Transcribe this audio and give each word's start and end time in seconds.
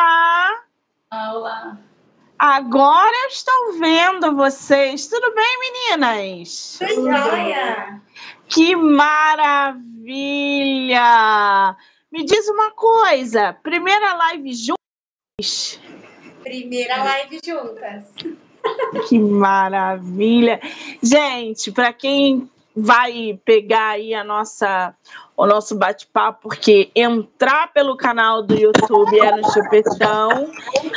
Olá! 0.00 0.64
Olá! 1.12 1.78
Agora 2.38 3.14
eu 3.24 3.28
estou 3.28 3.74
vendo 3.78 4.34
vocês. 4.34 5.06
Tudo 5.06 5.34
bem, 5.34 5.58
meninas? 5.60 6.78
Tudo 6.78 7.02
jóia! 7.02 8.00
Que 8.48 8.74
maravilha! 8.74 9.76
Me 12.10 12.24
diz 12.24 12.48
uma 12.48 12.70
coisa: 12.70 13.52
primeira 13.62 14.14
live 14.14 14.54
juntas? 14.54 15.78
Primeira 16.42 17.04
live 17.04 17.38
juntas. 17.44 18.06
Que 19.06 19.18
maravilha! 19.18 20.62
Gente, 21.02 21.70
para 21.72 21.92
quem 21.92 22.50
vai 22.76 23.38
pegar 23.44 23.90
aí 23.90 24.14
a 24.14 24.24
nossa 24.24 24.94
o 25.36 25.46
nosso 25.46 25.74
bate-papo, 25.74 26.40
porque 26.42 26.90
entrar 26.94 27.72
pelo 27.72 27.96
canal 27.96 28.42
do 28.42 28.54
YouTube 28.54 29.18
é 29.18 29.34
no 29.34 29.50
Chupetão. 29.50 30.52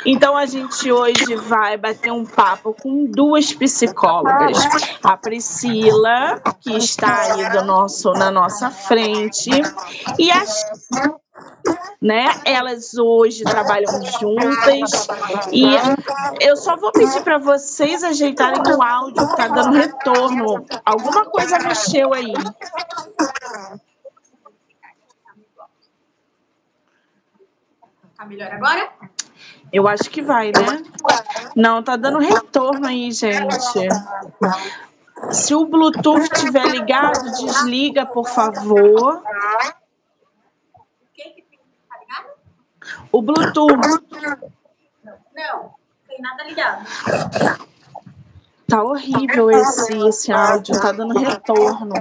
Então 0.06 0.36
a 0.36 0.46
gente 0.46 0.92
hoje 0.92 1.34
vai 1.36 1.78
bater 1.78 2.12
um 2.12 2.26
papo 2.26 2.74
com 2.74 3.06
duas 3.06 3.54
psicólogas. 3.54 4.58
A 5.02 5.16
Priscila, 5.16 6.42
que 6.60 6.76
está 6.76 7.22
aí 7.22 7.50
do 7.52 7.64
nosso, 7.64 8.12
na 8.12 8.30
nossa 8.30 8.70
frente, 8.70 9.50
e 10.20 10.30
a 10.30 10.44
né? 12.02 12.26
Elas 12.46 12.94
hoje 12.96 13.44
trabalham 13.44 13.92
juntas 14.20 15.08
e 15.52 15.64
eu 16.42 16.58
só 16.58 16.76
vou 16.76 16.92
pedir 16.92 17.24
para 17.24 17.38
vocês 17.38 18.04
ajeitarem 18.04 18.62
o 18.76 18.82
áudio 18.82 19.28
que 19.28 19.38
tá 19.38 19.48
dando 19.48 19.78
retorno. 19.78 20.66
Alguma 20.86 21.26
coisa 21.26 21.58
mexeu 21.60 22.14
aí. 22.14 22.34
Tá 28.18 28.26
melhor 28.26 28.52
agora? 28.52 28.90
Eu 29.72 29.88
acho 29.88 30.10
que 30.10 30.22
vai, 30.22 30.48
né? 30.52 30.84
Não, 31.56 31.82
tá 31.82 31.96
dando 31.96 32.20
retorno 32.20 32.86
aí, 32.86 33.12
gente. 33.12 33.88
Se 35.32 35.56
o 35.56 35.66
Bluetooth 35.66 36.22
estiver 36.22 36.66
ligado, 36.68 37.24
desliga, 37.32 38.06
por 38.06 38.28
favor. 38.28 39.24
O 43.14 43.22
Bluetooth. 43.22 43.70
Não, 45.36 45.76
tem 46.08 46.20
nada 46.20 46.44
ligado. 46.46 46.84
Tá 48.68 48.82
horrível 48.84 49.52
esse, 49.52 49.96
esse 50.08 50.32
áudio, 50.32 50.82
tá 50.82 50.92
dando 50.92 51.20
retorno. 51.20 51.94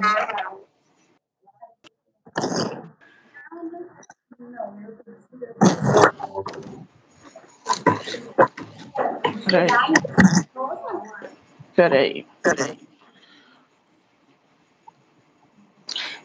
Peraí. 9.45 9.69
Peraí, 11.77 12.27
peraí. 12.43 12.89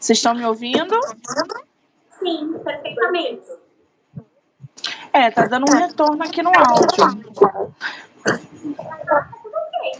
Vocês 0.00 0.16
estão 0.16 0.32
me 0.34 0.46
ouvindo? 0.46 0.98
Sim, 2.18 2.58
perfeitamente. 2.64 3.67
É, 5.18 5.32
tá 5.32 5.46
dando 5.46 5.68
um 5.68 5.76
retorno 5.76 6.22
aqui 6.22 6.40
no 6.44 6.52
áudio. 6.56 7.26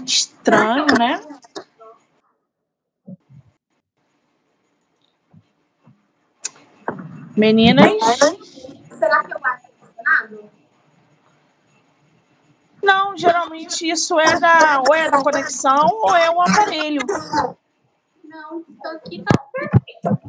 Estranho, 0.06 0.86
né? 0.96 1.20
Meninas? 7.36 7.90
Será 8.96 9.24
que 9.24 9.32
eu 9.32 9.38
acho? 9.42 9.68
Não, 12.80 13.16
geralmente 13.16 13.90
isso 13.90 14.20
é 14.20 14.38
da 14.38 14.84
ou 14.86 14.94
é 14.94 15.10
da 15.10 15.20
conexão 15.20 15.84
ou 16.04 16.14
é 16.14 16.30
o 16.30 16.40
aparelho. 16.40 17.04
Não, 18.22 18.64
aqui 18.94 19.24
tá 19.24 19.44
perfeito. 19.52 20.28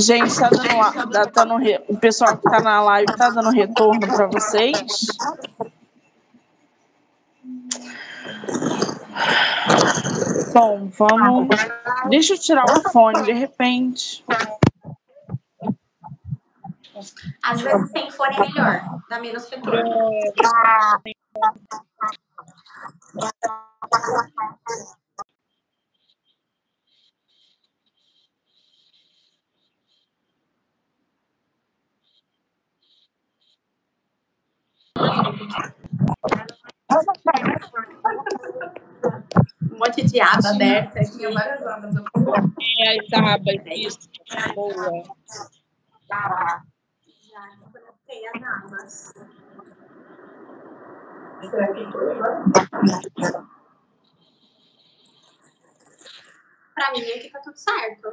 Gente, 0.00 0.34
tá 0.34 0.48
dando, 0.48 1.30
tá 1.30 1.44
o 1.88 1.96
pessoal 1.98 2.36
que 2.38 2.44
tá 2.44 2.60
na 2.60 2.80
live 2.82 3.14
tá 3.16 3.28
dando 3.28 3.50
retorno 3.50 4.00
para 4.00 4.26
vocês? 4.28 5.06
Bom, 10.54 10.90
vamos. 10.98 11.48
Deixa 12.08 12.34
eu 12.34 12.38
tirar 12.38 12.64
o 12.64 12.90
fone 12.90 13.22
de 13.24 13.32
repente. 13.32 14.24
Às 17.42 17.60
vezes 17.60 17.90
sem 17.90 18.10
fone 18.10 18.36
é 18.36 18.40
melhor, 18.40 19.02
dá 19.08 19.20
menos 19.20 19.48
retorno. 19.50 20.10
Um 39.62 39.78
monte 39.78 40.04
de 40.04 40.20
aba 40.20 40.50
aberta 40.50 41.00
aqui. 41.00 41.26
várias 41.32 41.66
abas. 41.66 41.94
É, 42.78 42.98
as 42.98 43.12
abas, 43.12 43.56
isso. 43.66 43.98
Boa. 44.54 45.02
Já 46.08 46.62
tem 48.06 48.28
as 48.28 48.42
abas. 48.42 49.12
Será 51.48 51.72
que 51.72 51.84
Pra 56.74 56.92
mim 56.92 57.02
aqui 57.02 57.30
tá 57.30 57.40
tudo 57.40 57.56
certo. 57.56 58.12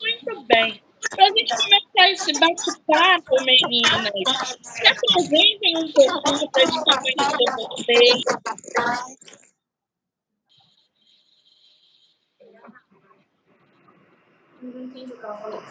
Muito 0.00 0.46
bem. 0.46 0.82
Para 1.14 1.26
a 1.26 1.28
gente 1.28 1.54
começar 1.56 2.10
esse 2.10 2.32
bate-papo, 2.40 3.36
meninas, 3.44 4.12
se 4.62 4.86
apresentem 4.86 5.76
um 5.78 5.92
pouquinho 5.92 6.50
para 6.50 6.62
a 6.62 6.66
gente 6.66 6.84
conhecer 6.84 7.48
vocês. 7.68 8.22
Não 14.62 14.82
entendi 14.82 15.12
o 15.12 15.16
que 15.16 15.24
ela 15.24 15.36
falou. 15.36 15.62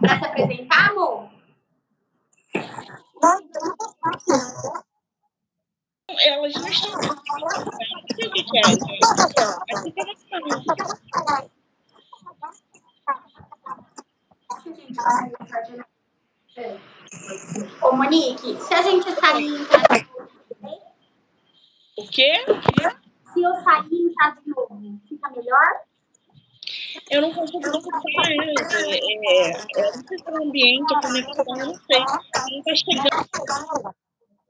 Pra 0.00 0.18
se 0.18 0.24
apresentar, 0.24 0.90
amor? 0.90 1.30
Elas 6.08 6.54
não 6.54 6.68
estão. 6.68 6.92
O 6.92 7.22
que 8.14 8.58
é, 8.58 8.62
gente? 8.64 9.00
Aqui 9.70 9.92
tá 9.92 10.04
no 10.40 10.64
canal. 10.64 11.50
Ô, 17.82 17.96
Monique, 17.96 18.60
se 18.60 18.74
a 18.74 18.82
gente 18.82 19.10
sair 19.12 19.46
e 19.46 19.62
entrar 19.62 19.82
de 19.88 20.06
novo, 20.12 20.30
O 21.96 22.08
quê? 22.08 22.32
se 23.32 23.42
eu 23.42 23.54
sair 23.62 23.88
e 23.92 24.06
entrar 24.08 24.36
de 24.40 24.50
novo, 24.50 25.00
fica 25.08 25.30
melhor? 25.30 25.80
Eu 27.10 27.22
não 27.22 27.32
consigo 27.32 27.66
elas. 27.66 27.84
É, 28.74 28.94
é, 28.94 29.50
é, 29.50 29.96
não 29.96 30.06
sei 30.06 30.18
se 30.18 30.24
é 30.26 30.30
o 30.30 30.42
ambiente, 30.42 30.94
a 30.94 31.00
conexão, 31.00 31.44
eu 31.58 31.66
não 31.66 31.74
sei. 31.74 32.00
Não 32.00 32.58
está 32.60 32.74
chegando. 32.74 33.94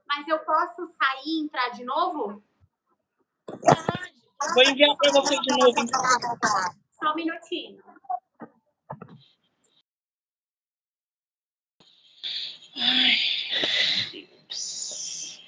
Mas 0.07 0.29
eu 0.29 0.39
posso 0.41 0.87
sair 0.87 1.27
e 1.27 1.45
entrar 1.45 1.69
de 1.71 1.85
novo? 1.85 2.43
Vou 4.55 4.63
enviar 4.65 4.97
para 4.97 5.13
você 5.13 5.37
de 5.39 5.57
novo. 5.59 5.81
então. 5.81 6.03
Só 6.99 7.13
um 7.13 7.15
minutinho. 7.15 7.83
Deus. 14.13 15.41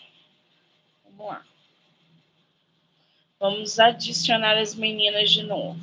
Vamos 1.05 1.27
lá. 1.27 1.45
Vamos 3.39 3.79
adicionar 3.81 4.57
as 4.57 4.75
meninas 4.75 5.31
de 5.31 5.43
novo. 5.43 5.79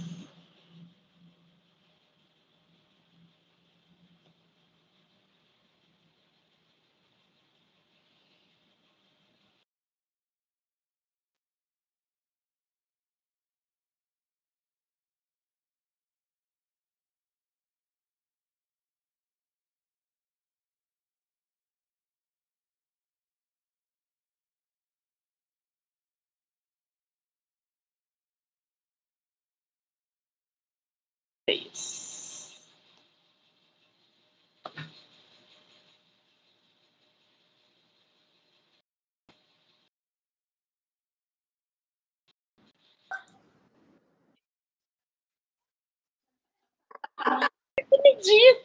Entendi. 47.82 48.62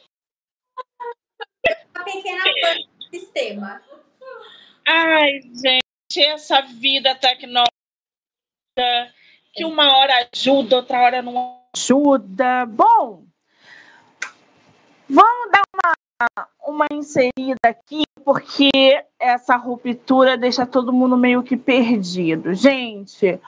Uma 1.95 2.03
pequena 2.03 2.43
pane 2.61 2.87
do 2.87 3.03
sistema. 3.09 3.81
Ai, 4.87 5.41
gente, 5.41 6.23
essa 6.23 6.61
vida 6.61 7.15
tecnológica 7.15 7.71
que 9.53 9.65
uma 9.65 9.97
hora 9.97 10.29
ajuda, 10.33 10.75
outra 10.77 11.01
hora 11.01 11.21
não 11.21 11.64
ajuda. 11.75 12.65
Bom, 12.65 13.23
vamos 15.09 15.51
dar 15.51 15.61
uma, 15.75 16.47
uma 16.65 16.85
inserida 16.91 17.59
aqui, 17.63 18.03
porque 18.23 18.71
essa 19.19 19.57
ruptura 19.57 20.37
deixa 20.37 20.65
todo 20.65 20.93
mundo 20.93 21.17
meio 21.17 21.43
que 21.43 21.57
perdido. 21.57 22.53
Gente, 22.53 23.39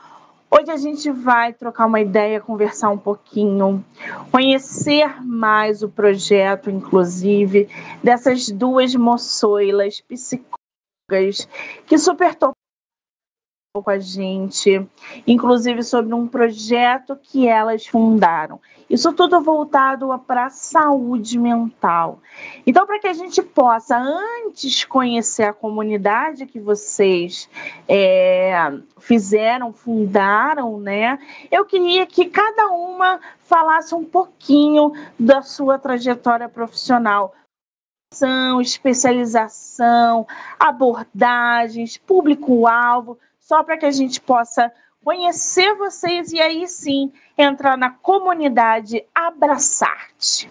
hoje 0.51 0.71
a 0.71 0.77
gente 0.77 1.09
vai 1.09 1.53
trocar 1.53 1.85
uma 1.85 2.01
ideia, 2.01 2.41
conversar 2.41 2.89
um 2.89 2.97
pouquinho, 2.97 3.83
conhecer 4.30 5.23
mais 5.23 5.81
o 5.81 5.89
projeto, 5.89 6.69
inclusive, 6.69 7.69
dessas 8.03 8.50
duas 8.50 8.94
moçoilas 8.94 10.01
psicólogas 10.01 11.47
que 11.85 11.97
super 11.97 12.35
com 13.83 13.89
a 13.89 14.00
gente, 14.00 14.85
inclusive 15.25 15.83
sobre 15.83 16.13
um 16.13 16.27
projeto 16.27 17.15
que 17.15 17.47
elas 17.47 17.85
fundaram. 17.88 18.59
Isso 18.89 19.12
tudo 19.12 19.41
voltado 19.41 20.07
para 20.25 20.45
a 20.45 20.50
saúde 20.50 21.38
mental. 21.38 22.19
Então, 22.65 22.85
para 22.85 23.00
que 23.00 23.07
a 23.07 23.13
gente 23.13 23.41
possa, 23.41 23.97
antes, 23.97 24.85
conhecer 24.85 25.44
a 25.44 25.53
comunidade 25.53 26.45
que 26.45 26.59
vocês 26.59 27.50
é, 27.88 28.71
fizeram, 28.97 29.74
fundaram, 29.74 30.80
né? 30.80 31.19
Eu 31.51 31.65
queria 31.65 32.06
que 32.06 32.25
cada 32.25 32.68
uma 32.69 33.19
falasse 33.39 33.94
um 33.94 34.06
pouquinho 34.06 34.94
da 35.19 35.41
sua 35.41 35.77
trajetória 35.77 36.47
profissional 36.47 37.33
especialização, 38.62 40.25
abordagens, 40.57 41.97
público-alvo, 41.97 43.19
só 43.47 43.63
para 43.63 43.77
que 43.77 43.85
a 43.85 43.91
gente 43.91 44.19
possa 44.19 44.69
conhecer 45.01 45.73
vocês 45.75 46.33
e 46.33 46.41
aí 46.41 46.67
sim 46.67 47.13
entrar 47.38 47.77
na 47.77 47.91
comunidade 47.91 49.05
Abraçarte. 49.15 50.49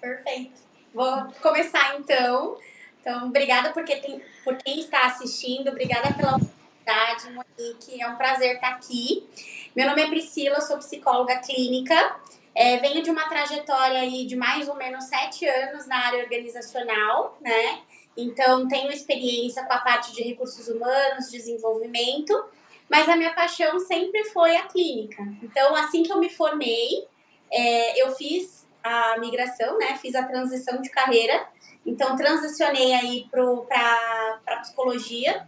Perfeito. 0.00 0.60
Vou 0.94 1.26
começar 1.42 1.96
então. 1.98 2.56
Então, 3.00 3.26
obrigada 3.26 3.72
porque 3.72 3.96
tem, 3.96 4.22
por 4.44 4.56
quem 4.58 4.78
está 4.78 5.06
assistindo, 5.06 5.70
obrigada 5.70 6.14
pela 6.14 6.36
oportunidade, 6.36 7.32
Monique. 7.32 8.00
É 8.00 8.08
um 8.08 8.14
prazer 8.14 8.54
estar 8.54 8.68
aqui. 8.68 9.28
Meu 9.74 9.88
nome 9.88 10.02
é 10.02 10.06
Priscila, 10.06 10.60
sou 10.60 10.78
psicóloga 10.78 11.36
clínica. 11.38 12.14
É, 12.54 12.76
venho 12.76 13.02
de 13.02 13.10
uma 13.10 13.28
trajetória 13.28 13.98
aí 13.98 14.24
de 14.24 14.36
mais 14.36 14.68
ou 14.68 14.76
menos 14.76 15.04
sete 15.06 15.44
anos 15.48 15.86
na 15.88 15.96
área 15.96 16.22
organizacional, 16.22 17.36
né? 17.40 17.80
Então, 18.16 18.68
tenho 18.68 18.90
experiência 18.90 19.64
com 19.64 19.72
a 19.72 19.78
parte 19.78 20.12
de 20.12 20.22
recursos 20.22 20.68
humanos, 20.68 21.30
desenvolvimento, 21.30 22.44
mas 22.88 23.08
a 23.08 23.16
minha 23.16 23.34
paixão 23.34 23.78
sempre 23.78 24.24
foi 24.26 24.56
a 24.56 24.64
clínica. 24.64 25.22
Então, 25.42 25.74
assim 25.74 26.02
que 26.02 26.12
eu 26.12 26.18
me 26.18 26.28
formei, 26.28 27.06
é, 27.50 28.02
eu 28.02 28.14
fiz 28.14 28.66
a 28.82 29.18
migração, 29.18 29.78
né? 29.78 29.96
Fiz 29.96 30.14
a 30.14 30.24
transição 30.24 30.80
de 30.82 30.90
carreira. 30.90 31.46
Então, 31.86 32.16
transicionei 32.16 32.92
aí 32.92 33.26
para 33.30 34.60
psicologia. 34.60 35.46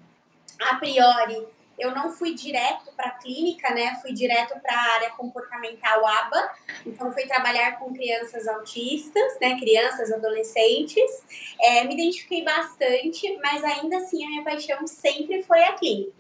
A 0.61 0.77
priori, 0.77 1.47
eu 1.79 1.91
não 1.91 2.11
fui 2.11 2.35
direto 2.35 2.93
para 2.97 3.09
a 3.09 3.19
clínica, 3.19 3.73
né? 3.75 3.99
Fui 4.01 4.13
direto 4.13 4.59
para 4.61 4.75
a 4.75 4.95
área 4.95 5.11
comportamental 5.11 6.07
ABA. 6.07 6.51
Então, 6.87 7.13
fui 7.13 7.27
trabalhar 7.27 7.79
com 7.79 7.93
crianças 7.93 8.47
autistas, 8.47 9.39
né? 9.41 9.59
Crianças, 9.59 10.13
adolescentes. 10.13 11.23
É, 11.61 11.85
me 11.85 11.95
identifiquei 11.95 12.45
bastante, 12.45 13.39
mas 13.43 13.65
ainda 13.65 13.99
assim 13.99 14.25
a 14.25 14.29
minha 14.29 14.45
paixão 14.45 14.87
sempre 14.87 15.43
foi 15.43 15.63
a 15.65 15.73
clínica. 15.73 16.13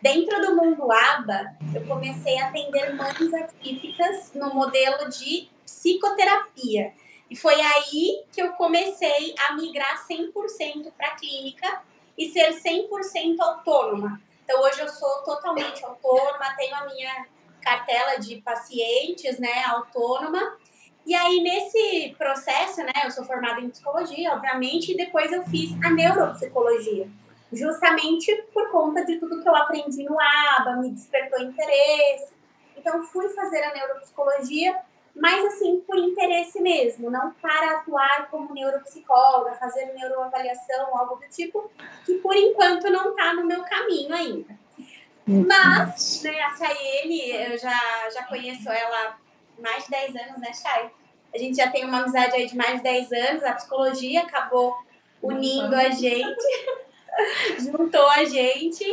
Dentro 0.00 0.40
do 0.40 0.56
mundo 0.56 0.90
ABA, 0.90 1.56
eu 1.74 1.86
comecei 1.86 2.38
a 2.38 2.48
atender 2.48 2.92
mães 2.94 3.32
atípicas 3.34 4.32
no 4.34 4.52
modelo 4.52 5.08
de 5.08 5.48
psicoterapia. 5.64 6.92
E 7.30 7.36
foi 7.36 7.54
aí 7.54 8.24
que 8.32 8.42
eu 8.42 8.52
comecei 8.54 9.34
a 9.46 9.54
migrar 9.54 10.04
100% 10.06 10.92
para 10.96 11.08
a 11.08 11.14
clínica 11.14 11.82
e 12.18 12.30
ser 12.30 12.52
100% 12.52 13.36
autônoma 13.40 14.20
então, 14.44 14.60
hoje 14.60 14.80
eu 14.80 14.88
sou 14.88 15.22
totalmente 15.22 15.84
autônoma, 15.84 16.54
tenho 16.56 16.74
a 16.74 16.84
minha 16.86 17.26
cartela 17.60 18.18
de 18.18 18.40
pacientes, 18.42 19.38
né, 19.38 19.64
autônoma. 19.66 20.56
E 21.06 21.14
aí, 21.14 21.40
nesse 21.40 22.14
processo, 22.16 22.82
né, 22.82 22.92
eu 23.04 23.10
sou 23.10 23.24
formada 23.24 23.60
em 23.60 23.70
psicologia, 23.70 24.32
obviamente, 24.32 24.92
e 24.92 24.96
depois 24.96 25.32
eu 25.32 25.44
fiz 25.44 25.72
a 25.84 25.90
neuropsicologia, 25.90 27.08
justamente 27.52 28.34
por 28.52 28.70
conta 28.70 29.04
de 29.04 29.18
tudo 29.18 29.42
que 29.42 29.48
eu 29.48 29.54
aprendi 29.54 30.04
no 30.04 30.16
ABA, 30.20 30.76
me 30.76 30.90
despertou 30.90 31.40
interesse. 31.40 32.32
Então, 32.76 33.02
fui 33.04 33.28
fazer 33.30 33.62
a 33.62 33.74
neuropsicologia 33.74 34.76
mas 35.14 35.44
assim, 35.44 35.80
por 35.80 35.98
interesse 35.98 36.60
mesmo, 36.60 37.10
não 37.10 37.32
para 37.34 37.72
atuar 37.72 38.28
como 38.30 38.54
neuropsicóloga, 38.54 39.54
fazer 39.54 39.92
neuroavaliação, 39.94 40.96
algo 40.96 41.16
do 41.16 41.28
tipo, 41.28 41.70
que 42.04 42.14
por 42.14 42.34
enquanto 42.34 42.90
não 42.90 43.10
está 43.10 43.34
no 43.34 43.44
meu 43.44 43.62
caminho 43.62 44.14
ainda. 44.14 44.62
Mas, 45.26 46.22
né, 46.22 46.40
a 46.40 46.56
Chayene, 46.56 47.30
eu 47.30 47.58
já, 47.58 48.10
já 48.12 48.24
conheço 48.24 48.68
ela 48.68 49.16
há 49.58 49.62
mais 49.62 49.84
de 49.84 49.90
10 49.90 50.16
anos, 50.16 50.38
né, 50.40 50.52
Chay? 50.52 50.90
A 51.34 51.38
gente 51.38 51.56
já 51.56 51.70
tem 51.70 51.84
uma 51.84 52.00
amizade 52.00 52.34
aí 52.34 52.46
de 52.46 52.56
mais 52.56 52.78
de 52.78 52.82
10 52.82 53.12
anos, 53.12 53.44
a 53.44 53.52
psicologia 53.52 54.22
acabou 54.22 54.74
unindo 55.22 55.74
a 55.74 55.88
gente, 55.90 56.44
juntou 57.60 58.08
a 58.08 58.24
gente. 58.24 58.84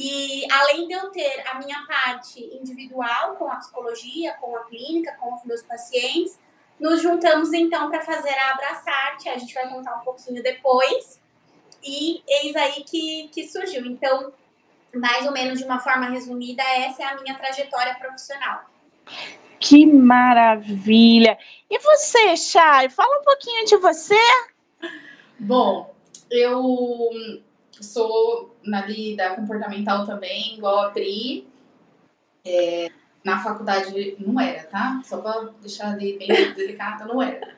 E 0.00 0.46
além 0.52 0.86
de 0.86 0.92
eu 0.92 1.10
ter 1.10 1.42
a 1.48 1.58
minha 1.58 1.84
parte 1.84 2.40
individual 2.54 3.34
com 3.34 3.50
a 3.50 3.56
psicologia, 3.56 4.32
com 4.34 4.54
a 4.54 4.62
clínica, 4.66 5.16
com 5.18 5.34
os 5.34 5.44
meus 5.44 5.60
pacientes, 5.62 6.38
nos 6.78 7.02
juntamos 7.02 7.52
então 7.52 7.90
para 7.90 8.00
fazer 8.02 8.30
a 8.30 8.52
Abraçarte, 8.52 9.28
a 9.28 9.36
gente 9.36 9.52
vai 9.52 9.68
contar 9.68 9.96
um 9.96 10.04
pouquinho 10.04 10.40
depois. 10.40 11.20
E 11.82 12.22
eis 12.28 12.54
aí 12.54 12.84
que, 12.84 13.28
que 13.32 13.48
surgiu. 13.48 13.84
Então, 13.86 14.32
mais 14.94 15.26
ou 15.26 15.32
menos 15.32 15.58
de 15.58 15.64
uma 15.64 15.80
forma 15.80 16.08
resumida, 16.10 16.62
essa 16.62 17.02
é 17.02 17.06
a 17.06 17.20
minha 17.20 17.36
trajetória 17.36 17.96
profissional. 17.96 18.70
Que 19.58 19.84
maravilha! 19.84 21.36
E 21.68 21.76
você, 21.80 22.36
Chay, 22.36 22.88
fala 22.88 23.18
um 23.18 23.24
pouquinho 23.24 23.66
de 23.66 23.76
você. 23.78 24.14
Bom, 25.40 25.92
eu 26.30 27.10
sou 27.84 28.56
na 28.64 28.86
da 29.16 29.34
comportamental 29.34 30.06
também, 30.06 30.56
igual 30.56 30.80
a 30.80 30.90
Pri. 30.90 31.46
É, 32.44 32.90
na 33.24 33.42
faculdade 33.42 34.16
não 34.18 34.40
era, 34.40 34.64
tá? 34.64 35.00
Só 35.04 35.18
pra 35.18 35.50
deixar 35.60 35.96
de 35.96 36.16
bem 36.18 36.28
delicada, 36.54 37.04
não 37.04 37.22
era. 37.22 37.54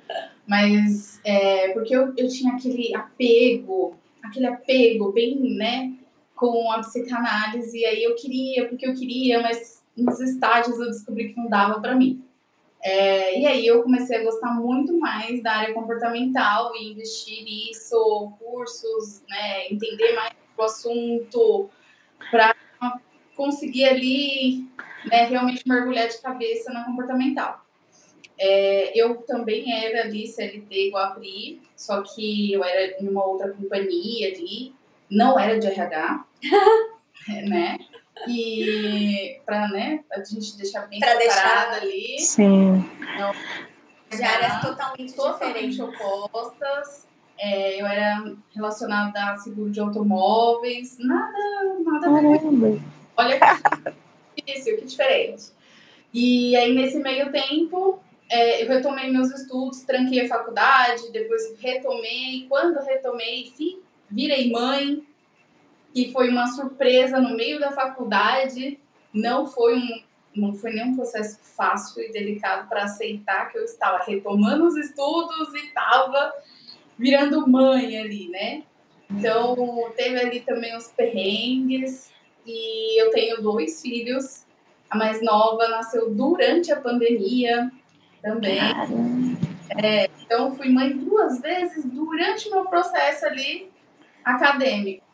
Mas 0.47 1.21
é, 1.25 1.69
porque 1.73 1.95
eu, 1.95 2.13
eu 2.17 2.29
tinha 2.29 2.55
aquele 2.55 2.95
apego, 2.95 3.97
aquele 4.23 4.47
apego 4.47 5.13
bem, 5.13 5.57
né, 5.57 5.93
com 6.35 6.73
a 6.73 6.81
psicanálise, 6.81 7.79
e 7.79 7.85
aí 7.85 8.03
eu 8.03 8.15
queria, 8.17 8.69
porque 8.69 8.87
eu 8.87 8.95
queria, 8.95 9.41
mas 9.43 9.85
nos 9.97 10.19
estágios 10.21 10.79
eu 10.79 10.87
descobri 10.87 11.29
que 11.29 11.37
não 11.37 11.49
dava 11.49 11.81
para 11.81 11.95
mim. 11.95 12.25
É, 12.83 13.39
e 13.39 13.47
aí 13.47 13.67
eu 13.67 13.83
comecei 13.83 14.17
a 14.19 14.25
gostar 14.25 14.53
muito 14.55 14.99
mais 14.99 15.43
da 15.43 15.53
área 15.53 15.75
comportamental 15.75 16.75
e 16.75 16.93
investir 16.93 17.45
nisso, 17.45 18.33
cursos, 18.39 19.23
né, 19.29 19.69
entender 19.71 20.15
mais 20.15 20.33
o 20.57 20.63
assunto, 20.63 21.71
para 22.31 22.55
conseguir 23.37 23.85
ali 23.85 24.67
né, 25.07 25.25
realmente 25.25 25.67
mergulhar 25.67 26.09
de 26.09 26.21
cabeça 26.21 26.73
na 26.73 26.85
comportamental. 26.85 27.65
É, 28.39 28.99
eu 28.99 29.17
também 29.23 29.71
era 29.85 30.03
ali 30.03 30.27
CLT 30.27 30.89
igual 30.89 31.05
a 31.05 31.11
Pri, 31.11 31.61
só 31.77 32.03
que 32.03 32.53
eu 32.53 32.65
era 32.65 33.03
em 33.03 33.09
uma 33.09 33.27
outra 33.27 33.53
companhia 33.53 34.29
ali, 34.29 34.75
não 35.11 35.39
era 35.39 35.59
de 35.59 35.67
RH, 35.67 36.25
né? 37.47 37.77
E 38.29 39.41
para 39.45 39.69
né, 39.69 40.01
a 40.13 40.23
gente 40.23 40.57
deixar 40.57 40.87
bem 40.87 41.01
pra 41.01 41.15
deixar... 41.15 41.73
ali. 41.75 42.19
Sim. 42.19 42.85
Não, 43.19 43.33
de 44.17 44.23
áreas 44.23 44.61
totalmente, 44.61 45.15
totalmente 45.15 45.71
diferentes. 45.71 45.81
opostas. 45.81 47.09
É, 47.39 47.81
eu 47.81 47.87
era 47.87 48.35
relacionada 48.55 49.31
a 49.31 49.39
seguro 49.39 49.71
de 49.71 49.81
automóveis, 49.81 50.99
nada, 50.99 51.33
nada 51.83 52.07
Caramba. 52.07 52.79
Olha 53.17 53.39
que 53.41 54.43
difícil, 54.43 54.77
que 54.77 54.85
diferente. 54.85 55.45
E 56.13 56.55
aí, 56.57 56.75
nesse 56.75 56.99
meio 56.99 57.33
tempo, 57.33 57.99
é, 58.29 58.63
eu 58.63 58.69
retomei 58.69 59.11
meus 59.11 59.31
estudos, 59.31 59.83
tranquei 59.83 60.27
a 60.27 60.29
faculdade, 60.29 61.11
depois 61.13 61.55
retomei. 61.59 62.47
Quando 62.49 62.79
retomei, 62.85 63.53
virei 64.11 64.51
mãe, 64.51 65.03
que 65.93 66.13
foi 66.13 66.29
uma 66.29 66.47
surpresa 66.47 67.21
no 67.21 67.37
meio 67.37 67.59
da 67.59 67.73
faculdade. 67.73 68.79
Não 69.13 69.47
foi 69.47 69.77
um, 69.77 70.03
não 70.35 70.55
foi 70.55 70.73
nenhum 70.73 70.95
processo 70.95 71.39
fácil 71.43 72.03
e 72.03 72.13
delicado 72.13 72.69
para 72.69 72.85
aceitar 72.85 73.51
que 73.51 73.59
eu 73.59 73.65
estava 73.65 74.03
retomando 74.05 74.67
os 74.67 74.77
estudos 74.77 75.55
e 75.55 75.67
estava 75.67 76.33
virando 76.99 77.49
mãe 77.49 77.99
ali, 77.99 78.29
né? 78.29 78.63
Então, 79.11 79.91
teve 79.97 80.21
ali 80.21 80.41
também 80.41 80.77
os 80.77 80.89
perrengues. 80.89 82.13
E 82.47 83.03
eu 83.03 83.11
tenho 83.11 83.43
dois 83.43 83.83
filhos. 83.83 84.47
A 84.89 84.97
mais 84.97 85.23
nova 85.23 85.69
nasceu 85.69 86.11
durante 86.15 86.73
a 86.73 86.81
pandemia 86.81 87.71
também. 88.23 88.59
É, 89.83 90.11
então, 90.25 90.55
fui 90.55 90.69
mãe 90.69 90.97
duas 90.97 91.41
vezes 91.41 91.85
durante 91.85 92.49
o 92.49 92.53
meu 92.53 92.65
processo 92.67 93.27
ali 93.27 93.71
acadêmico. 94.25 95.10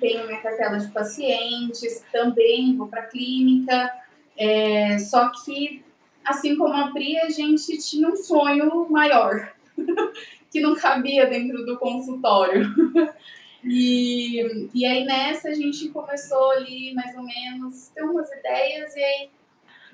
Tenho 0.00 0.26
minha 0.26 0.40
cartela 0.40 0.78
de 0.78 0.88
pacientes, 0.88 2.04
também 2.10 2.76
vou 2.76 2.88
para 2.88 3.02
a 3.02 3.06
clínica. 3.06 3.92
É, 4.36 4.98
só 4.98 5.30
que, 5.30 5.84
assim 6.24 6.56
como 6.56 6.74
a 6.74 6.90
Pri, 6.90 7.18
a 7.18 7.28
gente 7.28 7.76
tinha 7.78 8.08
um 8.08 8.16
sonho 8.16 8.88
maior, 8.90 9.52
que 10.50 10.60
não 10.60 10.74
cabia 10.74 11.26
dentro 11.26 11.64
do 11.64 11.78
consultório. 11.78 12.66
E, 13.62 14.70
e 14.72 14.86
aí 14.86 15.04
nessa 15.04 15.50
a 15.50 15.54
gente 15.54 15.90
começou 15.90 16.52
ali 16.52 16.94
mais 16.94 17.14
ou 17.14 17.22
menos 17.22 17.88
ter 17.88 18.02
umas 18.02 18.26
ideias 18.32 18.96
e 18.96 19.04
aí 19.04 19.30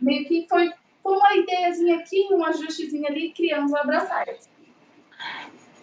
meio 0.00 0.24
que 0.24 0.46
foi, 0.48 0.70
foi 1.02 1.16
uma 1.16 1.34
ideiazinha 1.34 1.96
aqui, 1.96 2.28
um 2.30 2.44
ajustezinho 2.44 3.06
ali, 3.08 3.32
criamos 3.32 3.72
o 3.72 3.76
Abraçar. 3.76 4.26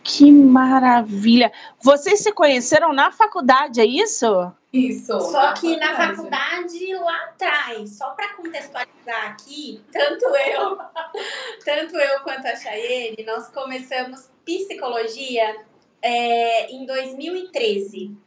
Que 0.04 0.32
maravilha! 0.32 1.52
Vocês 1.82 2.20
se 2.20 2.32
conheceram 2.32 2.92
na 2.92 3.12
faculdade, 3.12 3.80
é 3.80 3.86
isso? 3.86 4.52
Isso. 4.74 5.22
Só 5.22 5.54
que 5.54 5.78
na 5.78 5.96
faculdade 5.96 6.94
lá 6.96 7.26
atrás, 7.26 7.96
só 7.96 8.10
para 8.10 8.34
contextualizar 8.34 9.28
aqui, 9.28 9.82
tanto 9.92 10.26
eu, 10.26 10.78
tanto 11.64 11.96
eu 11.96 12.20
quanto 12.22 12.48
a 12.48 12.56
Chayenne, 12.56 13.24
nós 13.26 13.48
começamos 13.50 14.30
psicologia 14.44 15.56
é, 16.02 16.72
em 16.72 16.86
2013. 16.86 18.18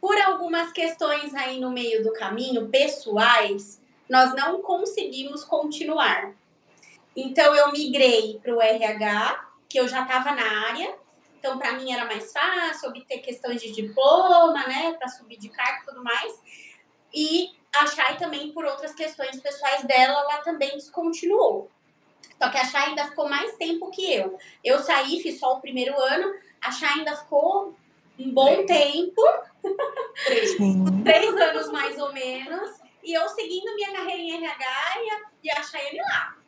Por 0.00 0.18
algumas 0.20 0.72
questões 0.72 1.34
aí 1.34 1.60
no 1.60 1.70
meio 1.70 2.02
do 2.02 2.12
caminho, 2.12 2.68
pessoais, 2.68 3.80
nós 4.08 4.34
não 4.34 4.60
conseguimos 4.60 5.44
continuar. 5.44 6.34
Então, 7.16 7.54
eu 7.54 7.70
migrei 7.70 8.40
para 8.42 8.54
o 8.54 8.60
RH, 8.60 9.43
que 9.74 9.80
eu 9.80 9.88
já 9.88 10.02
estava 10.02 10.30
na 10.30 10.68
área. 10.68 10.96
Então, 11.36 11.58
para 11.58 11.72
mim 11.72 11.92
era 11.92 12.04
mais 12.04 12.32
fácil 12.32 12.90
obter 12.90 13.18
questões 13.18 13.60
de 13.60 13.72
diploma, 13.72 14.64
né, 14.68 14.92
para 14.92 15.08
subir 15.08 15.36
de 15.36 15.48
cargo 15.48 15.82
e 15.82 15.86
tudo 15.86 16.04
mais. 16.04 16.32
E 17.12 17.50
a 17.74 17.84
Chay 17.84 18.16
também, 18.16 18.52
por 18.52 18.64
outras 18.64 18.94
questões 18.94 19.40
pessoais 19.40 19.82
dela, 19.82 20.20
ela 20.20 20.42
também 20.42 20.70
descontinuou. 20.74 21.68
Só 22.40 22.48
que 22.50 22.56
a 22.56 22.64
Chay 22.64 22.90
ainda 22.90 23.06
ficou 23.06 23.28
mais 23.28 23.56
tempo 23.56 23.90
que 23.90 24.14
eu. 24.14 24.38
Eu 24.62 24.78
saí, 24.78 25.20
fiz 25.20 25.40
só 25.40 25.54
o 25.54 25.60
primeiro 25.60 26.00
ano, 26.00 26.32
a 26.60 26.70
Chay 26.70 27.00
ainda 27.00 27.16
ficou 27.16 27.74
um 28.16 28.30
bom 28.32 28.64
tempo, 28.66 29.22
três, 30.24 30.52
três 31.02 31.36
anos 31.36 31.72
mais 31.72 31.98
ou 31.98 32.12
menos, 32.12 32.70
e 33.02 33.12
eu 33.12 33.28
seguindo 33.30 33.74
minha 33.74 33.90
carreira 33.90 34.22
em 34.22 34.44
RH 34.44 35.02
e 35.02 35.10
a, 35.10 35.22
e 35.42 35.50
a 35.50 35.62
Chayane 35.64 35.98
lá. 35.98 36.43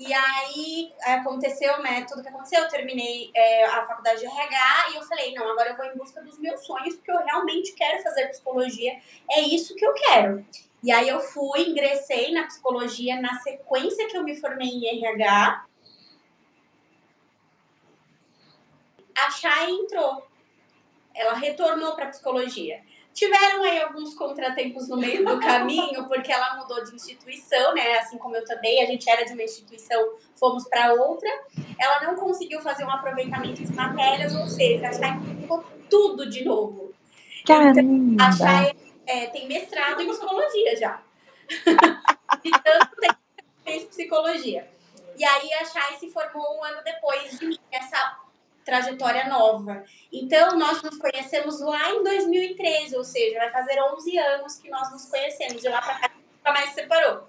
E 0.00 0.14
aí 0.14 0.90
aconteceu, 1.02 1.82
né, 1.82 2.06
tudo 2.08 2.22
que 2.22 2.28
aconteceu, 2.30 2.62
eu 2.62 2.70
terminei 2.70 3.30
é, 3.36 3.66
a 3.66 3.86
faculdade 3.86 4.20
de 4.20 4.24
RH 4.24 4.92
e 4.92 4.96
eu 4.96 5.02
falei, 5.02 5.34
não, 5.34 5.46
agora 5.46 5.72
eu 5.72 5.76
vou 5.76 5.84
em 5.84 5.94
busca 5.94 6.22
dos 6.22 6.38
meus 6.38 6.64
sonhos, 6.64 6.94
porque 6.94 7.12
eu 7.12 7.18
realmente 7.18 7.74
quero 7.74 8.02
fazer 8.02 8.28
psicologia, 8.28 8.98
é 9.30 9.40
isso 9.40 9.74
que 9.74 9.84
eu 9.84 9.92
quero. 9.92 10.46
E 10.82 10.90
aí 10.90 11.06
eu 11.06 11.20
fui, 11.20 11.68
ingressei 11.68 12.32
na 12.32 12.46
psicologia 12.46 13.20
na 13.20 13.40
sequência 13.40 14.08
que 14.08 14.16
eu 14.16 14.24
me 14.24 14.34
formei 14.34 14.68
em 14.68 15.04
RH, 15.04 15.66
a 19.18 19.30
Chay 19.32 19.70
entrou. 19.70 20.26
Ela 21.14 21.34
retornou 21.34 21.94
para 21.94 22.06
psicologia. 22.06 22.82
Tiveram 23.12 23.64
aí 23.64 23.82
alguns 23.82 24.14
contratempos 24.14 24.88
no 24.88 24.96
meio 24.96 25.24
do 25.24 25.38
caminho, 25.40 26.06
porque 26.06 26.32
ela 26.32 26.56
mudou 26.56 26.82
de 26.84 26.94
instituição, 26.94 27.74
né? 27.74 27.98
Assim 27.98 28.16
como 28.16 28.36
eu 28.36 28.44
também, 28.44 28.82
a 28.82 28.86
gente 28.86 29.08
era 29.10 29.24
de 29.24 29.32
uma 29.32 29.42
instituição, 29.42 30.14
fomos 30.36 30.66
para 30.68 30.94
outra. 30.94 31.28
Ela 31.78 32.02
não 32.02 32.14
conseguiu 32.14 32.60
fazer 32.60 32.84
um 32.84 32.90
aproveitamento 32.90 33.62
de 33.62 33.72
matérias, 33.74 34.34
ou 34.34 34.46
seja, 34.46 34.88
a 34.88 34.92
Chay 34.92 35.20
ficou 35.40 35.64
tudo 35.88 36.30
de 36.30 36.44
novo. 36.44 36.94
Caramba. 37.46 37.80
Então, 37.80 38.26
a 38.26 38.32
Chay 38.32 38.76
é, 39.06 39.26
tem 39.26 39.48
mestrado 39.48 40.00
em 40.00 40.08
psicologia 40.08 40.76
já. 40.76 41.02
e 42.44 42.50
tanto 42.50 42.96
tem 43.00 43.10
fez 43.70 43.84
psicologia. 43.84 44.68
E 45.16 45.24
aí 45.24 45.52
a 45.54 45.64
Chay 45.64 45.96
se 45.98 46.10
formou 46.10 46.58
um 46.58 46.64
ano 46.64 46.82
depois 46.84 47.38
de 47.38 47.46
mim, 47.46 47.58
essa 47.70 48.18
trajetória 48.64 49.28
nova. 49.28 49.84
Então, 50.12 50.58
nós 50.58 50.82
nos 50.82 50.96
conhecemos 50.98 51.60
lá 51.60 51.90
em 51.90 52.02
2013, 52.02 52.96
ou 52.96 53.04
seja, 53.04 53.38
vai 53.38 53.50
fazer 53.50 53.80
11 53.94 54.18
anos 54.18 54.56
que 54.56 54.70
nós 54.70 54.90
nos 54.92 55.06
conhecemos. 55.06 55.62
De 55.62 55.68
lá 55.68 55.80
para 55.80 55.94
cá, 56.00 56.10
nunca 56.14 56.52
mais 56.52 56.70
se 56.70 56.74
separou. 56.76 57.26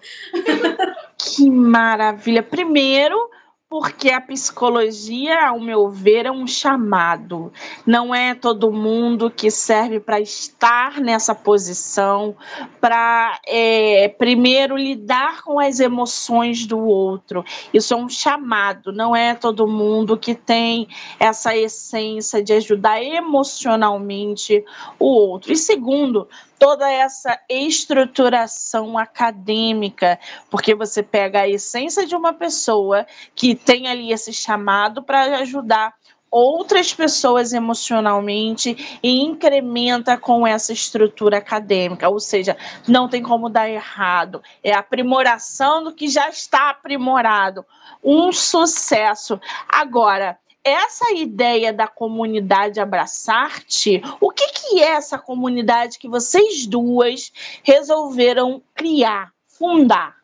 Que 1.17 1.50
maravilha! 1.50 2.43
Primeiro, 2.43 3.29
porque 3.72 4.10
a 4.10 4.20
psicologia, 4.20 5.48
ao 5.48 5.58
meu 5.58 5.90
ver, 5.90 6.25
é 6.25 6.32
um 6.32 6.46
chamado. 6.46 7.54
Não 7.86 8.13
é 8.13 8.36
todo 8.36 8.70
mundo 8.70 9.32
que 9.32 9.50
serve 9.50 9.98
para 9.98 10.20
estar 10.20 11.00
nessa 11.00 11.34
posição, 11.34 12.36
para 12.82 13.40
é, 13.48 14.10
primeiro 14.10 14.75
lidar 14.75 15.42
com 15.44 15.58
as 15.58 15.80
emoções 15.80 16.66
do 16.66 16.80
outro. 16.80 17.46
Isso 17.74 17.94
é 17.94 17.98
um 17.98 18.10
chamado. 18.10 18.92
Não 18.92 19.16
é 19.16 19.34
todo 19.36 19.66
mundo 19.66 20.18
que 20.18 20.36
tem 20.36 20.90
essa 21.18 21.56
essência 21.56 22.44
de 22.44 22.51
ajudar 22.51 23.01
emocionalmente 23.01 24.66
o 25.00 25.06
outro. 25.06 25.54
E 25.54 25.56
segundo, 25.56 26.28
toda 26.62 26.88
essa 26.91 27.39
estruturação 27.50 28.96
acadêmica, 28.96 30.20
porque 30.48 30.75
você 30.75 31.01
pega 31.01 31.41
a 31.41 31.50
essência 31.50 32.06
de 32.06 32.15
uma 32.15 32.34
pessoa 32.34 33.08
que 33.34 33.56
tem 33.56 33.88
ali 33.88 34.13
esse 34.13 34.32
chamado 34.32 35.01
para 35.01 35.39
ajudar 35.39 35.91
outras 36.30 36.94
pessoas 36.94 37.51
emocionalmente 37.51 39.00
e 39.01 39.22
incrementa 39.22 40.15
com 40.20 40.46
essa 40.46 40.72
estrutura 40.72 41.39
acadêmica, 41.39 42.08
ou 42.08 42.20
seja, 42.20 42.56
não 42.88 43.10
tem 43.10 43.24
como 43.24 43.50
dar 43.50 43.68
errado, 43.68 44.44
é 44.63 44.72
aprimoração 44.72 45.84
do 45.84 45.91
que 45.91 46.08
já 46.08 46.30
está 46.30 46.70
aprimorado, 46.70 47.65
um 48.03 48.32
sucesso. 48.32 49.41
Agora, 49.68 50.38
essa 50.63 51.12
ideia 51.13 51.74
da 51.74 51.88
comunidade 51.88 52.80
abraçar-te, 52.80 54.01
o 54.20 54.30
que, 54.32 54.48
que 54.48 54.82
é 54.82 54.91
essa 54.91 55.18
comunidade 55.18 55.98
que 55.98 56.08
vocês 56.08 56.65
duas 56.68 57.32
resolveram 57.63 58.62
criar, 58.75 59.34
fundar? 59.48 60.18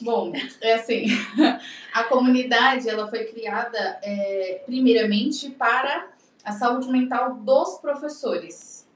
Bom, 0.00 0.32
é 0.60 0.74
assim, 0.74 1.06
a 1.92 2.04
comunidade 2.04 2.88
ela 2.88 3.08
foi 3.08 3.24
criada 3.24 3.98
é, 4.02 4.62
primeiramente 4.66 5.50
para 5.50 6.08
a 6.44 6.52
saúde 6.52 6.88
mental 6.88 7.34
dos 7.36 7.78
professores, 7.78 8.86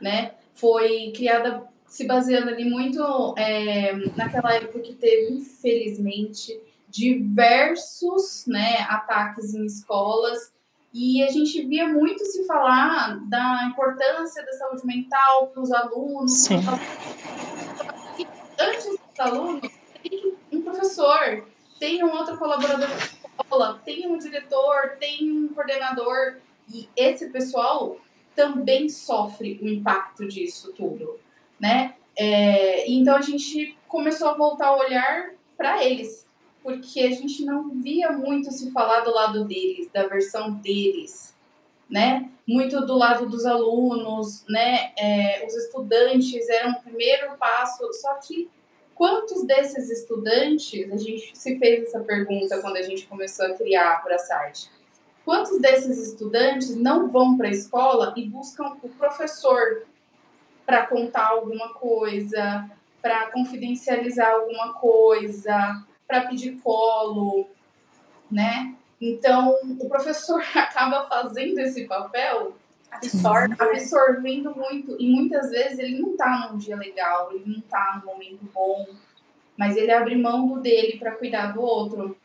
né? 0.00 0.32
Foi 0.52 1.12
criada 1.16 1.66
se 1.86 2.06
baseando 2.06 2.50
ali 2.50 2.64
muito 2.64 3.34
é, 3.36 3.94
naquela 4.16 4.54
época 4.54 4.78
que 4.80 4.92
teve, 4.94 5.32
infelizmente, 5.32 6.60
diversos 6.90 8.44
né, 8.46 8.78
ataques 8.88 9.54
em 9.54 9.64
escolas 9.64 10.52
e 10.92 11.22
a 11.22 11.30
gente 11.30 11.62
via 11.66 11.88
muito 11.88 12.24
se 12.24 12.44
falar 12.46 13.20
da 13.28 13.68
importância 13.70 14.44
da 14.44 14.52
saúde 14.52 14.84
mental 14.84 15.46
para 15.48 15.62
os 15.62 15.70
alunos. 15.70 16.32
Sim. 16.32 16.60
Antes 18.58 18.84
dos 18.86 19.20
alunos, 19.20 19.70
tem 20.02 20.34
um 20.52 20.62
professor, 20.62 21.46
tem 21.78 22.04
um 22.04 22.10
outro 22.10 22.36
colaborador 22.36 22.88
da 22.88 22.96
escola, 22.96 23.80
tem 23.84 24.08
um 24.08 24.18
diretor, 24.18 24.96
tem 24.98 25.30
um 25.30 25.48
coordenador. 25.48 26.38
E 26.72 26.88
esse 26.96 27.30
pessoal 27.30 27.96
também 28.34 28.88
sofre 28.88 29.60
o 29.62 29.68
impacto 29.68 30.26
disso 30.26 30.72
tudo, 30.72 31.18
né? 31.58 31.94
É, 32.16 32.90
então 32.90 33.16
a 33.16 33.20
gente 33.20 33.76
começou 33.86 34.28
a 34.28 34.34
voltar 34.34 34.68
a 34.68 34.76
olhar 34.76 35.30
para 35.56 35.84
eles, 35.84 36.26
porque 36.62 37.00
a 37.00 37.10
gente 37.10 37.44
não 37.44 37.70
via 37.70 38.12
muito 38.12 38.50
se 38.52 38.70
falar 38.70 39.00
do 39.00 39.12
lado 39.12 39.44
deles, 39.44 39.88
da 39.92 40.06
versão 40.06 40.52
deles, 40.52 41.34
né? 41.88 42.30
Muito 42.46 42.84
do 42.84 42.96
lado 42.96 43.28
dos 43.28 43.46
alunos, 43.46 44.44
né? 44.48 44.92
É, 44.96 45.44
os 45.46 45.54
estudantes 45.54 46.48
eram 46.48 46.72
o 46.72 46.80
primeiro 46.82 47.36
passo, 47.36 47.90
só 47.94 48.14
que 48.14 48.50
quantos 48.94 49.44
desses 49.44 49.90
estudantes, 49.90 50.92
a 50.92 50.96
gente 50.96 51.36
se 51.36 51.58
fez 51.58 51.88
essa 51.88 52.00
pergunta 52.00 52.60
quando 52.60 52.76
a 52.76 52.82
gente 52.82 53.06
começou 53.06 53.46
a 53.46 53.54
criar 53.54 53.92
a 53.92 53.96
Abraçarte, 53.98 54.70
quantos 55.24 55.58
desses 55.60 55.98
estudantes 55.98 56.76
não 56.76 57.08
vão 57.08 57.36
para 57.36 57.48
a 57.48 57.52
escola 57.52 58.12
e 58.16 58.28
buscam 58.28 58.76
o 58.82 58.88
professor 58.90 59.86
para 60.66 60.86
contar 60.86 61.28
alguma 61.28 61.72
coisa, 61.74 62.70
para 63.00 63.30
confidencializar 63.30 64.34
alguma 64.34 64.74
coisa, 64.74 65.84
para 66.10 66.26
pedir 66.26 66.60
colo, 66.60 67.48
né? 68.30 68.74
Então, 69.00 69.56
o 69.78 69.88
professor 69.88 70.42
acaba 70.54 71.04
fazendo 71.08 71.58
esse 71.60 71.86
papel 71.86 72.54
absorve, 72.90 73.54
absorvendo 73.58 74.54
muito. 74.54 74.96
E 75.00 75.08
muitas 75.08 75.50
vezes 75.50 75.78
ele 75.78 76.00
não 76.00 76.10
está 76.10 76.50
num 76.50 76.58
dia 76.58 76.76
legal, 76.76 77.30
ele 77.32 77.44
não 77.46 77.60
está 77.60 78.00
num 78.00 78.12
momento 78.12 78.40
bom, 78.52 78.88
mas 79.56 79.76
ele 79.76 79.92
abre 79.92 80.16
mão 80.16 80.48
do 80.48 80.60
dele 80.60 80.98
para 80.98 81.12
cuidar 81.12 81.52
do 81.52 81.62
outro. 81.62 82.16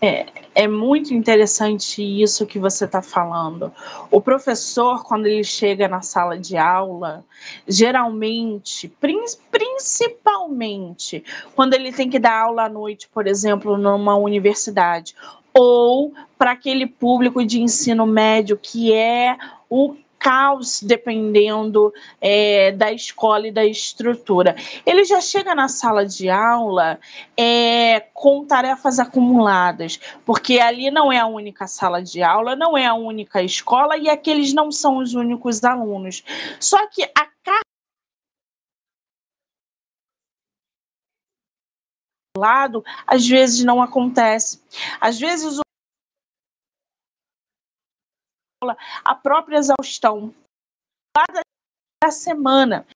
É, 0.00 0.26
é 0.54 0.66
muito 0.68 1.12
interessante 1.12 2.02
isso 2.02 2.46
que 2.46 2.58
você 2.58 2.84
está 2.84 3.02
falando. 3.02 3.72
O 4.10 4.20
professor, 4.20 5.04
quando 5.04 5.26
ele 5.26 5.44
chega 5.44 5.86
na 5.88 6.02
sala 6.02 6.38
de 6.38 6.56
aula, 6.56 7.24
geralmente, 7.66 8.90
principalmente, 9.50 11.22
quando 11.54 11.74
ele 11.74 11.92
tem 11.92 12.08
que 12.08 12.18
dar 12.18 12.40
aula 12.40 12.64
à 12.64 12.68
noite, 12.68 13.08
por 13.12 13.26
exemplo, 13.26 13.76
numa 13.76 14.16
universidade, 14.16 15.14
ou 15.52 16.14
para 16.38 16.52
aquele 16.52 16.86
público 16.86 17.44
de 17.44 17.60
ensino 17.60 18.06
médio 18.06 18.56
que 18.56 18.92
é 18.92 19.36
o 19.68 19.96
caos 20.20 20.82
dependendo 20.82 21.92
é, 22.20 22.70
da 22.72 22.92
escola 22.92 23.48
e 23.48 23.50
da 23.50 23.64
estrutura. 23.64 24.54
Ele 24.84 25.02
já 25.04 25.20
chega 25.20 25.54
na 25.54 25.66
sala 25.66 26.04
de 26.04 26.28
aula 26.28 27.00
é, 27.36 28.00
com 28.12 28.44
tarefas 28.44 28.98
acumuladas, 28.98 29.98
porque 30.26 30.60
ali 30.60 30.90
não 30.90 31.10
é 31.10 31.18
a 31.18 31.26
única 31.26 31.66
sala 31.66 32.02
de 32.02 32.22
aula, 32.22 32.54
não 32.54 32.76
é 32.76 32.86
a 32.86 32.94
única 32.94 33.42
escola 33.42 33.96
e 33.96 34.08
aqueles 34.10 34.52
não 34.52 34.70
são 34.70 34.98
os 34.98 35.14
únicos 35.14 35.64
alunos. 35.64 36.22
Só 36.60 36.86
que 36.88 37.02
a 37.02 37.30
lado, 42.36 42.84
às 43.06 43.26
vezes 43.26 43.64
não 43.64 43.82
acontece. 43.82 44.60
Às 45.00 45.18
vezes 45.18 45.58
o 45.58 45.69
a 49.04 49.14
própria 49.14 49.56
exaustão 49.56 50.34
da 52.02 52.10
semana 52.10 52.86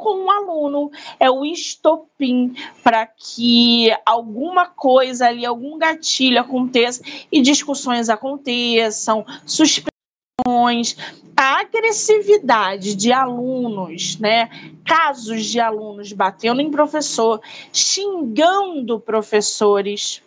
com 0.00 0.24
um 0.24 0.30
aluno 0.30 0.90
é 1.18 1.30
o 1.30 1.44
estopim 1.44 2.54
para 2.82 3.06
que 3.06 3.94
alguma 4.04 4.66
coisa 4.66 5.28
ali, 5.28 5.44
algum 5.46 5.78
gatilho 5.78 6.40
aconteça 6.40 7.02
e 7.30 7.40
discussões 7.40 8.08
aconteçam, 8.08 9.24
suspensões, 9.46 10.96
a 11.36 11.60
agressividade 11.60 12.96
de 12.96 13.12
alunos, 13.12 14.18
né? 14.18 14.48
Casos 14.84 15.44
de 15.44 15.60
alunos 15.60 16.12
batendo 16.12 16.60
em 16.60 16.70
professor, 16.70 17.40
xingando 17.72 18.98
professores, 18.98 20.22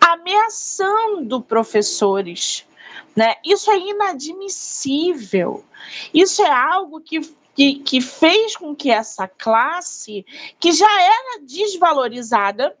ameaçando 0.00 1.40
professores. 1.40 2.66
Né? 3.14 3.34
Isso 3.44 3.70
é 3.70 3.78
inadmissível. 3.78 5.64
Isso 6.12 6.42
é 6.42 6.50
algo 6.50 7.00
que, 7.00 7.20
que, 7.54 7.76
que 7.76 8.00
fez 8.00 8.56
com 8.56 8.74
que 8.74 8.90
essa 8.90 9.26
classe, 9.26 10.24
que 10.60 10.72
já 10.72 11.02
era 11.02 11.40
desvalorizada, 11.42 12.76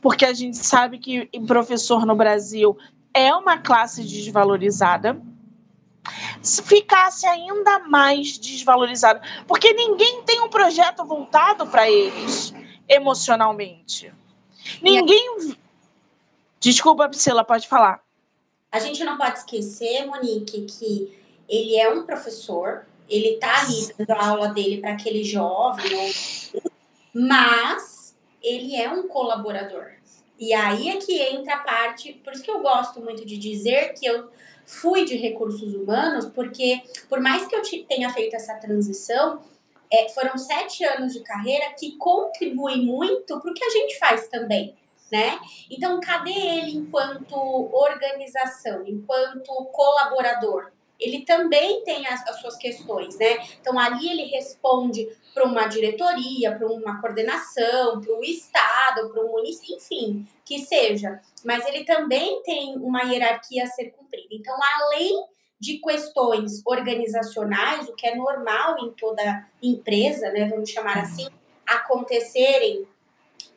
porque 0.00 0.24
a 0.24 0.32
gente 0.32 0.58
sabe 0.58 0.98
que 0.98 1.28
professor 1.46 2.04
no 2.04 2.14
Brasil 2.14 2.76
é 3.14 3.34
uma 3.34 3.58
classe 3.58 4.02
desvalorizada, 4.02 5.20
ficasse 6.64 7.26
ainda 7.26 7.80
mais 7.80 8.38
desvalorizada, 8.38 9.20
porque 9.46 9.72
ninguém 9.72 10.22
tem 10.22 10.40
um 10.40 10.48
projeto 10.48 11.04
voltado 11.04 11.66
para 11.66 11.90
eles 11.90 12.54
emocionalmente. 12.88 14.12
Ninguém 14.80 15.56
Desculpa, 16.60 17.08
Priscila, 17.08 17.44
pode 17.44 17.68
falar. 17.68 18.02
A 18.70 18.78
gente 18.80 19.02
não 19.04 19.16
pode 19.16 19.38
esquecer, 19.38 20.04
Monique, 20.06 20.62
que 20.62 21.16
ele 21.48 21.76
é 21.76 21.88
um 21.88 22.04
professor, 22.04 22.86
ele 23.08 23.34
está 23.34 23.62
ali 23.62 23.94
dando 23.96 24.10
a 24.10 24.26
aula 24.28 24.48
dele 24.48 24.80
para 24.80 24.92
aquele 24.92 25.24
jovem, 25.24 26.12
mas 27.14 28.14
ele 28.42 28.76
é 28.76 28.90
um 28.90 29.08
colaborador. 29.08 29.92
E 30.38 30.52
aí 30.52 30.90
é 30.90 30.96
que 30.96 31.18
entra 31.20 31.54
a 31.54 31.60
parte, 31.60 32.12
por 32.22 32.32
isso 32.32 32.42
que 32.42 32.50
eu 32.50 32.60
gosto 32.60 33.00
muito 33.00 33.24
de 33.24 33.38
dizer 33.38 33.94
que 33.94 34.06
eu 34.06 34.28
fui 34.66 35.04
de 35.04 35.16
recursos 35.16 35.74
humanos, 35.74 36.26
porque 36.26 36.82
por 37.08 37.20
mais 37.20 37.46
que 37.48 37.56
eu 37.56 37.62
tenha 37.88 38.12
feito 38.12 38.36
essa 38.36 38.54
transição, 38.54 39.40
é, 39.90 40.08
foram 40.10 40.36
sete 40.36 40.84
anos 40.84 41.14
de 41.14 41.20
carreira 41.20 41.72
que 41.72 41.96
contribuem 41.96 42.84
muito 42.84 43.40
para 43.40 43.50
o 43.50 43.54
que 43.54 43.64
a 43.64 43.70
gente 43.70 43.98
faz 43.98 44.28
também 44.28 44.76
né? 45.10 45.38
Então, 45.70 46.00
cadê 46.00 46.30
ele 46.30 46.72
enquanto 46.72 47.34
organização, 47.34 48.86
enquanto 48.86 49.52
colaborador? 49.72 50.70
Ele 50.98 51.24
também 51.24 51.84
tem 51.84 52.06
as, 52.08 52.26
as 52.26 52.40
suas 52.40 52.56
questões, 52.56 53.16
né? 53.16 53.38
Então, 53.60 53.78
ali 53.78 54.10
ele 54.10 54.24
responde 54.24 55.08
para 55.32 55.44
uma 55.44 55.66
diretoria, 55.66 56.56
para 56.56 56.66
uma 56.66 57.00
coordenação, 57.00 58.00
para 58.00 58.12
o 58.12 58.24
Estado, 58.24 59.08
para 59.10 59.24
o 59.24 59.30
município, 59.30 59.76
enfim, 59.76 60.26
que 60.44 60.58
seja. 60.58 61.20
Mas 61.44 61.64
ele 61.66 61.84
também 61.84 62.42
tem 62.42 62.76
uma 62.78 63.02
hierarquia 63.02 63.62
a 63.62 63.68
ser 63.68 63.90
cumprida. 63.90 64.28
Então, 64.32 64.58
além 64.80 65.24
de 65.60 65.78
questões 65.78 66.62
organizacionais, 66.66 67.88
o 67.88 67.94
que 67.94 68.06
é 68.06 68.14
normal 68.16 68.78
em 68.78 68.90
toda 68.92 69.46
empresa, 69.62 70.30
né, 70.30 70.48
vamos 70.48 70.70
chamar 70.70 70.98
assim, 70.98 71.28
acontecerem 71.66 72.86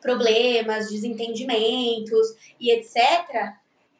problemas, 0.02 0.90
desentendimentos 0.90 2.26
e 2.60 2.70
etc., 2.70 3.54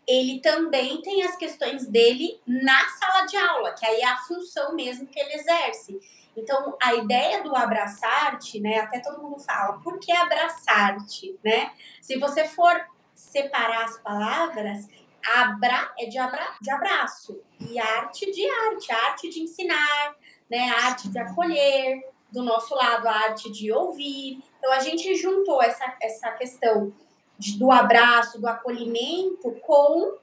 ele 0.07 0.41
também 0.41 1.01
tem 1.01 1.23
as 1.23 1.37
questões 1.37 1.87
dele 1.87 2.41
na 2.45 2.89
sala 2.89 3.25
de 3.25 3.37
aula, 3.37 3.73
que 3.73 3.87
aí 3.87 4.01
é 4.01 4.05
a 4.05 4.17
função 4.17 4.75
mesmo 4.75 5.07
que 5.07 5.19
ele 5.19 5.35
exerce. 5.35 5.99
Então, 6.37 6.77
a 6.83 6.95
ideia 6.95 7.43
do 7.43 7.55
abraçar-te, 7.55 8.59
né? 8.59 8.81
Até 8.81 8.99
todo 8.99 9.23
mundo 9.23 9.39
fala, 9.39 9.79
por 9.79 10.01
que 10.01 10.11
abraçar-te, 10.11 11.39
né? 11.45 11.71
Se 12.01 12.19
você 12.19 12.47
for 12.49 12.85
separar 13.15 13.85
as 13.85 13.99
palavras, 13.99 14.89
abra 15.25 15.93
é 15.99 16.07
de, 16.07 16.19
abra, 16.19 16.57
de 16.61 16.71
abraço 16.71 17.41
e 17.61 17.79
arte 17.79 18.31
de 18.31 18.45
arte, 18.49 18.93
arte 18.93 19.29
de 19.29 19.41
ensinar, 19.41 20.17
né? 20.51 20.71
arte 20.71 21.09
de 21.09 21.19
acolher, 21.19 22.03
do 22.33 22.43
nosso 22.43 22.75
lado 22.75 23.07
a 23.07 23.13
arte 23.13 23.51
de 23.53 23.71
ouvir. 23.71 24.43
Então 24.59 24.73
a 24.73 24.81
gente 24.81 25.15
juntou 25.17 25.63
essa, 25.63 25.97
essa 26.01 26.31
questão 26.33 26.93
de, 27.39 27.59
do 27.59 27.71
abraço, 27.71 28.41
do 28.41 28.47
acolhimento 28.49 29.53
com 29.63 30.17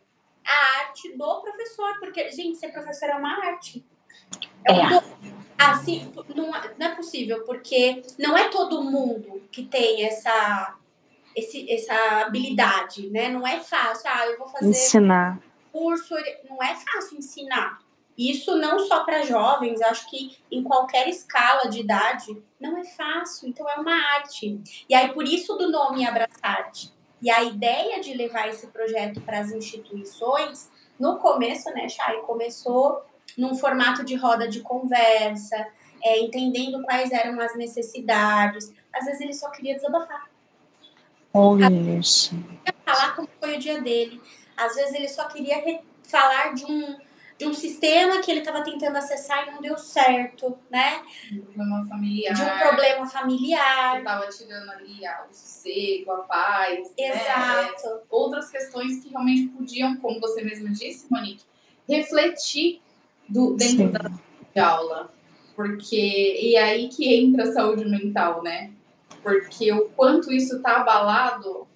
a 0.46 0.80
arte 0.80 1.16
do 1.16 1.42
professor, 1.42 2.00
porque, 2.00 2.32
gente, 2.32 2.58
ser 2.58 2.70
professor 2.70 3.10
é 3.10 3.16
uma 3.16 3.46
arte. 3.46 3.86
É, 4.66 4.74
um 4.74 4.96
é. 4.96 5.04
Assim, 5.58 6.12
não, 6.34 6.56
é, 6.56 6.74
não 6.78 6.88
é 6.88 6.96
possível, 6.96 7.44
porque 7.44 8.02
não 8.18 8.38
é 8.38 8.48
todo 8.48 8.84
mundo 8.84 9.44
que 9.52 9.64
tem 9.66 10.06
essa, 10.06 10.76
esse, 11.36 11.70
essa 11.72 12.22
habilidade, 12.22 13.10
né? 13.10 13.30
Não 13.30 13.46
é 13.46 13.60
fácil. 13.60 14.10
Ah, 14.10 14.26
eu 14.28 14.38
vou 14.38 14.48
fazer 14.48 14.70
ensinar. 14.70 15.40
curso, 15.72 16.16
não 16.50 16.64
é 16.64 16.76
fácil 16.76 17.18
ensinar. 17.18 17.80
Isso 18.20 18.58
não 18.58 18.80
só 18.80 19.06
para 19.06 19.24
jovens, 19.24 19.82
acho 19.82 20.10
que 20.10 20.38
em 20.52 20.62
qualquer 20.62 21.08
escala 21.08 21.70
de 21.70 21.80
idade 21.80 22.38
não 22.60 22.78
é 22.78 22.84
fácil, 22.84 23.48
então 23.48 23.68
é 23.70 23.76
uma 23.76 23.96
arte. 24.16 24.60
E 24.90 24.94
aí 24.94 25.14
por 25.14 25.24
isso 25.24 25.56
do 25.56 25.72
nome 25.72 26.06
Abraçarte. 26.06 26.92
E 27.22 27.32
a 27.32 27.42
ideia 27.46 28.02
de 28.02 28.14
levar 28.14 28.50
esse 28.50 28.68
projeto 28.68 29.22
para 29.22 29.40
as 29.40 29.54
instituições, 29.54 30.70
no 31.00 31.18
começo, 31.20 31.70
né, 31.70 31.88
Chay, 31.88 32.18
começou 32.24 33.06
num 33.38 33.56
formato 33.56 34.04
de 34.04 34.16
roda 34.16 34.50
de 34.50 34.60
conversa, 34.60 35.56
é, 36.04 36.20
entendendo 36.20 36.84
quais 36.84 37.12
eram 37.12 37.40
as 37.40 37.56
necessidades. 37.56 38.74
Às 38.92 39.06
vezes 39.06 39.22
ele 39.22 39.34
só 39.34 39.50
queria 39.50 39.76
desabafar. 39.76 40.30
Olha 41.34 41.72
isso. 41.98 42.36
Falar 42.86 43.16
como 43.16 43.30
foi 43.40 43.56
o 43.56 43.60
dia 43.60 43.80
dele. 43.82 44.22
Às 44.58 44.76
vezes 44.76 44.94
ele 44.94 45.08
só 45.08 45.26
queria 45.30 45.82
falar 46.04 46.54
de 46.54 46.66
um 46.66 46.98
de 47.40 47.48
um 47.48 47.54
sistema 47.54 48.22
que 48.22 48.30
ele 48.30 48.42
estava 48.42 48.62
tentando 48.62 48.98
acessar 48.98 49.48
e 49.48 49.52
não 49.52 49.62
deu 49.62 49.78
certo, 49.78 50.60
né? 50.70 51.02
Um 51.32 51.40
problema 51.40 51.88
familiar. 51.88 52.34
De 52.34 52.42
um 52.42 52.68
problema 52.68 53.06
familiar. 53.08 53.92
Que 53.94 53.98
estava 54.00 54.28
tirando 54.28 54.70
ali 54.72 55.06
ah, 55.06 55.26
o 55.30 55.34
sossego, 55.34 56.12
a 56.12 56.18
paz. 56.24 56.90
Né? 57.00 57.08
Exato. 57.08 57.88
Né? 57.88 58.02
Outras 58.10 58.50
questões 58.50 59.02
que 59.02 59.10
realmente 59.10 59.48
podiam, 59.54 59.96
como 59.96 60.20
você 60.20 60.44
mesma 60.44 60.70
disse, 60.72 61.08
Monique, 61.10 61.46
refletir 61.88 62.82
do, 63.30 63.56
dentro 63.56 63.86
Sim. 63.86 63.92
da 63.92 64.12
de 64.54 64.60
aula. 64.60 65.10
Porque, 65.56 66.42
e 66.42 66.58
aí 66.58 66.90
que 66.90 67.14
entra 67.14 67.44
a 67.44 67.54
saúde 67.54 67.86
mental, 67.86 68.44
né? 68.44 68.74
Porque 69.24 69.72
o 69.72 69.88
quanto 69.92 70.30
isso 70.30 70.58
está 70.58 70.82
abalado 70.82 71.69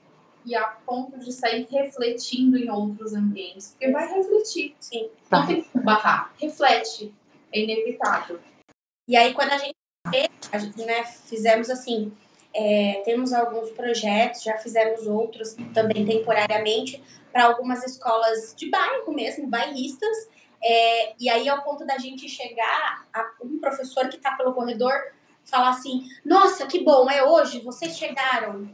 e 0.45 0.56
a 0.56 0.63
ponto 0.86 1.17
de 1.19 1.32
sair 1.32 1.67
refletindo 1.69 2.58
em 2.58 2.69
outros 2.69 3.13
ambientes. 3.13 3.69
Porque 3.69 3.91
vai 3.91 4.08
refletir, 4.13 4.75
sim. 4.79 5.10
Não 5.32 5.41
tá. 5.41 5.47
tem 5.47 5.63
que 5.63 5.79
barrar. 5.79 6.34
Reflete. 6.39 7.13
É 7.51 7.60
inevitável. 7.60 8.39
E 9.08 9.15
aí, 9.15 9.34
quando 9.34 9.51
a 9.51 9.58
gente, 9.58 9.75
a 10.51 10.58
gente 10.58 10.86
né, 10.86 11.03
fizemos 11.03 11.69
assim, 11.69 12.12
é, 12.53 13.01
temos 13.06 13.34
alguns 13.34 13.71
projetos, 13.71 14.43
já 14.43 14.58
fizemos 14.58 15.08
outros 15.08 15.56
também 15.73 16.06
temporariamente, 16.06 17.03
para 17.32 17.45
algumas 17.45 17.84
escolas 17.84 18.53
de 18.56 18.69
bairro 18.69 19.13
mesmo, 19.13 19.47
bairristas. 19.47 20.29
É, 20.63 21.13
e 21.19 21.29
aí, 21.29 21.49
ao 21.49 21.63
ponto 21.63 21.86
da 21.86 21.97
gente 21.97 22.29
chegar 22.29 23.06
a 23.13 23.32
um 23.43 23.60
professor 23.60 24.08
que 24.08 24.15
está 24.15 24.36
pelo 24.36 24.53
corredor 24.53 24.93
falar 25.45 25.69
assim: 25.69 26.08
Nossa, 26.25 26.65
que 26.67 26.84
bom, 26.84 27.10
é 27.10 27.23
hoje, 27.23 27.60
vocês 27.62 27.97
chegaram. 27.97 28.69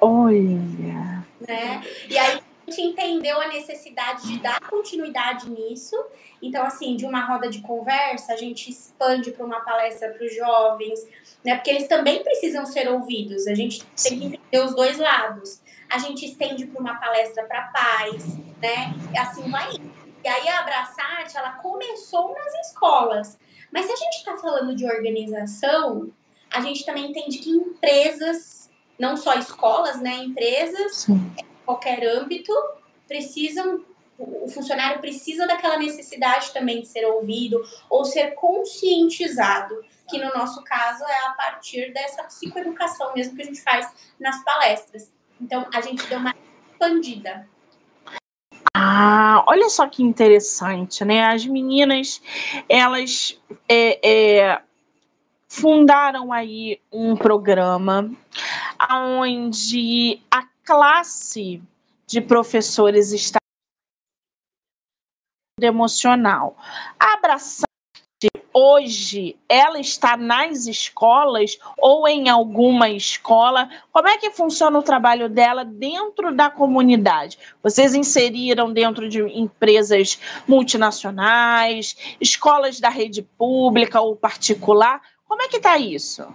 Olha. 0.00 1.24
Né? 1.40 1.82
E 2.08 2.18
aí 2.18 2.40
a 2.66 2.70
gente 2.70 2.82
entendeu 2.82 3.40
a 3.40 3.48
necessidade 3.48 4.26
de 4.26 4.38
dar 4.40 4.60
continuidade 4.60 5.48
nisso. 5.48 5.96
Então, 6.42 6.64
assim, 6.64 6.96
de 6.96 7.06
uma 7.06 7.24
roda 7.24 7.48
de 7.48 7.60
conversa, 7.60 8.32
a 8.32 8.36
gente 8.36 8.70
expande 8.70 9.30
para 9.30 9.44
uma 9.44 9.60
palestra 9.60 10.10
para 10.10 10.24
os 10.24 10.34
jovens, 10.34 11.06
né? 11.44 11.54
Porque 11.54 11.70
eles 11.70 11.88
também 11.88 12.22
precisam 12.22 12.66
ser 12.66 12.88
ouvidos. 12.88 13.46
A 13.46 13.54
gente 13.54 13.84
tem 14.02 14.18
que 14.18 14.26
entender 14.26 14.64
os 14.64 14.74
dois 14.74 14.98
lados. 14.98 15.62
A 15.88 15.98
gente 15.98 16.26
estende 16.26 16.66
para 16.66 16.80
uma 16.80 16.96
palestra 16.96 17.44
para 17.44 17.62
pais, 17.68 18.36
né? 18.60 18.94
E 19.14 19.18
assim 19.18 19.48
vai. 19.50 19.70
E 20.24 20.28
aí 20.28 20.48
a 20.48 20.60
Abraçarte, 20.60 21.36
ela 21.36 21.52
começou 21.52 22.34
nas 22.34 22.66
escolas. 22.66 23.38
Mas 23.72 23.86
se 23.86 23.92
a 23.92 23.96
gente 23.96 24.16
está 24.16 24.36
falando 24.36 24.74
de 24.74 24.84
organização, 24.84 26.10
a 26.50 26.60
gente 26.60 26.84
também 26.84 27.10
entende 27.10 27.38
que 27.38 27.50
empresas 27.50 28.65
não 28.98 29.16
só 29.16 29.34
escolas, 29.34 30.00
né, 30.00 30.16
empresas, 30.16 30.96
Sim. 30.96 31.32
qualquer 31.64 32.04
âmbito, 32.06 32.52
precisam 33.06 33.84
o 34.18 34.48
funcionário 34.48 35.00
precisa 35.00 35.46
daquela 35.46 35.76
necessidade 35.76 36.50
também 36.52 36.80
de 36.80 36.88
ser 36.88 37.04
ouvido 37.04 37.62
ou 37.90 38.04
ser 38.04 38.34
conscientizado, 38.34 39.74
que 40.08 40.18
no 40.18 40.32
nosso 40.32 40.62
caso 40.64 41.04
é 41.04 41.26
a 41.26 41.30
partir 41.32 41.92
dessa 41.92 42.22
psicoeducação 42.24 43.12
mesmo 43.14 43.36
que 43.36 43.42
a 43.42 43.44
gente 43.44 43.60
faz 43.62 43.92
nas 44.18 44.42
palestras. 44.42 45.12
Então, 45.40 45.66
a 45.72 45.80
gente 45.82 46.06
deu 46.06 46.18
uma 46.18 46.34
expandida. 46.72 47.46
Ah, 48.74 49.44
olha 49.46 49.68
só 49.68 49.86
que 49.86 50.02
interessante, 50.02 51.04
né? 51.04 51.24
As 51.24 51.44
meninas, 51.44 52.22
elas 52.68 53.38
é, 53.68 53.98
é, 54.46 54.62
fundaram 55.48 56.32
aí 56.32 56.80
um 56.92 57.16
programa 57.16 58.10
onde 58.90 60.22
a 60.30 60.42
classe 60.64 61.62
de 62.06 62.20
professores 62.20 63.12
está 63.12 63.38
emocional. 65.60 66.56
Abraçar 66.98 67.66
hoje 68.58 69.36
ela 69.50 69.78
está 69.78 70.16
nas 70.16 70.66
escolas 70.66 71.58
ou 71.76 72.08
em 72.08 72.30
alguma 72.30 72.88
escola? 72.88 73.68
Como 73.92 74.08
é 74.08 74.16
que 74.16 74.30
funciona 74.30 74.78
o 74.78 74.82
trabalho 74.82 75.28
dela 75.28 75.62
dentro 75.62 76.34
da 76.34 76.48
comunidade? 76.48 77.38
Vocês 77.62 77.94
inseriram 77.94 78.72
dentro 78.72 79.10
de 79.10 79.20
empresas 79.38 80.18
multinacionais, 80.48 82.16
escolas 82.18 82.80
da 82.80 82.88
rede 82.88 83.20
pública 83.20 84.00
ou 84.00 84.16
particular? 84.16 85.02
Como 85.28 85.42
é 85.42 85.48
que 85.48 85.58
está 85.58 85.76
isso? 85.76 86.26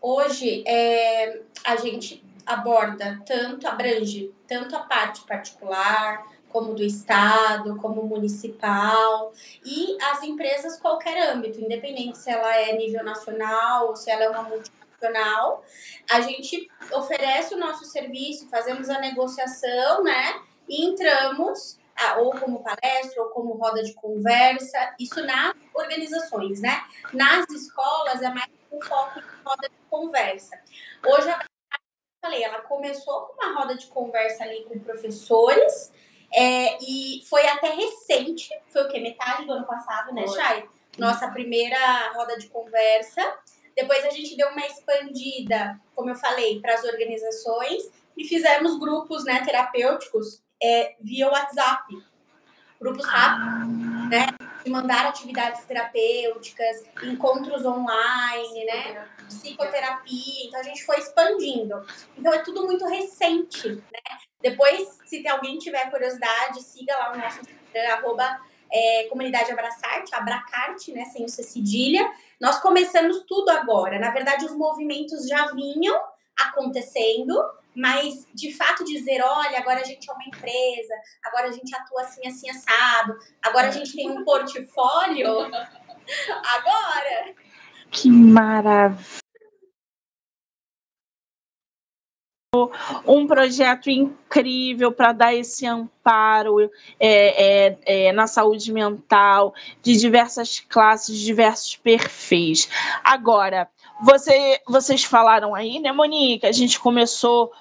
Hoje, 0.00 0.62
é, 0.66 1.40
a 1.64 1.76
gente 1.76 2.24
aborda 2.46 3.20
tanto, 3.26 3.66
abrange 3.66 4.32
tanto 4.46 4.74
a 4.74 4.80
parte 4.80 5.22
particular, 5.22 6.26
como 6.48 6.74
do 6.74 6.82
Estado, 6.82 7.76
como 7.76 8.02
municipal, 8.02 9.32
e 9.64 9.96
as 10.02 10.22
empresas 10.22 10.80
qualquer 10.80 11.30
âmbito, 11.30 11.60
independente 11.60 12.16
se 12.16 12.30
ela 12.30 12.56
é 12.56 12.76
nível 12.76 13.04
nacional 13.04 13.88
ou 13.88 13.96
se 13.96 14.10
ela 14.10 14.24
é 14.24 14.30
uma 14.30 14.44
multinacional, 14.44 15.62
a 16.10 16.20
gente 16.22 16.68
oferece 16.92 17.54
o 17.54 17.58
nosso 17.58 17.84
serviço, 17.84 18.48
fazemos 18.48 18.88
a 18.88 18.98
negociação, 18.98 20.02
né? 20.02 20.40
E 20.68 20.86
entramos 20.86 21.78
ou 22.18 22.30
como 22.30 22.62
palestra, 22.62 23.22
ou 23.22 23.30
como 23.30 23.54
roda 23.54 23.82
de 23.82 23.92
conversa, 23.94 24.94
isso 24.98 25.20
nas 25.24 25.54
organizações, 25.74 26.60
né? 26.60 26.80
Nas 27.12 27.48
escolas 27.50 28.22
é 28.22 28.30
mais 28.30 28.57
um 28.72 28.80
foco 28.80 29.18
em 29.18 29.22
roda 29.44 29.68
de 29.68 29.76
conversa. 29.90 30.60
Hoje, 31.04 31.30
a 31.30 31.44
falei, 32.20 32.42
ela 32.42 32.60
começou 32.62 33.26
com 33.26 33.42
uma 33.42 33.60
roda 33.60 33.76
de 33.76 33.86
conversa 33.86 34.44
ali 34.44 34.64
com 34.64 34.78
professores, 34.80 35.92
é, 36.32 36.76
e 36.82 37.22
foi 37.28 37.46
até 37.46 37.70
recente, 37.70 38.50
foi 38.70 38.82
o 38.82 38.88
que? 38.88 39.00
Metade 39.00 39.46
do 39.46 39.52
ano 39.52 39.66
passado, 39.66 40.12
né, 40.12 40.26
Chay? 40.26 40.68
Nossa 40.98 41.28
primeira 41.30 42.12
roda 42.12 42.36
de 42.36 42.48
conversa. 42.48 43.22
Depois 43.74 44.04
a 44.04 44.10
gente 44.10 44.36
deu 44.36 44.48
uma 44.48 44.66
expandida, 44.66 45.80
como 45.94 46.10
eu 46.10 46.16
falei, 46.16 46.60
para 46.60 46.74
as 46.74 46.84
organizações 46.84 47.90
e 48.16 48.24
fizemos 48.24 48.78
grupos 48.78 49.24
né, 49.24 49.42
terapêuticos 49.44 50.42
é, 50.62 50.96
via 51.00 51.30
WhatsApp. 51.30 51.84
Grupos 52.80 53.06
rápidos, 53.06 53.97
né? 54.08 54.26
De 54.64 54.70
mandar 54.70 55.06
atividades 55.06 55.64
terapêuticas, 55.64 56.84
encontros 57.02 57.64
online, 57.64 58.64
né? 58.64 59.08
Psicoterapia. 59.28 60.46
Então 60.46 60.60
a 60.60 60.62
gente 60.62 60.84
foi 60.84 60.98
expandindo. 60.98 61.84
Então 62.16 62.32
é 62.32 62.38
tudo 62.38 62.64
muito 62.66 62.86
recente, 62.86 63.68
né? 63.68 64.18
Depois, 64.40 64.98
se 65.04 65.26
alguém 65.28 65.58
tiver 65.58 65.90
curiosidade, 65.90 66.62
siga 66.62 66.96
lá 66.96 67.12
o 67.12 67.18
nosso 67.18 67.40
Instagram, 67.40 67.94
arroba 67.94 68.40
é, 68.72 69.04
Comunidade 69.10 69.50
Abraçarte, 69.50 70.14
Abracarte, 70.14 70.92
né? 70.92 71.04
Sem 71.06 71.24
o 71.24 71.28
C 71.28 71.42
cedilha. 71.42 72.10
Nós 72.40 72.60
começamos 72.60 73.24
tudo 73.26 73.50
agora. 73.50 73.98
Na 73.98 74.10
verdade, 74.10 74.44
os 74.44 74.52
movimentos 74.52 75.26
já 75.26 75.46
vinham 75.52 75.98
acontecendo, 76.38 77.34
mas 77.78 78.26
de 78.34 78.52
fato 78.52 78.84
dizer, 78.84 79.22
olha, 79.22 79.58
agora 79.58 79.80
a 79.80 79.84
gente 79.84 80.10
é 80.10 80.12
uma 80.12 80.24
empresa, 80.24 80.94
agora 81.24 81.46
a 81.46 81.52
gente 81.52 81.72
atua 81.76 82.02
assim, 82.02 82.26
assim, 82.26 82.50
assado, 82.50 83.16
agora 83.40 83.68
a 83.68 83.70
gente 83.70 83.94
tem 83.94 84.10
um 84.10 84.24
portfólio, 84.24 85.44
agora. 86.44 87.34
Que 87.90 88.10
maravilha! 88.10 88.98
um 93.06 93.26
projeto 93.26 93.90
incrível 93.90 94.90
para 94.90 95.12
dar 95.12 95.34
esse 95.34 95.66
amparo 95.66 96.70
é, 96.98 97.66
é, 97.68 97.78
é, 97.84 98.12
na 98.12 98.26
saúde 98.26 98.72
mental 98.72 99.54
de 99.82 99.96
diversas 99.96 100.58
classes, 100.58 101.18
diversos 101.18 101.76
perfis. 101.76 102.68
Agora, 103.04 103.68
você, 104.02 104.60
vocês 104.66 105.04
falaram 105.04 105.54
aí, 105.54 105.78
né, 105.78 105.92
Monique? 105.92 106.46
A 106.46 106.52
gente 106.52 106.80
começou 106.80 107.52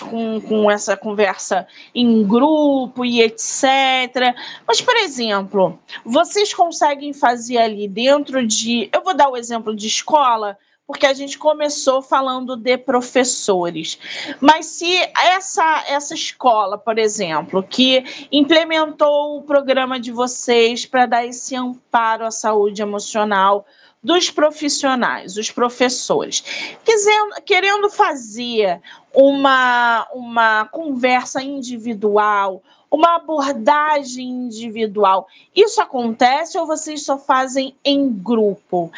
com, 0.00 0.40
com 0.40 0.70
essa 0.70 0.96
conversa 0.96 1.66
em 1.94 2.26
grupo 2.26 3.04
e 3.04 3.22
etc. 3.22 4.34
Mas, 4.66 4.80
por 4.80 4.96
exemplo, 4.96 5.78
vocês 6.04 6.52
conseguem 6.52 7.12
fazer 7.12 7.58
ali 7.58 7.88
dentro 7.88 8.46
de. 8.46 8.88
Eu 8.92 9.02
vou 9.02 9.14
dar 9.14 9.30
o 9.30 9.36
exemplo 9.36 9.74
de 9.74 9.86
escola, 9.86 10.58
porque 10.86 11.06
a 11.06 11.14
gente 11.14 11.38
começou 11.38 12.02
falando 12.02 12.56
de 12.56 12.76
professores. 12.76 13.98
Mas 14.40 14.66
se 14.66 14.92
essa, 15.16 15.84
essa 15.88 16.14
escola, 16.14 16.76
por 16.76 16.98
exemplo, 16.98 17.62
que 17.62 18.04
implementou 18.30 19.38
o 19.38 19.42
programa 19.42 20.00
de 20.00 20.10
vocês 20.10 20.84
para 20.84 21.06
dar 21.06 21.24
esse 21.24 21.54
amparo 21.54 22.26
à 22.26 22.30
saúde 22.30 22.82
emocional 22.82 23.64
dos 24.02 24.30
profissionais, 24.30 25.36
os 25.36 25.50
professores, 25.50 26.42
quisendo, 26.84 27.34
querendo 27.44 27.90
fazer 27.90 28.80
uma, 29.12 30.08
uma 30.12 30.64
conversa 30.66 31.42
individual, 31.42 32.62
uma 32.90 33.16
abordagem 33.16 34.26
individual. 34.26 35.28
Isso 35.54 35.80
acontece 35.80 36.58
ou 36.58 36.66
vocês 36.66 37.04
só 37.04 37.18
fazem 37.18 37.76
em 37.84 38.08
grupo? 38.10 38.90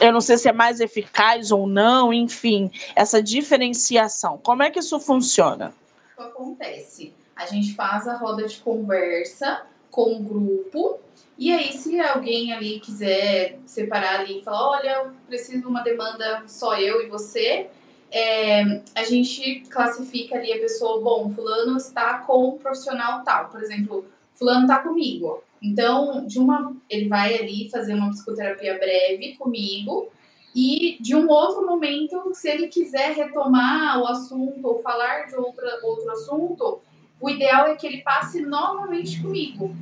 Eu 0.00 0.12
não 0.12 0.20
sei 0.20 0.38
se 0.38 0.48
é 0.48 0.52
mais 0.52 0.80
eficaz 0.80 1.52
ou 1.52 1.66
não, 1.66 2.12
enfim, 2.12 2.70
essa 2.96 3.22
diferenciação. 3.22 4.38
Como 4.38 4.62
é 4.62 4.70
que 4.70 4.78
isso 4.78 4.98
funciona? 4.98 5.74
Acontece 6.18 7.14
A 7.36 7.46
gente 7.46 7.74
faz 7.74 8.06
a 8.06 8.16
roda 8.16 8.46
de 8.46 8.56
conversa 8.58 9.62
com 9.90 10.14
o 10.14 10.20
grupo. 10.20 10.98
E 11.40 11.50
aí, 11.50 11.72
se 11.72 11.98
alguém 11.98 12.52
ali 12.52 12.80
quiser 12.80 13.58
separar 13.64 14.20
ali 14.20 14.40
e 14.40 14.42
falar, 14.42 14.72
olha, 14.72 14.90
eu 14.90 15.10
preciso 15.26 15.62
de 15.62 15.66
uma 15.66 15.80
demanda 15.80 16.42
só 16.46 16.78
eu 16.78 17.00
e 17.00 17.08
você, 17.08 17.68
é, 18.10 18.82
a 18.94 19.04
gente 19.04 19.60
classifica 19.70 20.36
ali 20.36 20.52
a 20.52 20.58
pessoa, 20.58 21.00
bom, 21.00 21.30
fulano 21.30 21.78
está 21.78 22.18
com 22.18 22.50
um 22.50 22.58
profissional 22.58 23.24
tal. 23.24 23.48
Por 23.48 23.62
exemplo, 23.62 24.04
fulano 24.34 24.66
está 24.66 24.80
comigo. 24.80 25.42
Então, 25.62 26.26
de 26.26 26.38
uma, 26.38 26.76
ele 26.90 27.08
vai 27.08 27.34
ali 27.38 27.70
fazer 27.70 27.94
uma 27.94 28.10
psicoterapia 28.10 28.78
breve 28.78 29.34
comigo 29.38 30.12
e 30.54 30.98
de 31.00 31.16
um 31.16 31.26
outro 31.26 31.64
momento, 31.64 32.34
se 32.34 32.50
ele 32.50 32.68
quiser 32.68 33.14
retomar 33.14 33.98
o 33.98 34.06
assunto 34.06 34.60
ou 34.62 34.82
falar 34.82 35.26
de 35.26 35.36
outra, 35.36 35.80
outro 35.84 36.10
assunto, 36.10 36.80
o 37.18 37.30
ideal 37.30 37.68
é 37.68 37.76
que 37.76 37.86
ele 37.86 38.02
passe 38.02 38.42
novamente 38.42 39.22
comigo. 39.22 39.74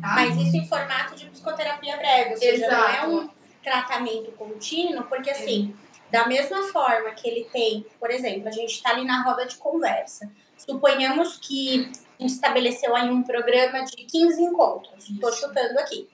Tá? 0.00 0.14
Mas 0.14 0.36
isso 0.36 0.56
em 0.56 0.66
formato 0.66 1.14
de 1.14 1.26
psicoterapia 1.26 1.96
breve, 1.96 2.30
ou 2.30 2.36
seja, 2.36 2.66
Exato. 2.66 2.74
não 2.74 2.88
é 2.88 3.06
um 3.06 3.30
tratamento 3.62 4.32
contínuo, 4.32 5.04
porque 5.04 5.30
assim, 5.30 5.74
da 6.10 6.26
mesma 6.26 6.62
forma 6.64 7.10
que 7.10 7.28
ele 7.28 7.44
tem, 7.52 7.84
por 7.98 8.10
exemplo, 8.10 8.48
a 8.48 8.52
gente 8.52 8.72
está 8.72 8.90
ali 8.90 9.04
na 9.04 9.22
roda 9.22 9.46
de 9.46 9.56
conversa. 9.56 10.30
Suponhamos 10.56 11.36
que 11.36 11.90
a 12.18 12.22
gente 12.22 12.32
estabeleceu 12.32 12.94
aí 12.96 13.10
um 13.10 13.22
programa 13.22 13.84
de 13.84 13.96
15 14.04 14.42
encontros, 14.42 15.08
estou 15.08 15.32
chutando 15.32 15.78
aqui. 15.78 16.08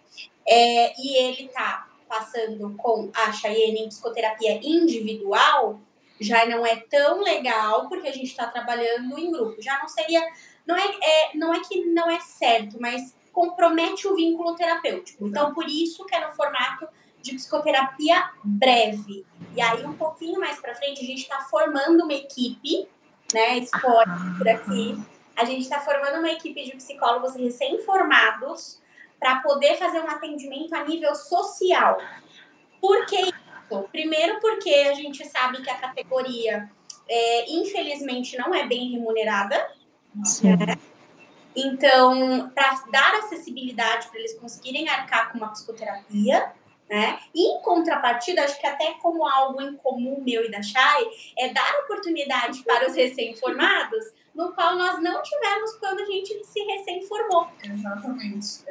É, 0.47 0.92
e 1.01 1.16
ele 1.16 1.47
está 1.47 1.88
passando 2.09 2.75
com 2.77 3.11
a 3.14 3.33
Cheyenne 3.33 3.81
em 3.81 3.88
psicoterapia 3.88 4.61
individual, 4.62 5.81
já 6.20 6.47
não 6.47 6.64
é 6.64 6.77
tão 6.77 7.23
legal 7.23 7.88
porque 7.88 8.09
a 8.09 8.12
gente 8.12 8.29
está 8.29 8.47
trabalhando 8.47 9.18
em 9.18 9.31
grupo. 9.31 9.61
Já 9.61 9.79
não 9.79 9.88
seria. 9.88 10.23
Não 10.66 10.77
é, 10.77 10.85
é, 10.87 11.31
não 11.35 11.53
é 11.53 11.61
que 11.61 11.85
não 11.87 12.11
é 12.11 12.20
certo, 12.20 12.79
mas 12.81 13.14
compromete 13.35 14.07
o 14.07 14.14
vínculo 14.14 14.55
terapêutico. 14.55 15.27
Então, 15.27 15.53
por 15.53 15.68
isso 15.68 16.07
que 16.07 16.14
é 16.14 16.27
no 16.27 16.33
formato 16.33 16.88
de 17.20 17.35
psicoterapia 17.35 18.31
breve. 18.42 19.27
E 19.57 19.61
aí, 19.61 19.85
um 19.85 19.94
pouquinho 19.94 20.38
mais 20.38 20.59
para 20.61 20.75
frente, 20.75 21.03
a 21.03 21.07
gente 21.07 21.23
está 21.23 21.40
formando 21.40 22.05
uma 22.05 22.14
equipe, 22.14 22.88
né? 23.33 23.59
Spoiler 23.59 24.38
por 24.38 24.49
aqui. 24.49 24.99
A 25.37 25.44
gente 25.44 25.62
está 25.62 25.81
formando 25.81 26.18
uma 26.18 26.31
equipe 26.31 26.64
de 26.64 26.77
psicólogos 26.77 27.35
recém-formados 27.35 28.81
para 29.18 29.40
poder 29.40 29.77
fazer 29.77 30.01
um 30.01 30.09
atendimento 30.09 30.75
a 30.75 30.85
nível 30.85 31.14
social. 31.14 31.99
Por 32.81 33.07
que 33.07 33.16
isso? 33.16 33.35
Primeiro, 33.90 34.38
porque 34.40 34.70
a 34.70 34.94
gente 34.94 35.25
sabe 35.27 35.61
que 35.62 35.70
a 35.70 35.77
categoria, 35.77 36.70
é, 37.09 37.51
infelizmente, 37.51 38.37
não 38.37 38.55
é 38.55 38.66
bem 38.66 38.92
remunerada. 38.92 39.57
Né? 40.14 40.79
Então, 41.57 42.51
para 42.51 42.85
dar 42.90 43.14
acessibilidade 43.17 44.09
para 44.09 44.19
eles 44.19 44.38
conseguirem 44.38 44.88
arcar 44.88 45.31
com 45.31 45.38
uma 45.38 45.49
psicoterapia, 45.49 46.53
né? 46.88 47.19
E 47.35 47.47
em 47.49 47.62
contrapartida, 47.62 48.43
acho 48.45 48.61
que 48.61 48.67
até 48.67 48.95
como 48.95 49.27
algo 49.27 49.62
em 49.62 49.77
comum 49.77 50.21
meu 50.21 50.45
e 50.45 50.51
da 50.51 50.62
Chay, 50.62 51.07
é 51.38 51.53
dar 51.53 51.81
oportunidade 51.85 52.62
para 52.62 52.88
os 52.88 52.95
recém-formados 52.95 54.05
no 54.35 54.53
qual 54.53 54.77
nós 54.77 55.01
não 55.01 55.23
tivemos 55.23 55.77
quando 55.77 56.01
a 56.01 56.05
gente 56.05 56.45
se 56.45 56.61
recém-formou. 56.61 57.49
Exatamente. 57.62 58.64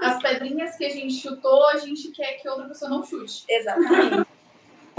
As 0.00 0.22
pedrinhas 0.22 0.76
que 0.76 0.84
a 0.84 0.90
gente 0.90 1.14
chutou, 1.14 1.68
a 1.68 1.76
gente 1.76 2.10
quer 2.12 2.34
que 2.34 2.48
outra 2.48 2.66
pessoa 2.66 2.90
não 2.90 3.04
chute. 3.04 3.44
Exatamente. 3.48 4.28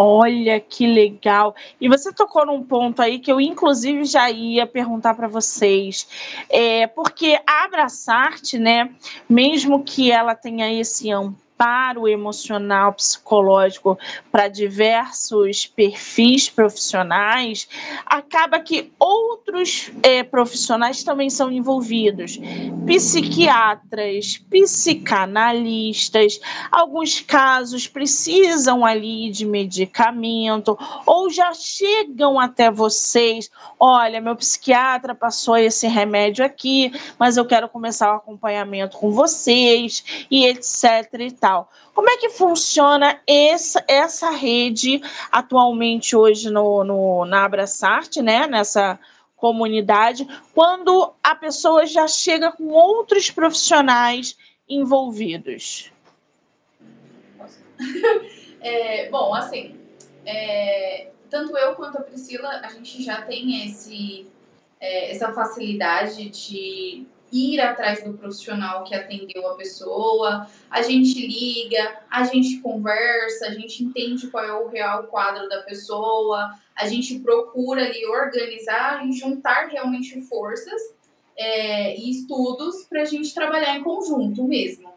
Olha 0.01 0.61
que 0.61 0.87
legal. 0.87 1.53
E 1.81 1.89
você 1.89 2.13
tocou 2.13 2.45
num 2.45 2.63
ponto 2.63 3.01
aí 3.01 3.19
que 3.19 3.29
eu, 3.29 3.41
inclusive, 3.41 4.05
já 4.05 4.31
ia 4.31 4.65
perguntar 4.65 5.13
para 5.13 5.27
vocês. 5.27 6.07
É, 6.49 6.87
porque 6.87 7.37
a 7.45 7.65
Abraçarte, 7.65 8.57
né, 8.57 8.89
mesmo 9.29 9.83
que 9.83 10.09
ela 10.09 10.35
tenha 10.35 10.71
esse 10.71 11.11
amparo, 11.11 11.48
preparo 11.59 12.07
emocional, 12.07 12.93
psicológico 12.93 13.99
para 14.31 14.47
diversos 14.47 15.65
perfis 15.67 16.49
profissionais, 16.49 17.67
acaba 18.05 18.61
que 18.61 18.93
outros 18.97 19.91
é, 20.01 20.23
profissionais 20.23 21.03
também 21.03 21.29
são 21.29 21.51
envolvidos. 21.51 22.39
Psiquiatras, 22.85 24.37
psicanalistas, 24.49 26.39
alguns 26.71 27.19
casos 27.19 27.87
precisam 27.87 28.85
ali 28.85 29.29
de 29.29 29.45
medicamento 29.45 30.77
ou 31.05 31.29
já 31.29 31.53
chegam 31.53 32.39
até 32.39 32.71
vocês. 32.71 33.51
Olha, 33.77 34.21
meu 34.21 34.35
psiquiatra 34.37 35.13
passou 35.13 35.57
esse 35.57 35.87
remédio 35.87 36.45
aqui, 36.45 36.93
mas 37.19 37.35
eu 37.35 37.45
quero 37.45 37.67
começar 37.67 38.13
o 38.13 38.17
acompanhamento 38.17 38.97
com 38.97 39.11
vocês 39.11 40.25
e 40.31 40.45
etc 40.45 41.19
e 41.19 41.31
tal 41.31 41.48
digital. 41.49 41.71
Como 41.93 42.09
é 42.09 42.17
que 42.17 42.29
funciona 42.29 43.19
essa, 43.25 43.83
essa 43.87 44.29
rede 44.29 45.01
atualmente 45.31 46.15
hoje 46.15 46.49
no, 46.49 46.83
no, 46.83 47.25
na 47.25 47.45
Abraçarte, 47.45 48.21
né? 48.21 48.47
Nessa 48.47 48.99
comunidade, 49.35 50.27
quando 50.53 51.13
a 51.23 51.33
pessoa 51.33 51.85
já 51.85 52.07
chega 52.07 52.51
com 52.51 52.67
outros 52.67 53.31
profissionais 53.31 54.37
envolvidos? 54.67 55.91
É, 58.61 59.09
bom, 59.09 59.33
assim, 59.33 59.79
é, 60.25 61.11
tanto 61.29 61.57
eu 61.57 61.75
quanto 61.75 61.97
a 61.97 62.01
Priscila, 62.01 62.59
a 62.61 62.67
gente 62.67 63.01
já 63.01 63.21
tem 63.21 63.65
esse, 63.65 64.29
é, 64.81 65.11
essa 65.11 65.31
facilidade 65.31 66.29
de 66.29 67.07
ir 67.31 67.59
atrás 67.59 68.03
do 68.03 68.13
profissional 68.13 68.83
que 68.83 68.95
atendeu 68.95 69.47
a 69.49 69.55
pessoa, 69.55 70.47
a 70.69 70.81
gente 70.81 71.25
liga, 71.25 72.01
a 72.09 72.23
gente 72.23 72.57
conversa, 72.59 73.47
a 73.47 73.53
gente 73.53 73.83
entende 73.83 74.27
qual 74.27 74.43
é 74.43 74.53
o 74.53 74.67
real 74.67 75.03
quadro 75.03 75.47
da 75.47 75.61
pessoa, 75.63 76.53
a 76.75 76.87
gente 76.87 77.19
procura 77.19 77.85
ali 77.85 78.05
organizar 78.05 79.05
e 79.07 79.11
juntar 79.13 79.67
realmente 79.67 80.21
forças 80.21 80.81
é, 81.37 81.95
e 81.97 82.09
estudos 82.09 82.83
para 82.83 83.01
a 83.03 83.05
gente 83.05 83.33
trabalhar 83.33 83.77
em 83.77 83.83
conjunto 83.83 84.43
mesmo, 84.43 84.93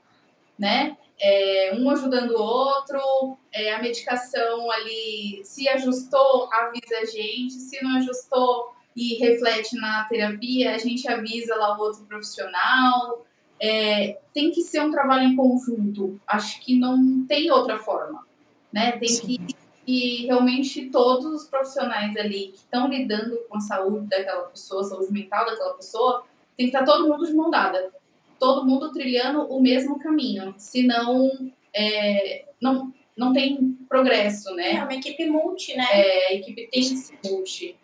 né? 0.59 0.97
É, 1.21 1.73
um 1.77 1.89
ajudando 1.89 2.33
o 2.33 2.43
outro, 2.43 3.39
é, 3.53 3.73
a 3.73 3.81
medicação 3.81 4.69
ali 4.73 5.41
se 5.45 5.69
ajustou, 5.69 6.53
avisa 6.53 6.99
a 7.01 7.05
gente, 7.05 7.53
se 7.53 7.81
não 7.83 7.97
ajustou, 7.99 8.75
e 8.97 9.15
reflete 9.15 9.77
na 9.77 10.05
terapia, 10.05 10.75
a 10.75 10.79
gente 10.79 11.09
avisa 11.09 11.55
lá 11.57 11.77
o 11.77 11.81
outro 11.81 12.05
profissional. 12.05 13.25
É, 13.61 14.19
tem 14.35 14.51
que 14.51 14.63
ser 14.63 14.81
um 14.83 14.91
trabalho 14.91 15.29
em 15.29 15.37
conjunto. 15.37 16.21
Acho 16.27 16.61
que 16.61 16.79
não 16.79 17.25
tem 17.27 17.51
outra 17.51 17.79
forma, 17.79 18.27
né? 18.73 18.93
Tem 18.93 19.21
que 19.21 19.39
e 19.87 20.27
realmente 20.27 20.91
todos 20.91 21.27
os 21.27 21.49
profissionais 21.49 22.17
ali 22.17 22.49
que 22.49 22.59
estão 22.59 22.89
lidando 22.89 23.37
com 23.49 23.57
a 23.57 23.61
saúde 23.61 24.07
daquela 24.07 24.45
pessoa, 24.45 24.85
saúde 24.85 25.13
mental 25.13 25.45
daquela 25.45 25.75
pessoa, 25.75 26.25
tem 26.57 26.71
que 26.71 26.77
estar 26.77 26.85
todo 26.85 27.09
mundo 27.09 27.27
de 27.27 27.35
mão 27.35 27.51
dada, 27.51 27.93
todo 28.39 28.65
mundo 28.65 28.93
trilhando 28.93 29.43
o 29.43 29.61
mesmo 29.61 29.99
caminho, 29.99 30.55
senão 30.57 31.31
é, 31.75 32.45
não, 32.61 32.93
não 33.17 33.33
tem 33.33 33.77
progresso, 33.89 34.55
né? 34.55 34.77
É 34.77 34.85
uma 34.85 34.95
equipe 34.95 35.27
multi, 35.27 35.77
né? 35.77 35.87
É, 35.93 36.29
a 36.29 36.35
equipe 36.35 36.69
tem 36.69 36.81
que 36.81 36.97
ser 36.97 37.19
multi. 37.25 37.77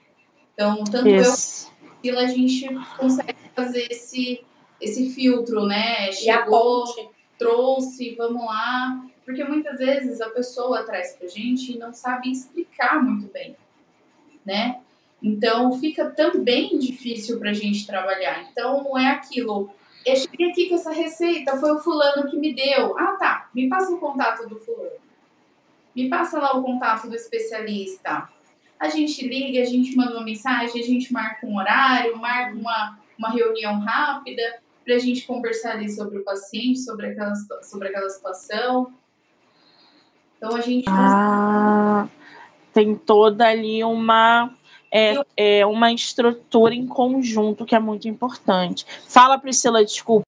Então, 0.58 0.82
tanto 0.82 1.08
Isso. 1.08 1.70
eu 2.02 2.18
a 2.18 2.26
gente 2.26 2.66
consegue 2.98 3.38
fazer 3.54 3.86
esse, 3.92 4.44
esse 4.80 5.10
filtro, 5.10 5.64
né? 5.64 6.10
Chegou, 6.10 6.84
trouxe, 7.38 8.16
vamos 8.16 8.44
lá. 8.44 9.06
Porque 9.24 9.44
muitas 9.44 9.78
vezes 9.78 10.20
a 10.20 10.30
pessoa 10.30 10.82
traz 10.82 11.14
pra 11.14 11.28
gente 11.28 11.76
e 11.76 11.78
não 11.78 11.92
sabe 11.92 12.32
explicar 12.32 13.00
muito 13.00 13.32
bem, 13.32 13.56
né? 14.44 14.80
Então 15.22 15.78
fica 15.78 16.10
também 16.10 16.76
difícil 16.76 17.38
pra 17.38 17.52
gente 17.52 17.86
trabalhar. 17.86 18.48
Então 18.50 18.82
não 18.82 18.98
é 18.98 19.06
aquilo. 19.06 19.70
Eu 20.04 20.16
cheguei 20.16 20.50
aqui 20.50 20.68
com 20.68 20.74
essa 20.74 20.90
receita, 20.90 21.56
foi 21.56 21.70
o 21.70 21.78
fulano 21.78 22.28
que 22.28 22.36
me 22.36 22.52
deu. 22.52 22.98
Ah, 22.98 23.16
tá. 23.16 23.48
Me 23.54 23.68
passa 23.68 23.92
o 23.92 23.98
contato 23.98 24.48
do 24.48 24.58
fulano. 24.58 24.90
Me 25.94 26.08
passa 26.08 26.40
lá 26.40 26.56
o 26.56 26.64
contato 26.64 27.08
do 27.08 27.14
especialista 27.14 28.28
a 28.78 28.88
gente 28.88 29.26
liga, 29.26 29.60
a 29.60 29.64
gente 29.64 29.96
manda 29.96 30.12
uma 30.12 30.24
mensagem, 30.24 30.80
a 30.80 30.84
gente 30.84 31.12
marca 31.12 31.46
um 31.46 31.56
horário, 31.56 32.16
marca 32.16 32.56
uma, 32.56 32.98
uma 33.18 33.30
reunião 33.30 33.80
rápida 33.80 34.60
para 34.84 34.94
a 34.94 34.98
gente 34.98 35.26
conversar 35.26 35.72
ali 35.72 35.90
sobre 35.90 36.18
o 36.18 36.24
paciente, 36.24 36.78
sobre 36.78 37.08
aquela, 37.08 37.34
sobre 37.62 37.88
aquela 37.88 38.08
situação. 38.08 38.92
Então 40.36 40.54
a 40.54 40.60
gente. 40.60 40.84
Ah, 40.88 42.08
tem 42.72 42.94
toda 42.94 43.46
ali 43.46 43.82
uma. 43.82 44.54
É, 44.90 45.16
é 45.36 45.66
uma 45.66 45.92
estrutura 45.92 46.74
em 46.74 46.86
conjunto 46.86 47.66
que 47.66 47.74
é 47.74 47.78
muito 47.78 48.08
importante. 48.08 48.86
Fala, 49.06 49.38
Priscila, 49.38 49.84
desculpa. 49.84 50.22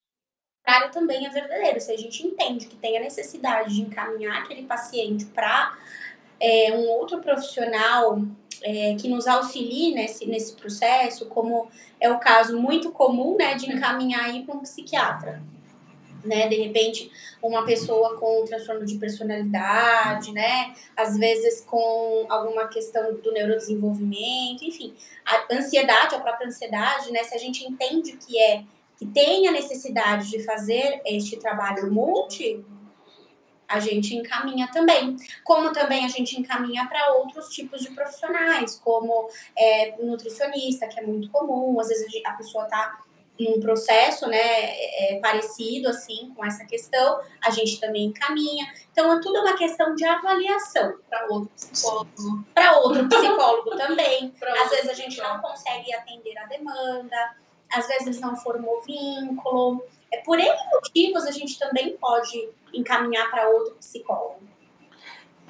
Claro, 0.66 0.90
também 0.90 1.26
é 1.26 1.30
verdadeiro. 1.30 1.80
Se 1.80 1.90
a 1.90 1.96
gente 1.96 2.26
entende 2.26 2.66
que 2.66 2.76
tem 2.76 2.98
a 2.98 3.00
necessidade 3.00 3.74
de 3.74 3.80
encaminhar 3.80 4.42
aquele 4.42 4.64
paciente 4.64 5.24
para 5.24 5.74
é, 6.40 6.72
um 6.72 6.88
outro 6.88 7.20
profissional 7.20 8.18
é, 8.62 8.94
que 8.94 9.08
nos 9.08 9.26
auxilie 9.26 9.94
nesse, 9.94 10.26
nesse 10.26 10.54
processo, 10.54 11.26
como 11.26 11.68
é 12.00 12.10
o 12.10 12.18
caso 12.18 12.58
muito 12.58 12.90
comum, 12.90 13.36
né, 13.36 13.54
de 13.54 13.70
encaminhar 13.70 14.24
aí 14.24 14.42
para 14.42 14.54
um 14.54 14.60
psiquiatra. 14.60 15.42
Né, 16.22 16.48
de 16.48 16.56
repente, 16.56 17.10
uma 17.42 17.64
pessoa 17.64 18.18
com 18.18 18.44
transtorno 18.44 18.84
de 18.84 18.98
personalidade, 18.98 20.32
né, 20.32 20.74
às 20.94 21.16
vezes 21.16 21.62
com 21.62 22.26
alguma 22.28 22.68
questão 22.68 23.14
do 23.14 23.32
neurodesenvolvimento, 23.32 24.62
enfim, 24.62 24.94
a 25.24 25.54
ansiedade, 25.54 26.14
a 26.14 26.20
própria 26.20 26.46
ansiedade, 26.46 27.10
né, 27.10 27.24
se 27.24 27.34
a 27.34 27.38
gente 27.38 27.64
entende 27.64 28.18
que 28.18 28.38
é 28.38 28.64
que 28.98 29.06
tem 29.06 29.48
a 29.48 29.50
necessidade 29.50 30.28
de 30.28 30.44
fazer 30.44 31.00
este 31.06 31.38
trabalho 31.38 31.90
multi, 31.90 32.62
a 33.70 33.78
gente 33.78 34.16
encaminha 34.16 34.68
também. 34.72 35.16
Como 35.44 35.72
também 35.72 36.04
a 36.04 36.08
gente 36.08 36.38
encaminha 36.38 36.86
para 36.86 37.12
outros 37.14 37.48
tipos 37.50 37.80
de 37.80 37.90
profissionais, 37.92 38.76
como 38.82 39.30
é, 39.56 39.94
nutricionista, 40.02 40.88
que 40.88 40.98
é 40.98 41.02
muito 41.04 41.30
comum, 41.30 41.78
às 41.80 41.88
vezes 41.88 42.06
a 42.26 42.32
pessoa 42.32 42.64
está 42.64 42.98
num 43.38 43.60
processo 43.60 44.26
né, 44.26 44.36
é, 44.36 45.14
é, 45.14 45.20
parecido 45.20 45.88
assim 45.88 46.30
com 46.36 46.44
essa 46.44 46.64
questão, 46.66 47.20
a 47.42 47.50
gente 47.50 47.80
também 47.80 48.06
encaminha. 48.06 48.66
Então 48.92 49.16
é 49.16 49.20
tudo 49.20 49.38
uma 49.40 49.56
questão 49.56 49.94
de 49.94 50.04
avaliação. 50.04 50.94
Para 51.08 51.26
outro 51.28 51.50
psicólogo. 51.54 52.44
Para 52.52 52.78
outro 52.80 53.08
psicólogo 53.08 53.70
também. 53.76 54.34
Às 54.62 54.70
vezes 54.70 54.90
a 54.90 54.94
gente 54.94 55.16
não 55.18 55.40
consegue 55.40 55.94
atender 55.94 56.36
a 56.38 56.46
demanda, 56.46 57.36
às 57.72 57.86
vezes 57.86 58.20
não 58.20 58.34
formou 58.34 58.82
vínculo. 58.82 59.80
É 60.12 60.18
por 60.18 60.38
N 60.38 60.50
motivos 60.72 61.24
a 61.24 61.30
gente 61.30 61.58
também 61.58 61.96
pode 61.96 62.48
encaminhar 62.72 63.30
para 63.30 63.48
outro 63.48 63.74
psicólogo. 63.76 64.40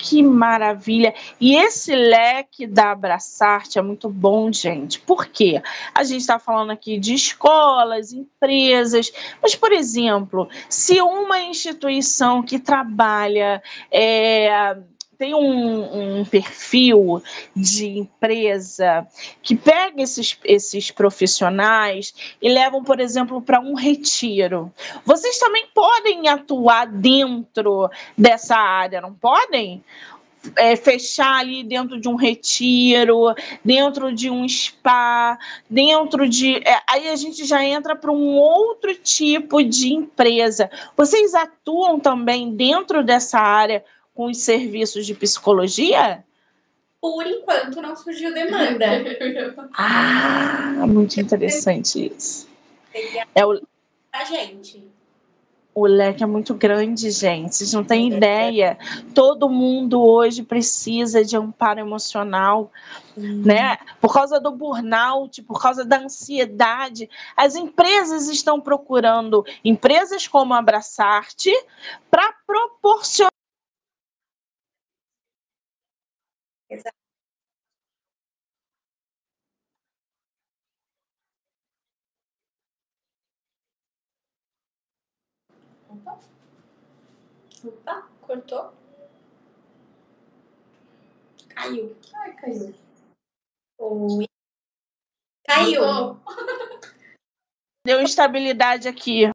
Que 0.02 0.22
maravilha! 0.22 1.14
E 1.38 1.54
esse 1.54 1.94
leque 1.94 2.66
da 2.66 2.92
Abraçarte 2.92 3.78
é 3.78 3.82
muito 3.82 4.08
bom, 4.08 4.50
gente. 4.50 4.98
Por 4.98 5.26
quê? 5.26 5.62
A 5.94 6.02
gente 6.04 6.22
está 6.22 6.38
falando 6.38 6.70
aqui 6.70 6.98
de 6.98 7.12
escolas, 7.12 8.10
empresas, 8.12 9.12
mas, 9.42 9.54
por 9.54 9.72
exemplo, 9.72 10.48
se 10.70 11.02
uma 11.02 11.42
instituição 11.42 12.42
que 12.42 12.58
trabalha 12.58 13.62
é, 13.90 14.78
tem 15.20 15.34
um, 15.34 16.20
um, 16.20 16.24
perfil 16.24 17.22
de 17.54 17.98
empresa 17.98 19.06
que 19.42 19.54
pega 19.54 20.00
esses, 20.00 20.38
esses 20.42 20.90
profissionais 20.90 22.14
e 22.40 22.48
levam, 22.48 22.82
por 22.82 22.98
exemplo, 23.00 23.42
para 23.42 23.60
um 23.60 23.74
retiro. 23.74 24.72
Vocês 25.04 25.38
também 25.38 25.66
podem 25.74 26.26
atuar 26.26 26.86
dentro 26.86 27.90
dessa 28.16 28.56
área, 28.56 29.02
não 29.02 29.12
podem? 29.12 29.84
É, 30.56 30.74
fechar 30.74 31.40
ali 31.40 31.62
dentro 31.62 32.00
de 32.00 32.08
um 32.08 32.14
retiro, 32.14 33.34
dentro 33.62 34.10
de 34.10 34.30
um 34.30 34.48
spa, 34.48 35.38
dentro 35.68 36.26
de. 36.26 36.66
É, 36.66 36.80
aí 36.88 37.10
a 37.10 37.16
gente 37.16 37.44
já 37.44 37.62
entra 37.62 37.94
para 37.94 38.10
um 38.10 38.38
outro 38.38 38.94
tipo 38.94 39.62
de 39.62 39.92
empresa. 39.92 40.70
Vocês 40.96 41.34
atuam 41.34 42.00
também 42.00 42.56
dentro 42.56 43.04
dessa 43.04 43.38
área 43.38 43.84
com 44.14 44.26
os 44.26 44.38
serviços 44.38 45.06
de 45.06 45.14
psicologia? 45.14 46.24
Por 47.00 47.26
enquanto 47.26 47.80
não 47.80 47.96
surgiu 47.96 48.32
demanda. 48.34 48.86
ah, 49.72 50.84
muito 50.86 51.18
interessante 51.18 52.12
isso. 52.14 52.48
É 53.34 53.46
o... 53.46 53.60
A 54.12 54.24
gente. 54.24 54.90
O 55.72 55.86
leque 55.86 56.22
é 56.22 56.26
muito 56.26 56.52
grande, 56.52 57.10
gente. 57.10 57.54
Vocês 57.54 57.72
não 57.72 57.84
têm 57.84 58.12
ideia. 58.12 58.76
Todo 59.14 59.48
mundo 59.48 60.02
hoje 60.02 60.42
precisa 60.42 61.24
de 61.24 61.36
amparo 61.36 61.78
emocional, 61.78 62.72
hum. 63.16 63.42
né? 63.46 63.78
Por 64.00 64.12
causa 64.12 64.40
do 64.40 64.50
burnout, 64.50 65.40
por 65.42 65.62
causa 65.62 65.84
da 65.84 65.98
ansiedade. 65.98 67.08
As 67.36 67.54
empresas 67.54 68.28
estão 68.28 68.60
procurando 68.60 69.44
empresas 69.64 70.26
como 70.26 70.52
a 70.52 70.58
Abraçarte 70.58 71.50
para 72.10 72.34
proporcionar 72.44 73.29
Exato. 76.70 76.96
Opa. 85.90 86.18
Opa, 87.64 88.08
cortou. 88.22 88.72
Caiu. 91.48 91.96
Ai, 92.14 92.32
caiu. 92.36 92.74
Oi. 93.78 94.26
Caiu. 95.46 96.20
Deu 97.84 98.00
instabilidade 98.00 98.86
aqui. 98.86 99.30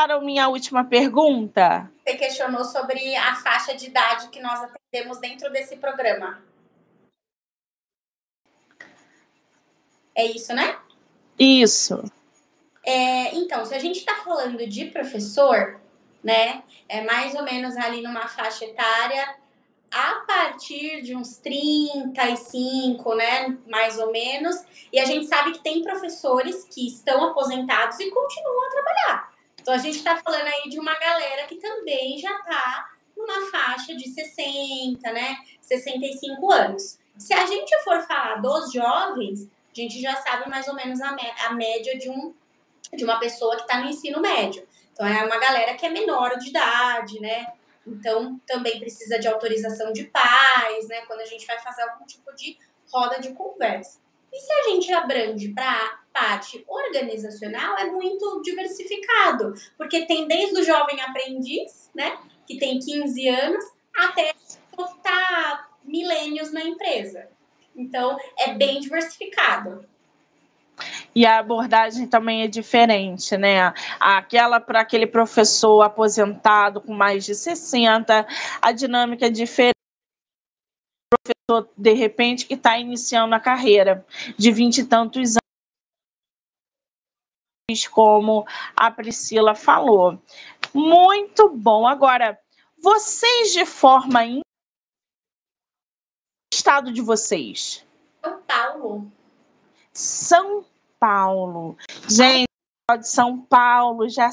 Perguntaram 0.00 0.24
minha 0.24 0.48
última 0.48 0.82
pergunta? 0.82 1.90
Você 2.06 2.16
questionou 2.16 2.64
sobre 2.64 3.14
a 3.16 3.34
faixa 3.36 3.74
de 3.74 3.86
idade 3.86 4.28
que 4.28 4.40
nós 4.40 4.58
atendemos 4.62 5.18
dentro 5.18 5.52
desse 5.52 5.76
programa. 5.76 6.42
É 10.14 10.24
isso, 10.24 10.54
né? 10.54 10.78
Isso. 11.38 12.02
É, 12.82 13.34
então, 13.34 13.66
se 13.66 13.74
a 13.74 13.78
gente 13.78 13.98
está 13.98 14.14
falando 14.24 14.66
de 14.66 14.86
professor, 14.86 15.78
né, 16.24 16.62
é 16.88 17.02
mais 17.02 17.34
ou 17.34 17.42
menos 17.42 17.76
ali 17.76 18.00
numa 18.00 18.26
faixa 18.26 18.64
etária 18.64 19.36
a 19.90 20.24
partir 20.26 21.02
de 21.02 21.14
uns 21.14 21.36
35, 21.36 23.14
né, 23.16 23.58
mais 23.68 23.98
ou 23.98 24.10
menos, 24.10 24.64
e 24.90 24.98
a 24.98 25.04
gente 25.04 25.26
sabe 25.26 25.52
que 25.52 25.58
tem 25.58 25.82
professores 25.82 26.66
que 26.70 26.86
estão 26.86 27.22
aposentados 27.22 28.00
e 28.00 28.10
continuam 28.10 28.66
a 28.66 28.70
trabalhar. 28.70 29.39
Então 29.60 29.74
a 29.74 29.78
gente 29.78 29.98
está 29.98 30.16
falando 30.16 30.46
aí 30.46 30.68
de 30.68 30.78
uma 30.78 30.98
galera 30.98 31.46
que 31.46 31.56
também 31.56 32.18
já 32.18 32.30
está 32.38 32.90
numa 33.16 33.50
faixa 33.50 33.94
de 33.94 34.08
60, 34.08 35.12
né, 35.12 35.36
65 35.60 36.50
anos. 36.50 36.98
Se 37.18 37.34
a 37.34 37.44
gente 37.46 37.76
for 37.84 38.00
falar 38.02 38.36
dos 38.36 38.72
jovens, 38.72 39.48
a 39.70 39.74
gente 39.80 40.00
já 40.00 40.16
sabe 40.16 40.48
mais 40.48 40.66
ou 40.68 40.74
menos 40.74 41.00
a, 41.00 41.16
a 41.46 41.52
média 41.52 41.96
de, 41.98 42.08
um, 42.08 42.34
de 42.94 43.04
uma 43.04 43.18
pessoa 43.18 43.56
que 43.56 43.62
está 43.62 43.78
no 43.78 43.90
ensino 43.90 44.20
médio. 44.20 44.66
Então 44.92 45.06
é 45.06 45.24
uma 45.24 45.38
galera 45.38 45.74
que 45.74 45.86
é 45.86 45.90
menor 45.90 46.38
de 46.38 46.48
idade, 46.48 47.20
né? 47.20 47.52
Então 47.86 48.40
também 48.46 48.78
precisa 48.78 49.18
de 49.18 49.28
autorização 49.28 49.92
de 49.92 50.04
pais, 50.04 50.88
né? 50.88 51.02
Quando 51.06 51.20
a 51.20 51.26
gente 51.26 51.46
vai 51.46 51.58
fazer 51.58 51.82
algum 51.82 52.04
tipo 52.06 52.34
de 52.34 52.58
roda 52.92 53.20
de 53.20 53.32
conversa. 53.32 53.98
E 54.32 54.38
se 54.38 54.52
a 54.52 54.62
gente 54.70 54.92
abrange 54.92 55.48
para 55.52 55.99
parte 56.12 56.64
organizacional, 56.68 57.78
é 57.78 57.86
muito 57.86 58.40
diversificado, 58.42 59.54
porque 59.76 60.06
tem 60.06 60.26
desde 60.26 60.60
o 60.60 60.64
jovem 60.64 61.00
aprendiz, 61.00 61.90
né, 61.94 62.18
que 62.46 62.58
tem 62.58 62.78
15 62.78 63.28
anos, 63.28 63.64
até 63.96 64.32
tá 65.02 65.68
milênios 65.84 66.52
na 66.52 66.62
empresa. 66.62 67.28
Então, 67.76 68.16
é 68.38 68.54
bem 68.54 68.80
diversificado. 68.80 69.84
E 71.14 71.26
a 71.26 71.38
abordagem 71.38 72.06
também 72.06 72.42
é 72.42 72.46
diferente, 72.46 73.36
né? 73.36 73.74
Aquela 73.98 74.58
para 74.58 74.80
aquele 74.80 75.06
professor 75.06 75.82
aposentado 75.82 76.80
com 76.80 76.94
mais 76.94 77.24
de 77.24 77.34
60, 77.34 78.26
a 78.62 78.72
dinâmica 78.72 79.26
é 79.26 79.30
diferente 79.30 79.74
professor, 81.10 81.68
de 81.76 81.92
repente, 81.92 82.46
que 82.46 82.54
está 82.54 82.78
iniciando 82.78 83.34
a 83.34 83.40
carreira 83.40 84.06
de 84.38 84.52
vinte 84.52 84.78
e 84.78 84.84
tantos 84.84 85.30
anos, 85.30 85.49
como 87.86 88.46
a 88.76 88.90
Priscila 88.90 89.54
falou. 89.54 90.20
Muito 90.74 91.48
bom. 91.50 91.86
Agora, 91.86 92.38
vocês 92.78 93.52
de 93.52 93.66
forma 93.66 94.24
in... 94.24 94.40
estado 96.52 96.92
de 96.92 97.00
vocês? 97.00 97.86
São 98.22 98.42
Paulo. 98.42 99.12
São 99.92 100.64
Paulo. 100.98 101.76
Gente, 102.08 102.46
de 102.98 103.08
São 103.08 103.40
Paulo 103.42 104.08
já 104.08 104.30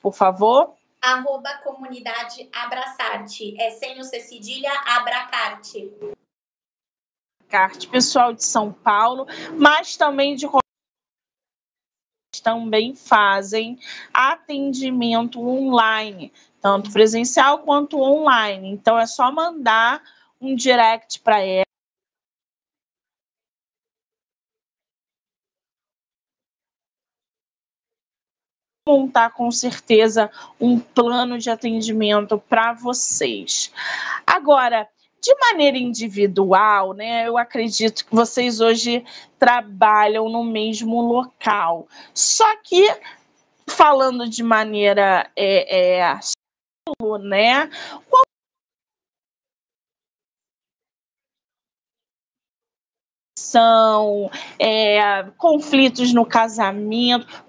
por 0.00 0.12
favor 0.12 0.76
arroba 1.00 1.58
comunidade 1.58 2.48
Abraçarte. 2.52 3.60
É 3.60 3.70
sem 3.70 4.00
o 4.00 4.04
C 4.04 4.20
cedilha, 4.20 4.72
Abracarte. 4.86 5.90
Carte, 7.48 7.88
pessoal 7.88 8.32
de 8.32 8.44
São 8.44 8.72
Paulo, 8.72 9.26
mas 9.56 9.96
também 9.96 10.36
de 10.36 10.46
também 12.42 12.94
fazem 12.94 13.78
atendimento 14.12 15.40
online, 15.40 16.32
tanto 16.60 16.92
presencial 16.92 17.60
quanto 17.60 18.00
online. 18.00 18.70
Então 18.70 18.98
é 18.98 19.06
só 19.06 19.32
mandar 19.32 20.02
um 20.40 20.54
direct 20.54 21.20
para 21.20 21.40
ela 21.40 21.64
montar 28.88 29.30
com 29.30 29.50
certeza 29.50 30.30
um 30.58 30.80
plano 30.80 31.38
de 31.38 31.50
atendimento 31.50 32.38
para 32.38 32.72
vocês. 32.72 33.70
Agora, 34.26 34.88
de 35.20 35.34
maneira 35.40 35.76
individual, 35.76 36.92
né? 36.94 37.26
Eu 37.26 37.36
acredito 37.36 38.06
que 38.06 38.14
vocês 38.14 38.60
hoje 38.60 39.04
trabalham 39.38 40.28
no 40.28 40.44
mesmo 40.44 41.00
local. 41.00 41.88
Só 42.14 42.56
que 42.62 42.86
falando 43.68 44.28
de 44.28 44.42
maneira 44.42 45.30
é, 45.36 46.00
é, 46.00 46.20
né? 47.20 47.70
São 53.38 54.30
é, 54.58 55.22
conflitos 55.36 56.12
no 56.12 56.26
casamento. 56.26 57.48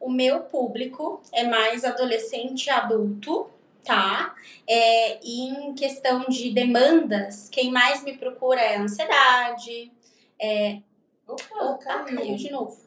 O 0.00 0.10
meu 0.10 0.44
público 0.44 1.20
é 1.32 1.44
mais 1.44 1.84
adolescente 1.84 2.66
e 2.66 2.70
adulto, 2.70 3.50
tá? 3.88 4.36
É, 4.68 5.18
e 5.24 5.48
em 5.48 5.74
questão 5.74 6.26
de 6.28 6.50
demandas, 6.50 7.48
quem 7.48 7.72
mais 7.72 8.04
me 8.04 8.18
procura 8.18 8.60
é 8.60 8.76
ansiedade. 8.76 9.90
É... 10.38 10.82
Opa, 11.26 11.64
Opa 11.64 11.78
caiu. 11.78 12.18
caiu 12.18 12.36
de 12.36 12.50
novo. 12.50 12.78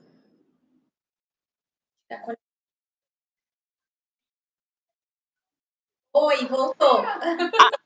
Tá 2.07 2.35
Oi, 6.13 6.45
voltou. 6.45 7.01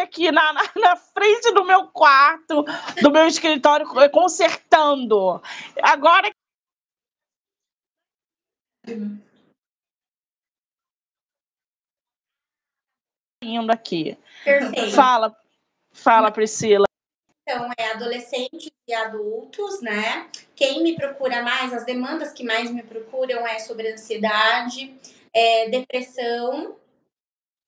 aqui 0.00 0.32
na, 0.32 0.52
na, 0.52 0.62
na, 0.74 0.96
frente 0.96 1.52
do 1.52 1.62
meu 1.64 1.86
quarto, 1.88 2.64
do 3.02 3.10
meu 3.10 3.26
escritório, 3.26 3.86
consertando. 4.10 5.40
Agora. 5.82 6.30
Indo 13.42 13.72
aqui. 13.72 14.16
Perfeito. 14.44 14.94
Fala, 14.94 15.36
fala, 15.92 16.30
Priscila. 16.30 16.84
Então, 17.42 17.70
é 17.76 17.92
adolescentes 17.92 18.70
e 18.86 18.94
adultos, 18.94 19.80
né? 19.80 20.28
Quem 20.54 20.82
me 20.82 20.94
procura 20.94 21.42
mais, 21.42 21.72
as 21.72 21.84
demandas 21.84 22.32
que 22.32 22.44
mais 22.44 22.70
me 22.70 22.82
procuram 22.82 23.46
é 23.46 23.58
sobre 23.58 23.92
ansiedade, 23.92 24.94
é, 25.34 25.68
depressão 25.68 26.76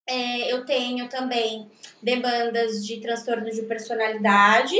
é, 0.06 0.52
eu 0.52 0.64
tenho 0.66 1.08
também 1.08 1.70
demandas 2.02 2.84
de 2.84 3.00
transtorno 3.00 3.50
de 3.50 3.62
personalidade 3.62 4.76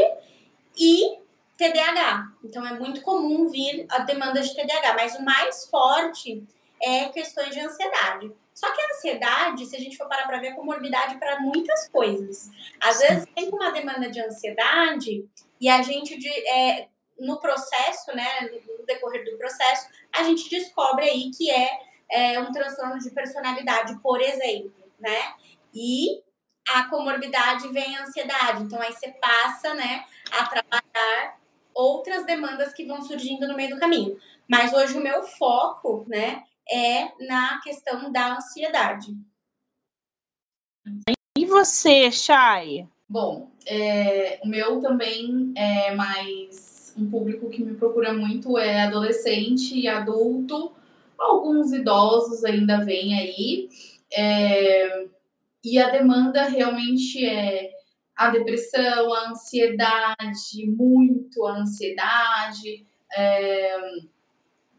e 0.76 1.18
TDAH. 1.57 2.32
Então 2.45 2.66
é 2.66 2.78
muito 2.78 3.03
comum 3.03 3.49
vir 3.49 3.86
a 3.88 4.01
demanda 4.01 4.40
de 4.40 4.55
TDAH, 4.55 4.95
mas 4.95 5.14
o 5.14 5.22
mais 5.22 5.66
forte 5.66 6.43
é 6.82 7.09
questões 7.11 7.51
de 7.51 7.61
ansiedade. 7.61 8.32
Só 8.55 8.73
que 8.73 8.81
a 8.81 8.87
ansiedade, 8.87 9.67
se 9.67 9.77
a 9.77 9.81
gente 9.81 9.97
for 9.97 10.09
parar 10.09 10.27
para 10.27 10.39
ver, 10.39 10.49
é 10.49 10.53
comorbidade 10.53 11.19
para 11.19 11.41
muitas 11.41 11.89
coisas. 11.89 12.51
Às 12.81 12.99
vezes 12.99 13.27
tem 13.35 13.49
uma 13.49 13.71
demanda 13.71 14.11
de 14.11 14.21
ansiedade 14.21 15.29
e 15.61 15.69
a 15.69 15.83
gente, 15.83 16.19
de, 16.19 16.29
é, 16.29 16.89
no 17.19 17.41
processo, 17.41 18.15
né, 18.15 18.51
no 18.79 18.85
decorrer 18.85 19.25
do 19.25 19.39
processo, 19.39 19.89
a 20.13 20.23
gente 20.23 20.51
descobre 20.51 21.09
aí 21.09 21.31
que 21.37 21.51
é, 21.51 21.71
é 22.11 22.41
um 22.41 22.53
transtorno 22.53 22.99
de 22.99 23.11
personalidade, 23.11 23.99
por 24.01 24.21
exemplo 24.21 24.83
né? 25.03 25.35
E 25.75 26.23
a 26.69 26.85
comorbidade 26.85 27.69
vem 27.69 27.97
a 27.97 28.03
ansiedade. 28.03 28.63
Então 28.63 28.81
aí 28.81 28.93
você 28.93 29.09
passa, 29.21 29.75
né, 29.75 30.05
a 30.31 30.47
trabalhar 30.47 31.39
outras 31.75 32.25
demandas 32.25 32.73
que 32.73 32.87
vão 32.87 33.03
surgindo 33.03 33.49
no 33.49 33.57
meio 33.57 33.75
do 33.75 33.81
caminho. 33.81 34.17
Mas 34.49 34.73
hoje 34.73 34.97
o 34.97 35.03
meu 35.03 35.25
foco, 35.25 36.05
né, 36.09 36.45
é 36.71 37.11
na 37.27 37.61
questão 37.63 38.11
da 38.11 38.37
ansiedade. 38.37 39.17
E 41.37 41.47
você, 41.47 42.11
Chay? 42.11 42.89
Bom, 43.09 43.51
é, 43.67 44.41
o 44.43 44.49
meu 44.49 44.81
também 44.81 45.53
é 45.57 45.95
mais 45.95 46.95
um 46.97 47.09
público 47.11 47.49
que 47.49 47.63
me 47.63 47.75
procura 47.75 48.13
muito 48.13 48.59
é 48.59 48.83
adolescente 48.83 49.79
e 49.79 49.89
adulto. 49.89 50.73
Alguns 51.19 51.73
idosos 51.73 52.45
ainda 52.45 52.85
vêm 52.85 53.19
aí. 53.19 53.69
É, 54.15 55.07
e 55.65 55.79
a 55.79 55.91
demanda 55.91 56.45
realmente 56.45 57.25
é 57.25 57.71
a 58.17 58.31
depressão, 58.31 59.13
a 59.15 59.31
ansiedade, 59.31 60.67
muito 60.67 61.47
a 61.47 61.59
ansiedade, 61.59 62.87
é, 63.15 63.77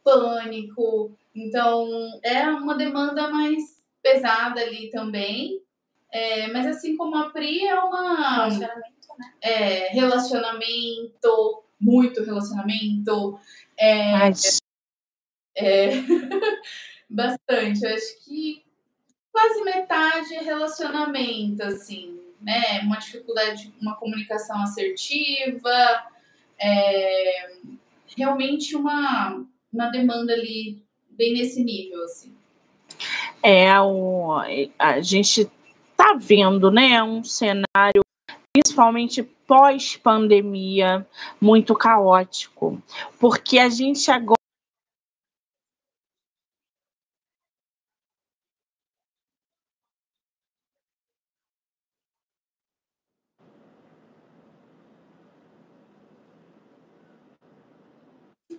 pânico. 0.04 1.16
Então, 1.36 1.88
é 2.24 2.48
uma 2.48 2.76
demanda 2.76 3.30
mais 3.30 3.82
pesada 4.02 4.62
ali 4.62 4.90
também. 4.90 5.62
É, 6.12 6.48
mas 6.48 6.68
assim 6.68 6.96
como 6.96 7.16
a 7.16 7.32
Pri 7.32 7.66
é 7.66 7.80
uma. 7.80 8.46
Relacionamento, 8.46 9.08
né? 9.18 9.34
É, 9.42 9.88
relacionamento, 9.90 11.64
muito 11.80 12.24
relacionamento. 12.24 13.40
É, 13.76 14.12
mas... 14.12 14.62
é, 15.56 15.90
bastante. 17.10 17.84
Eu 17.84 17.96
acho 17.96 18.24
que 18.24 18.64
quase 19.32 19.64
metade 19.64 20.36
é 20.36 20.44
relacionamento, 20.44 21.64
assim, 21.64 22.22
né? 22.40 22.82
Uma 22.82 22.98
dificuldade, 22.98 23.74
uma 23.82 23.96
comunicação 23.96 24.62
assertiva, 24.62 26.06
é, 26.60 27.54
realmente 28.16 28.76
uma, 28.76 29.44
uma 29.72 29.88
demanda 29.88 30.34
ali 30.34 30.83
bem 31.16 31.34
nesse 31.34 31.64
nível, 31.64 32.04
assim. 32.04 32.34
É, 33.42 33.80
o, 33.82 34.34
a 34.80 35.02
gente 35.02 35.50
tá 35.98 36.18
vendo, 36.20 36.72
né, 36.72 37.02
um 37.04 37.24
cenário 37.24 38.02
principalmente 38.54 39.24
pós-pandemia 39.24 41.06
muito 41.42 41.76
caótico, 41.76 42.82
porque 43.20 43.58
a 43.58 43.68
gente 43.70 44.10
agora 44.12 44.38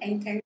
É 0.01 0.11
internet. 0.11 0.44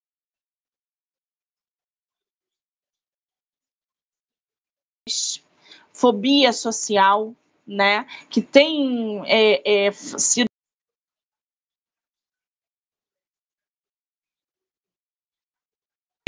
Fobia 5.98 6.52
social, 6.52 7.34
né? 7.66 8.04
Que 8.30 8.40
tem 8.40 9.20
é, 9.26 9.86
é, 9.86 9.92
sido 9.92 10.46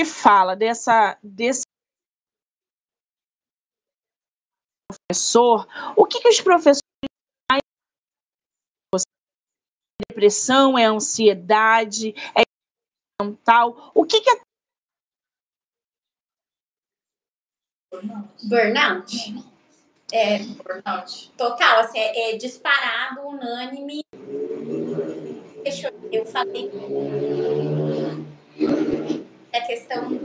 fala 0.05 0.57
dessa 0.57 1.17
desse 1.23 1.63
professor, 5.09 5.65
o 5.95 6.05
que, 6.05 6.19
que 6.19 6.27
os 6.27 6.41
professores 6.41 6.81
depressão, 10.09 10.77
é 10.77 10.83
ansiedade, 10.83 12.13
é 12.35 12.43
mental. 13.23 13.91
O 13.95 14.05
que, 14.05 14.19
que 14.19 14.29
é 14.29 14.41
burnout? 18.43 19.50
É. 20.11 20.39
Total, 21.37 21.79
assim, 21.79 21.99
é, 21.99 22.31
é 22.31 22.37
disparado, 22.37 23.21
unânime. 23.21 24.03
Deixa 25.63 25.87
eu, 25.87 26.09
eu 26.11 26.25
falei 26.25 26.69
a 29.53 29.61
questão 29.61 30.19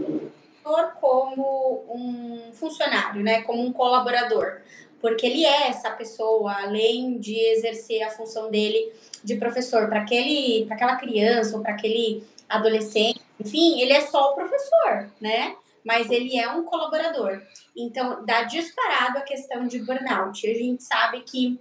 como 1.01 1.85
um 1.89 2.53
funcionário, 2.53 3.23
né, 3.23 3.43
como 3.43 3.63
um 3.63 3.73
colaborador, 3.73 4.61
porque 5.01 5.27
ele 5.27 5.45
é 5.45 5.69
essa 5.69 5.91
pessoa, 5.91 6.53
além 6.63 7.19
de 7.19 7.39
exercer 7.39 8.03
a 8.03 8.11
função 8.11 8.51
dele 8.51 8.93
de 9.23 9.37
professor 9.37 9.89
para 9.89 10.01
aquele, 10.01 10.65
para 10.67 10.75
aquela 10.75 10.97
criança 10.97 11.57
ou 11.57 11.63
para 11.63 11.73
aquele 11.73 12.25
adolescente, 12.49 13.21
enfim, 13.39 13.81
ele 13.81 13.93
é 13.93 14.01
só 14.01 14.33
o 14.33 14.35
professor, 14.35 15.09
né? 15.21 15.55
Mas 15.87 16.11
ele 16.11 16.37
é 16.37 16.51
um 16.51 16.65
colaborador. 16.65 17.41
Então, 17.77 18.25
dá 18.27 18.43
disparado 18.43 19.19
a 19.19 19.23
questão 19.23 19.69
de 19.69 19.79
burnout. 19.79 20.45
A 20.45 20.55
gente 20.55 20.83
sabe 20.83 21.21
que, 21.21 21.61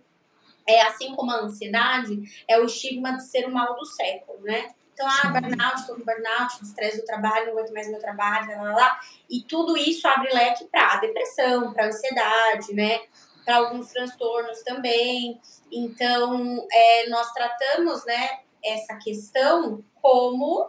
é 0.67 0.81
assim 0.81 1.13
como 1.15 1.29
a 1.29 1.41
ansiedade, 1.41 2.23
é 2.47 2.59
o 2.59 2.65
estigma 2.65 3.15
de 3.15 3.23
ser 3.23 3.45
o 3.45 3.51
mal 3.51 3.75
do 3.75 3.85
século, 3.85 4.41
né? 4.41 4.73
Então, 4.93 5.07
ah, 5.07 5.27
burnout, 5.27 5.81
estou 5.81 5.95
com 5.95 6.03
burnout, 6.03 6.63
estresse 6.63 7.01
do 7.01 7.05
trabalho, 7.05 7.47
não 7.47 7.53
aguento 7.53 7.73
mais 7.73 7.87
meu 7.87 7.99
trabalho, 7.99 8.47
lá, 8.47 8.63
lá, 8.63 8.75
lá. 8.75 8.99
E 9.29 9.43
tudo 9.43 9.77
isso 9.77 10.07
abre 10.07 10.33
leque 10.33 10.65
para 10.65 11.01
depressão, 11.01 11.71
para 11.71 11.87
ansiedade, 11.87 12.73
né? 12.73 13.01
Para 13.45 13.57
alguns 13.57 13.89
transtornos 13.89 14.63
também. 14.63 15.39
Então, 15.71 16.65
é, 16.71 17.09
nós 17.09 17.31
tratamos, 17.31 18.03
né, 18.05 18.39
essa 18.63 18.95
questão 18.95 19.83
como 20.01 20.67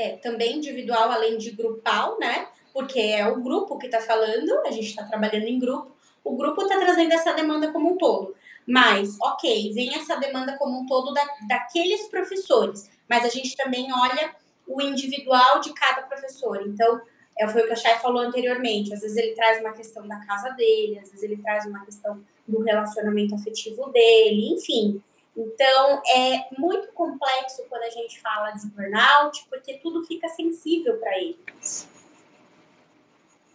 é, 0.00 0.16
também 0.16 0.56
individual, 0.56 1.10
além 1.10 1.36
de 1.36 1.50
grupal, 1.50 2.18
né? 2.18 2.48
Porque 2.72 2.98
é 2.98 3.26
o 3.28 3.40
grupo 3.40 3.76
que 3.76 3.86
está 3.86 4.00
falando, 4.00 4.50
a 4.66 4.70
gente 4.70 4.88
está 4.88 5.04
trabalhando 5.04 5.46
em 5.46 5.58
grupo, 5.58 5.92
o 6.24 6.36
grupo 6.36 6.62
está 6.62 6.78
trazendo 6.78 7.12
essa 7.12 7.32
demanda 7.34 7.70
como 7.70 7.92
um 7.92 7.96
todo. 7.96 8.34
Mas, 8.66 9.16
ok, 9.20 9.72
vem 9.74 9.94
essa 9.94 10.16
demanda 10.16 10.56
como 10.56 10.80
um 10.80 10.86
todo 10.86 11.12
da, 11.12 11.24
daqueles 11.48 12.06
professores, 12.08 12.90
mas 13.08 13.24
a 13.24 13.28
gente 13.28 13.56
também 13.56 13.88
olha 13.92 14.34
o 14.66 14.80
individual 14.80 15.60
de 15.60 15.72
cada 15.74 16.02
professor. 16.02 16.62
Então, 16.66 17.00
é, 17.38 17.48
foi 17.48 17.62
o 17.62 17.66
que 17.66 17.72
a 17.72 17.76
Chay 17.76 17.98
falou 17.98 18.22
anteriormente. 18.22 18.94
Às 18.94 19.00
vezes 19.00 19.16
ele 19.16 19.34
traz 19.34 19.60
uma 19.60 19.72
questão 19.72 20.06
da 20.06 20.16
casa 20.24 20.50
dele, 20.50 20.98
às 20.98 21.08
vezes 21.08 21.22
ele 21.22 21.36
traz 21.38 21.66
uma 21.66 21.84
questão 21.84 22.22
do 22.46 22.62
relacionamento 22.62 23.34
afetivo 23.34 23.90
dele, 23.90 24.52
enfim. 24.52 25.02
Então, 25.36 26.02
é 26.08 26.48
muito 26.58 26.92
complexo 26.92 27.64
quando 27.68 27.82
a 27.84 27.90
gente 27.90 28.20
fala 28.20 28.50
de 28.50 28.66
burnout, 28.68 29.46
porque 29.48 29.74
tudo 29.78 30.04
fica 30.04 30.28
sensível 30.28 30.98
para 30.98 31.16
ele. 31.18 31.38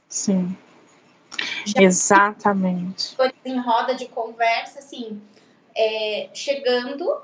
Sim. 0.08 0.58
Já 1.66 1.82
Exatamente. 1.82 3.18
Em 3.44 3.60
roda 3.60 3.94
de 3.94 4.08
conversa, 4.08 4.80
assim, 4.80 5.22
é, 5.76 6.30
chegando 6.34 7.22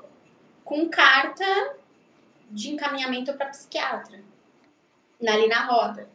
com 0.64 0.88
carta 0.88 1.76
de 2.50 2.70
encaminhamento 2.70 3.32
para 3.34 3.46
psiquiatra, 3.46 4.22
ali 5.26 5.48
na 5.48 5.64
roda, 5.64 6.08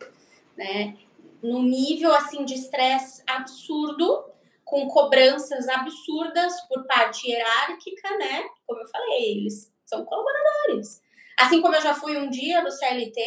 né? 0.55 0.95
No 1.41 1.63
nível, 1.63 2.13
assim, 2.13 2.45
de 2.45 2.53
estresse 2.53 3.23
absurdo, 3.25 4.25
com 4.67 4.85
cobranças 4.89 5.67
absurdas 5.69 6.59
por 6.67 6.85
parte 6.85 7.25
hierárquica, 7.25 8.17
né? 8.17 8.43
Como 8.67 8.81
eu 8.81 8.87
falei, 8.87 9.31
eles 9.31 9.71
são 9.85 10.03
colaboradores. 10.03 11.01
Assim 11.39 11.61
como 11.61 11.73
eu 11.73 11.81
já 11.81 11.93
fui 11.93 12.17
um 12.17 12.29
dia 12.29 12.61
do 12.61 12.69
CLT, 12.69 13.21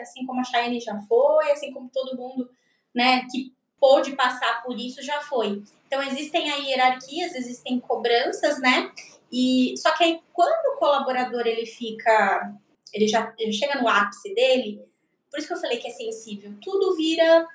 assim 0.00 0.24
como 0.24 0.40
a 0.40 0.44
Chayane 0.44 0.80
já 0.80 0.98
foi, 1.02 1.50
assim 1.50 1.70
como 1.70 1.90
todo 1.90 2.16
mundo, 2.16 2.50
né, 2.94 3.26
que 3.30 3.52
pôde 3.78 4.16
passar 4.16 4.62
por 4.62 4.74
isso 4.78 5.02
já 5.02 5.20
foi. 5.20 5.62
Então 5.86 6.02
existem 6.02 6.50
aí 6.50 6.70
hierarquias, 6.70 7.34
existem 7.34 7.78
cobranças, 7.78 8.58
né? 8.58 8.90
E 9.30 9.74
só 9.76 9.92
que 9.92 10.02
aí 10.02 10.20
quando 10.32 10.74
o 10.74 10.78
colaborador 10.78 11.46
ele 11.46 11.66
fica, 11.66 12.54
ele 12.90 13.06
já 13.06 13.34
ele 13.38 13.52
chega 13.52 13.78
no 13.82 13.88
ápice 13.88 14.34
dele, 14.34 14.82
por 15.30 15.38
isso 15.38 15.48
que 15.48 15.52
eu 15.52 15.60
falei 15.60 15.76
que 15.76 15.88
é 15.88 15.90
sensível, 15.90 16.54
tudo 16.62 16.96
vira 16.96 17.46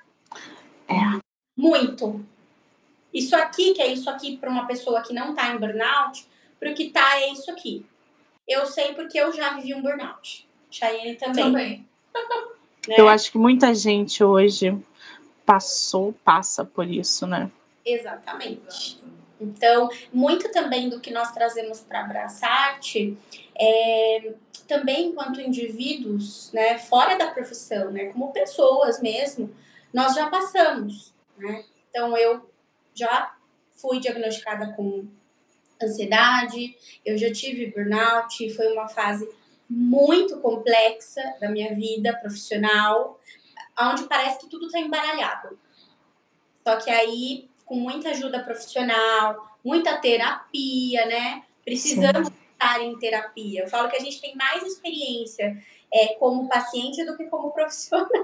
é. 0.88 1.20
muito. 1.56 2.24
Isso 3.12 3.36
aqui, 3.36 3.74
que 3.74 3.82
é 3.82 3.88
isso 3.88 4.08
aqui 4.08 4.36
para 4.36 4.50
uma 4.50 4.66
pessoa 4.66 5.02
que 5.02 5.12
não 5.12 5.30
está 5.30 5.54
em 5.54 5.58
burnout, 5.58 6.26
para 6.58 6.70
o 6.70 6.74
que 6.74 6.84
está 6.84 7.20
é 7.20 7.32
isso 7.32 7.50
aqui. 7.50 7.84
Eu 8.48 8.66
sei 8.66 8.94
porque 8.94 9.18
eu 9.18 9.32
já 9.32 9.54
vivi 9.54 9.74
um 9.74 9.82
burnout. 9.82 10.48
Chayenne 10.70 11.16
também. 11.16 11.44
Também. 11.44 11.88
né? 12.88 12.94
Eu 12.98 13.08
acho 13.08 13.30
que 13.30 13.38
muita 13.38 13.74
gente 13.74 14.24
hoje 14.24 14.76
passou, 15.44 16.14
passa 16.24 16.64
por 16.64 16.86
isso, 16.86 17.26
né? 17.26 17.50
Exatamente. 17.84 18.98
Então, 19.40 19.90
muito 20.12 20.50
também 20.52 20.88
do 20.88 21.00
que 21.00 21.10
nós 21.10 21.32
trazemos 21.32 21.80
para 21.80 22.00
Abraçarte 22.00 23.18
é 23.58 24.32
também 24.68 25.08
enquanto 25.08 25.40
indivíduos, 25.40 26.50
né, 26.52 26.78
fora 26.78 27.16
da 27.16 27.26
profissão, 27.26 27.90
né, 27.90 28.06
como 28.06 28.32
pessoas 28.32 29.02
mesmo, 29.02 29.50
nós 29.92 30.14
já 30.14 30.30
passamos, 30.30 31.12
né? 31.36 31.64
Então, 31.90 32.16
eu 32.16 32.48
já 32.94 33.34
fui 33.74 34.00
diagnosticada 34.00 34.72
com 34.74 35.06
ansiedade, 35.82 36.76
eu 37.04 37.18
já 37.18 37.32
tive 37.32 37.66
burnout, 37.66 38.48
foi 38.54 38.72
uma 38.72 38.88
fase 38.88 39.28
muito 39.68 40.40
complexa 40.40 41.20
da 41.40 41.48
minha 41.48 41.74
vida 41.74 42.16
profissional, 42.18 43.18
onde 43.80 44.04
parece 44.04 44.38
que 44.38 44.48
tudo 44.48 44.66
está 44.66 44.78
embaralhado. 44.78 45.58
Só 46.66 46.76
que 46.76 46.90
aí, 46.90 47.48
com 47.64 47.74
muita 47.74 48.10
ajuda 48.10 48.44
profissional, 48.44 49.56
muita 49.64 49.96
terapia, 49.96 51.06
né? 51.06 51.42
Precisamos 51.64 52.28
Sim. 52.28 52.34
estar 52.52 52.82
em 52.82 52.98
terapia. 52.98 53.62
Eu 53.62 53.68
falo 53.68 53.88
que 53.88 53.96
a 53.96 54.00
gente 54.00 54.20
tem 54.20 54.36
mais 54.36 54.62
experiência 54.62 55.60
é, 55.92 56.14
como 56.14 56.48
paciente 56.48 57.04
do 57.04 57.16
que 57.16 57.24
como 57.24 57.50
profissional. 57.50 58.08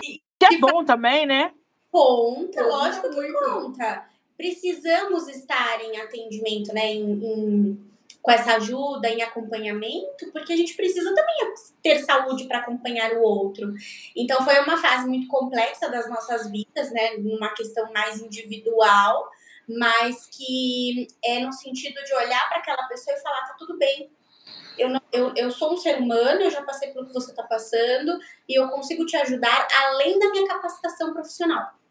que 0.00 0.20
é 0.44 0.58
bom 0.58 0.84
também, 0.84 1.26
né? 1.26 1.52
Conta, 1.92 2.62
lógico 2.62 3.10
que 3.10 3.16
muito. 3.16 3.38
conta. 3.38 4.08
Precisamos 4.34 5.28
estar 5.28 5.78
em 5.82 6.00
atendimento, 6.00 6.72
né? 6.72 6.86
Em, 6.86 7.12
em, 7.22 7.92
com 8.22 8.30
essa 8.30 8.54
ajuda, 8.54 9.10
em 9.10 9.20
acompanhamento, 9.20 10.32
porque 10.32 10.54
a 10.54 10.56
gente 10.56 10.74
precisa 10.74 11.14
também 11.14 11.54
ter 11.82 11.98
saúde 11.98 12.44
para 12.44 12.60
acompanhar 12.60 13.12
o 13.12 13.22
outro. 13.22 13.74
Então 14.16 14.42
foi 14.42 14.58
uma 14.60 14.78
fase 14.78 15.06
muito 15.06 15.28
complexa 15.28 15.90
das 15.90 16.08
nossas 16.08 16.50
vidas, 16.50 16.90
né? 16.92 17.18
Numa 17.18 17.50
questão 17.50 17.92
mais 17.92 18.22
individual, 18.22 19.28
mas 19.68 20.26
que 20.30 21.08
é 21.22 21.40
no 21.40 21.52
sentido 21.52 22.02
de 22.04 22.14
olhar 22.14 22.48
para 22.48 22.58
aquela 22.58 22.88
pessoa 22.88 23.14
e 23.14 23.20
falar, 23.20 23.48
tá 23.48 23.54
tudo 23.58 23.76
bem, 23.76 24.10
eu, 24.78 24.88
não, 24.88 25.02
eu, 25.12 25.34
eu 25.36 25.50
sou 25.50 25.74
um 25.74 25.76
ser 25.76 25.98
humano, 25.98 26.40
eu 26.40 26.50
já 26.50 26.62
passei 26.62 26.90
pelo 26.90 27.06
que 27.06 27.12
você 27.12 27.32
está 27.32 27.42
passando 27.42 28.18
e 28.48 28.58
eu 28.58 28.68
consigo 28.70 29.04
te 29.04 29.14
ajudar 29.16 29.68
além 29.84 30.18
da 30.18 30.30
minha 30.30 30.48
capacitação 30.48 31.12
profissional 31.12 31.81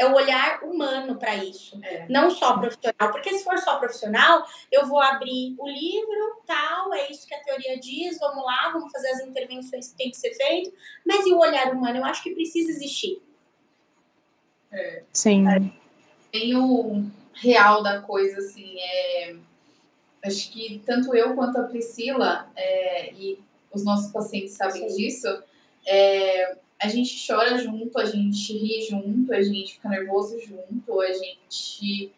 é 0.00 0.06
o 0.06 0.14
olhar 0.14 0.62
humano 0.62 1.16
para 1.16 1.36
isso, 1.36 1.78
é. 1.84 2.06
não 2.08 2.30
só 2.30 2.56
profissional. 2.56 3.12
Porque 3.12 3.34
se 3.34 3.44
for 3.44 3.58
só 3.58 3.78
profissional, 3.78 4.46
eu 4.72 4.86
vou 4.86 4.98
abrir 4.98 5.54
o 5.58 5.68
livro, 5.68 6.40
tal, 6.46 6.94
é 6.94 7.10
isso 7.10 7.26
que 7.26 7.34
a 7.34 7.42
teoria 7.42 7.78
diz, 7.78 8.18
vamos 8.18 8.42
lá, 8.42 8.70
vamos 8.72 8.90
fazer 8.90 9.08
as 9.08 9.20
intervenções 9.20 9.90
que 9.90 9.96
tem 9.98 10.10
que 10.10 10.16
ser 10.16 10.32
feito. 10.32 10.72
Mas 11.04 11.26
e 11.26 11.34
o 11.34 11.38
olhar 11.38 11.74
humano? 11.74 11.98
Eu 11.98 12.04
acho 12.06 12.22
que 12.22 12.34
precisa 12.34 12.70
existir. 12.70 13.22
É. 14.72 15.02
Sim. 15.12 15.44
Tem 16.32 16.56
o 16.56 17.04
real 17.34 17.82
da 17.82 18.00
coisa, 18.00 18.38
assim, 18.38 18.80
é... 18.80 19.36
acho 20.24 20.50
que 20.50 20.82
tanto 20.86 21.14
eu 21.14 21.34
quanto 21.34 21.58
a 21.58 21.64
Priscila, 21.64 22.50
é... 22.56 23.12
e 23.12 23.38
os 23.70 23.84
nossos 23.84 24.10
pacientes 24.10 24.54
sabem 24.54 24.88
Sim. 24.88 24.96
disso, 24.96 25.42
é 25.86 26.56
a 26.80 26.88
gente 26.88 27.26
chora 27.26 27.58
junto, 27.58 27.98
a 27.98 28.06
gente 28.06 28.56
ri 28.56 28.80
junto, 28.88 29.32
a 29.34 29.42
gente 29.42 29.74
fica 29.74 29.88
nervoso 29.88 30.40
junto, 30.40 31.00
a 31.00 31.12
gente 31.12 32.10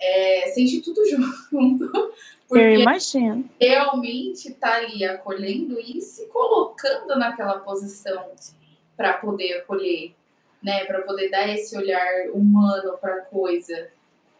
é, 0.00 0.50
sente 0.52 0.80
tudo 0.80 1.00
junto. 1.08 2.12
Porque 2.48 2.64
Eu 2.64 2.80
imagino. 2.80 3.48
Realmente 3.60 4.52
tá 4.54 4.76
ali 4.76 5.04
acolhendo 5.04 5.78
e 5.78 6.00
se 6.00 6.26
colocando 6.26 7.16
naquela 7.16 7.60
posição 7.60 8.30
para 8.96 9.14
poder 9.14 9.58
acolher, 9.58 10.12
né? 10.60 10.84
Para 10.86 11.02
poder 11.02 11.30
dar 11.30 11.48
esse 11.48 11.76
olhar 11.76 12.30
humano 12.32 12.98
para 12.98 13.16
a 13.16 13.20
coisa. 13.20 13.88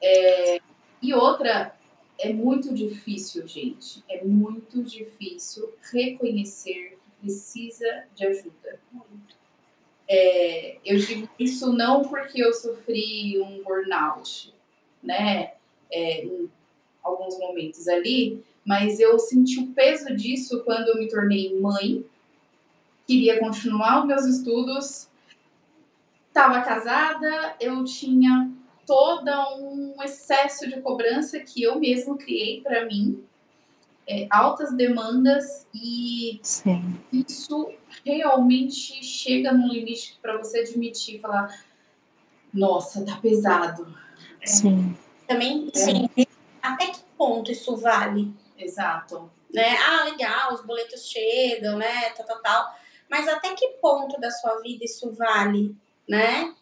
É, 0.03 0.59
e 1.01 1.15
outra, 1.15 1.73
é 2.19 2.33
muito 2.33 2.75
difícil, 2.75 3.47
gente. 3.47 4.03
É 4.09 4.25
muito 4.25 4.83
difícil 4.83 5.73
reconhecer 5.93 6.99
que 7.05 7.21
precisa 7.21 8.05
de 8.17 8.27
ajuda. 8.27 8.81
Muito. 8.91 9.38
É, 10.09 10.79
eu 10.85 10.99
digo 10.99 11.29
isso 11.39 11.73
não 11.73 12.03
porque 12.03 12.43
eu 12.43 12.53
sofri 12.53 13.39
um 13.41 13.63
burnout, 13.63 14.55
né? 15.03 15.53
É, 15.91 16.25
em 16.25 16.51
alguns 17.03 17.39
momentos 17.39 17.87
ali, 17.89 18.43
mas 18.65 19.01
eu 19.01 19.19
senti 19.19 19.61
o 19.61 19.69
peso 19.69 20.15
disso 20.15 20.63
quando 20.65 20.89
eu 20.89 20.99
me 20.99 21.09
tornei 21.09 21.59
mãe, 21.59 22.05
queria 23.07 23.39
continuar 23.39 24.01
os 24.01 24.07
meus 24.07 24.25
estudos, 24.27 25.09
estava 26.29 26.61
casada, 26.61 27.57
eu 27.61 27.85
tinha 27.85 28.51
todo 28.87 29.31
um 29.59 30.03
excesso 30.03 30.69
de 30.69 30.81
cobrança 30.81 31.41
que 31.41 31.63
eu 31.63 31.79
mesmo 31.79 32.17
criei 32.17 32.61
para 32.63 32.87
mim, 32.87 33.23
é, 34.09 34.27
altas 34.31 34.75
demandas 34.75 35.67
e 35.75 36.41
Sim. 36.43 36.99
isso 37.13 37.71
realmente 38.05 39.05
chega 39.05 39.53
num 39.53 39.69
limite 39.69 40.19
para 40.23 40.39
você 40.39 40.61
admitir 40.61 41.17
e 41.17 41.19
falar, 41.21 41.55
nossa, 42.53 43.05
tá 43.05 43.19
pesado. 43.19 43.95
Sim. 44.45 44.97
Também, 45.27 45.71
é. 45.75 45.79
sim. 45.79 46.09
Até 46.63 46.87
que 46.87 47.01
ponto 47.19 47.53
isso 47.53 47.77
vale? 47.77 48.33
Exato. 48.57 49.31
Né? 49.53 49.77
Ah, 49.77 50.05
legal, 50.05 50.55
os 50.55 50.65
boletos 50.65 51.07
chegam, 51.07 51.77
né? 51.77 52.11
Tal, 52.11 52.27
tal, 52.27 52.41
tal. 52.41 52.75
Mas 53.11 53.29
até 53.29 53.55
que 53.55 53.69
ponto 53.81 54.19
da 54.19 54.31
sua 54.31 54.61
vida 54.61 54.85
isso 54.85 55.13
vale, 55.13 55.77
né? 56.09 56.55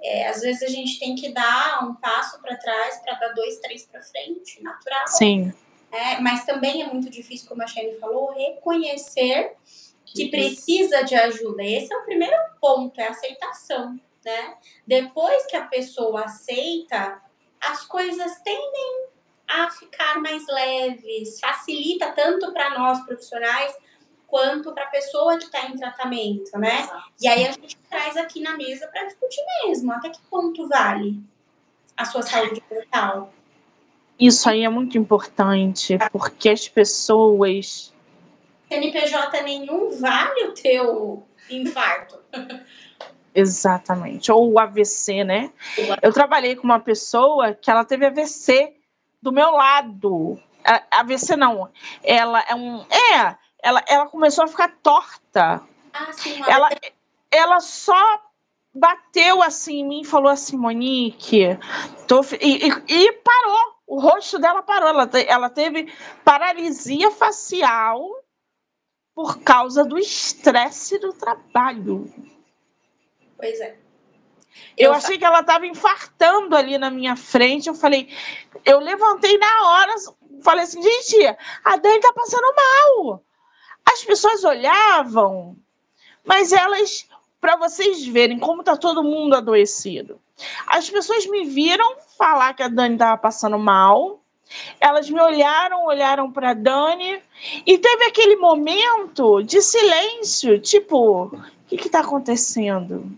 É, 0.00 0.28
às 0.28 0.40
vezes 0.40 0.62
a 0.62 0.68
gente 0.68 0.98
tem 0.98 1.14
que 1.14 1.32
dar 1.32 1.84
um 1.84 1.94
passo 1.94 2.40
para 2.40 2.56
trás 2.56 3.00
para 3.00 3.14
dar 3.14 3.34
dois, 3.34 3.58
três 3.58 3.86
para 3.86 4.02
frente, 4.02 4.60
natural. 4.62 5.06
Sim. 5.06 5.52
É, 5.92 6.18
mas 6.20 6.46
também 6.46 6.82
é 6.82 6.86
muito 6.86 7.10
difícil, 7.10 7.46
como 7.46 7.62
a 7.62 7.66
Shane 7.66 7.98
falou, 8.00 8.32
reconhecer 8.32 9.54
que 10.06 10.30
precisa 10.30 11.02
de 11.02 11.14
ajuda. 11.14 11.62
Esse 11.62 11.92
é 11.92 11.96
o 11.98 12.04
primeiro 12.04 12.34
ponto, 12.60 12.98
é 12.98 13.08
a 13.08 13.10
aceitação, 13.10 14.00
né? 14.24 14.56
Depois 14.86 15.44
que 15.46 15.56
a 15.56 15.66
pessoa 15.66 16.24
aceita, 16.24 17.20
as 17.60 17.84
coisas 17.84 18.40
tendem 18.40 19.06
a 19.46 19.70
ficar 19.70 20.18
mais 20.20 20.46
leves, 20.46 21.38
facilita 21.38 22.10
tanto 22.12 22.50
para 22.52 22.78
nós 22.78 23.04
profissionais 23.04 23.76
quanto 24.26 24.72
para 24.72 24.84
a 24.84 24.90
pessoa 24.90 25.36
que 25.36 25.44
está 25.44 25.66
em 25.66 25.76
tratamento, 25.76 26.58
né? 26.58 26.80
Exato. 26.80 27.12
E 27.20 27.28
aí 27.28 27.46
a 27.46 27.52
gente 27.52 27.76
traz 27.90 28.16
aqui 28.16 28.40
na 28.40 28.56
mesa 28.56 28.88
para 28.88 29.04
discutir 29.04 29.42
mesmo 29.64 29.92
até 29.92 30.08
que 30.08 30.22
ponto 30.22 30.66
vale 30.68 31.20
a 31.94 32.06
sua 32.06 32.22
saúde 32.22 32.62
mental. 32.70 33.30
Isso 34.22 34.48
aí 34.48 34.62
é 34.62 34.68
muito 34.68 34.96
importante, 34.96 35.98
porque 36.12 36.48
as 36.48 36.68
pessoas. 36.68 37.92
CNPJ 38.68 39.42
nenhum 39.42 39.98
vale 39.98 40.44
o 40.44 40.54
teu 40.54 41.26
infarto. 41.50 42.20
Exatamente. 43.34 44.30
Ou 44.30 44.52
o 44.52 44.60
AVC, 44.60 45.24
né? 45.24 45.50
Eu 46.00 46.12
trabalhei 46.12 46.54
com 46.54 46.62
uma 46.62 46.78
pessoa 46.78 47.52
que 47.52 47.68
ela 47.68 47.84
teve 47.84 48.06
AVC 48.06 48.76
do 49.20 49.32
meu 49.32 49.50
lado. 49.50 50.38
AVC 50.92 51.34
não. 51.34 51.68
Ela 52.04 52.44
é 52.48 52.54
um. 52.54 52.80
É, 52.82 53.36
ela, 53.60 53.82
ela 53.88 54.06
começou 54.06 54.44
a 54.44 54.48
ficar 54.48 54.68
torta. 54.84 55.60
Ah, 55.92 56.12
sim, 56.12 56.40
ela, 56.46 56.70
ela 57.28 57.58
só 57.58 58.22
bateu 58.72 59.42
assim 59.42 59.80
em 59.80 59.88
mim 59.88 60.00
e 60.02 60.06
falou 60.06 60.30
assim, 60.30 60.56
Monique, 60.56 61.58
tô... 62.06 62.20
e, 62.40 62.68
e, 62.68 62.72
e 62.86 63.12
parou. 63.12 63.71
O 63.92 64.00
rosto 64.00 64.38
dela 64.38 64.62
parou. 64.62 64.88
Ela, 64.88 65.10
ela 65.28 65.50
teve 65.50 65.92
paralisia 66.24 67.10
facial 67.10 68.24
por 69.14 69.40
causa 69.40 69.84
do 69.84 69.98
estresse 69.98 70.98
do 70.98 71.12
trabalho. 71.12 72.10
Pois 73.36 73.60
é. 73.60 73.76
Eu, 74.78 74.86
eu 74.86 74.92
achei 74.94 75.18
que 75.18 75.24
ela 75.26 75.40
estava 75.40 75.66
infartando 75.66 76.56
ali 76.56 76.78
na 76.78 76.88
minha 76.88 77.16
frente. 77.16 77.68
Eu 77.68 77.74
falei, 77.74 78.08
eu 78.64 78.80
levantei 78.80 79.36
na 79.36 79.68
hora, 79.68 79.94
falei 80.42 80.64
assim, 80.64 80.82
gente, 80.82 81.26
a 81.62 81.76
Dani 81.76 81.96
está 81.96 82.14
passando 82.14 82.54
mal. 82.56 83.22
As 83.84 84.02
pessoas 84.02 84.42
olhavam, 84.42 85.54
mas 86.24 86.50
elas, 86.50 87.06
para 87.38 87.56
vocês 87.56 88.06
verem 88.06 88.38
como 88.38 88.62
está 88.62 88.74
todo 88.74 89.04
mundo 89.04 89.36
adoecido. 89.36 90.18
As 90.66 90.88
pessoas 90.88 91.26
me 91.26 91.44
viram 91.44 91.96
falar 92.16 92.54
que 92.54 92.62
a 92.62 92.68
Dani 92.68 92.94
estava 92.94 93.16
passando 93.16 93.58
mal. 93.58 94.20
Elas 94.80 95.08
me 95.08 95.20
olharam, 95.20 95.86
olharam 95.86 96.30
para 96.30 96.52
Dani 96.52 97.22
e 97.66 97.78
teve 97.78 98.04
aquele 98.04 98.36
momento 98.36 99.42
de 99.42 99.62
silêncio, 99.62 100.60
tipo, 100.60 101.24
o 101.24 101.76
que 101.76 101.86
está 101.86 102.00
acontecendo? 102.00 103.10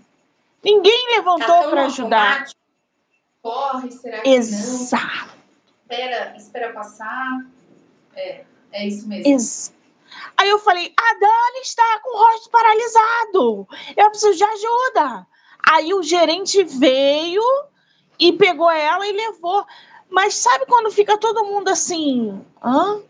Ninguém 0.63 1.17
levantou 1.17 1.47
tá 1.47 1.69
para 1.69 1.87
ajudar. 1.87 2.47
Corre, 3.43 3.91
será 3.91 4.21
que 4.21 4.29
Exato. 4.31 5.27
não? 5.27 5.35
Espera, 5.83 6.37
espera 6.37 6.73
passar. 6.73 7.45
É, 8.15 8.45
é 8.73 8.87
isso 8.87 9.07
mesmo. 9.09 9.27
Ex 9.27 9.75
Aí 10.37 10.49
eu 10.49 10.59
falei, 10.59 10.93
a 10.97 11.15
Dani 11.19 11.61
está 11.63 12.01
com 12.03 12.17
o 12.17 12.21
rosto 12.21 12.51
paralisado. 12.51 13.69
Eu 13.97 14.11
preciso 14.11 14.37
de 14.37 14.45
ajuda. 14.45 15.27
Aí 15.75 15.93
o 15.93 16.05
gerente 16.05 16.63
veio 16.63 17.43
e 18.17 18.33
pegou 18.33 18.71
ela 18.71 19.05
e 19.09 19.13
levou. 19.13 19.67
Mas 20.09 20.37
sabe 20.37 20.67
quando 20.67 20.93
fica 20.93 21.19
todo 21.19 21.45
mundo 21.45 21.69
assim? 21.69 22.41
Hã? 22.63 23.03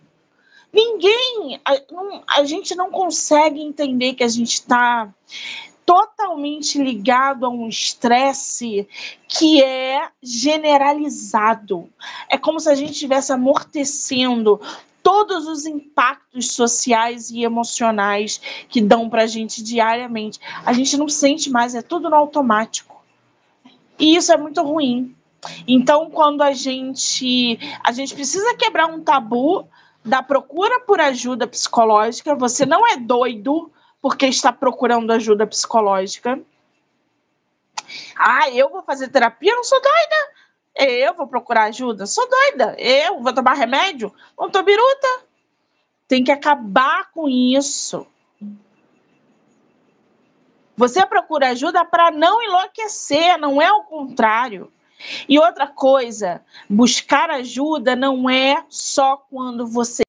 Ninguém, 0.72 1.60
a, 1.62 1.74
não, 1.92 2.24
a 2.26 2.42
gente 2.44 2.74
não 2.74 2.90
consegue 2.90 3.60
entender 3.60 4.14
que 4.14 4.24
a 4.24 4.28
gente 4.28 4.54
está 4.54 5.12
totalmente 5.84 6.82
ligado 6.82 7.44
a 7.44 7.50
um 7.50 7.68
estresse 7.68 8.88
que 9.28 9.62
é 9.62 10.08
generalizado. 10.22 11.90
É 12.30 12.38
como 12.38 12.58
se 12.58 12.70
a 12.70 12.74
gente 12.74 12.92
estivesse 12.92 13.30
amortecendo 13.30 14.58
todos 15.04 15.46
os 15.46 15.66
impactos 15.66 16.52
sociais 16.52 17.30
e 17.30 17.44
emocionais 17.44 18.40
que 18.70 18.80
dão 18.80 19.10
para 19.10 19.24
a 19.24 19.26
gente 19.26 19.62
diariamente. 19.62 20.40
A 20.64 20.72
gente 20.72 20.96
não 20.96 21.08
sente 21.10 21.50
mais, 21.50 21.74
é 21.74 21.82
tudo 21.82 22.08
no 22.08 22.16
automático. 22.16 23.04
E 23.98 24.16
isso 24.16 24.32
é 24.32 24.36
muito 24.38 24.62
ruim. 24.62 25.14
Então, 25.68 26.10
quando 26.10 26.40
a 26.42 26.54
gente 26.54 27.58
a 27.84 27.92
gente 27.92 28.14
precisa 28.14 28.56
quebrar 28.56 28.86
um 28.86 29.02
tabu 29.02 29.68
da 30.02 30.22
procura 30.22 30.80
por 30.80 30.98
ajuda 30.98 31.46
psicológica, 31.46 32.34
você 32.34 32.64
não 32.64 32.86
é 32.86 32.96
doido 32.96 33.70
porque 34.00 34.26
está 34.26 34.52
procurando 34.52 35.10
ajuda 35.10 35.46
psicológica. 35.46 36.40
Ah, 38.16 38.50
eu 38.50 38.70
vou 38.70 38.82
fazer 38.82 39.08
terapia? 39.08 39.52
Eu 39.52 39.56
não 39.56 39.64
sou 39.64 39.80
doida. 39.82 40.33
Eu 40.76 41.14
vou 41.14 41.26
procurar 41.26 41.64
ajuda? 41.64 42.06
Sou 42.06 42.28
doida. 42.28 42.74
Eu 42.78 43.20
vou 43.20 43.32
tomar 43.32 43.54
remédio? 43.54 44.12
Não 44.38 44.50
tô 44.50 44.62
biruta. 44.62 45.24
Tem 46.08 46.24
que 46.24 46.32
acabar 46.32 47.10
com 47.12 47.28
isso. 47.28 48.06
Você 50.76 51.06
procura 51.06 51.50
ajuda 51.50 51.84
para 51.84 52.10
não 52.10 52.42
enlouquecer, 52.42 53.38
não 53.38 53.62
é 53.62 53.72
o 53.72 53.84
contrário. 53.84 54.72
E 55.28 55.38
outra 55.38 55.66
coisa, 55.66 56.44
buscar 56.68 57.30
ajuda 57.30 57.94
não 57.94 58.28
é 58.28 58.64
só 58.68 59.16
quando 59.16 59.66
você 59.66 60.02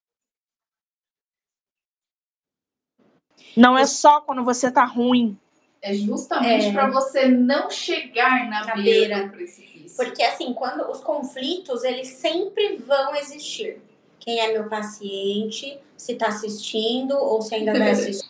Não 3.56 3.78
é 3.78 3.86
só 3.86 4.20
quando 4.20 4.44
você 4.44 4.70
tá 4.70 4.84
ruim. 4.84 5.40
É 5.86 5.94
justamente 5.94 6.66
é. 6.66 6.72
para 6.72 6.90
você 6.90 7.28
não 7.28 7.70
chegar 7.70 8.50
na, 8.50 8.66
na 8.66 8.74
beira, 8.74 8.84
beira 8.84 9.28
do 9.28 9.34
precipício. 9.34 9.96
Porque 9.96 10.24
assim, 10.24 10.52
quando 10.52 10.90
os 10.90 11.00
conflitos, 11.02 11.84
eles 11.84 12.08
sempre 12.08 12.78
vão 12.78 13.16
existir. 13.16 13.80
Quem 14.20 14.40
é 14.40 14.52
meu 14.52 14.68
paciente, 14.68 15.78
se 15.96 16.14
está 16.14 16.30
assistindo 16.30 17.16
ou 17.16 17.40
se 17.40 17.54
ainda 17.54 17.78
vai 17.78 17.92
assistir, 17.92 18.28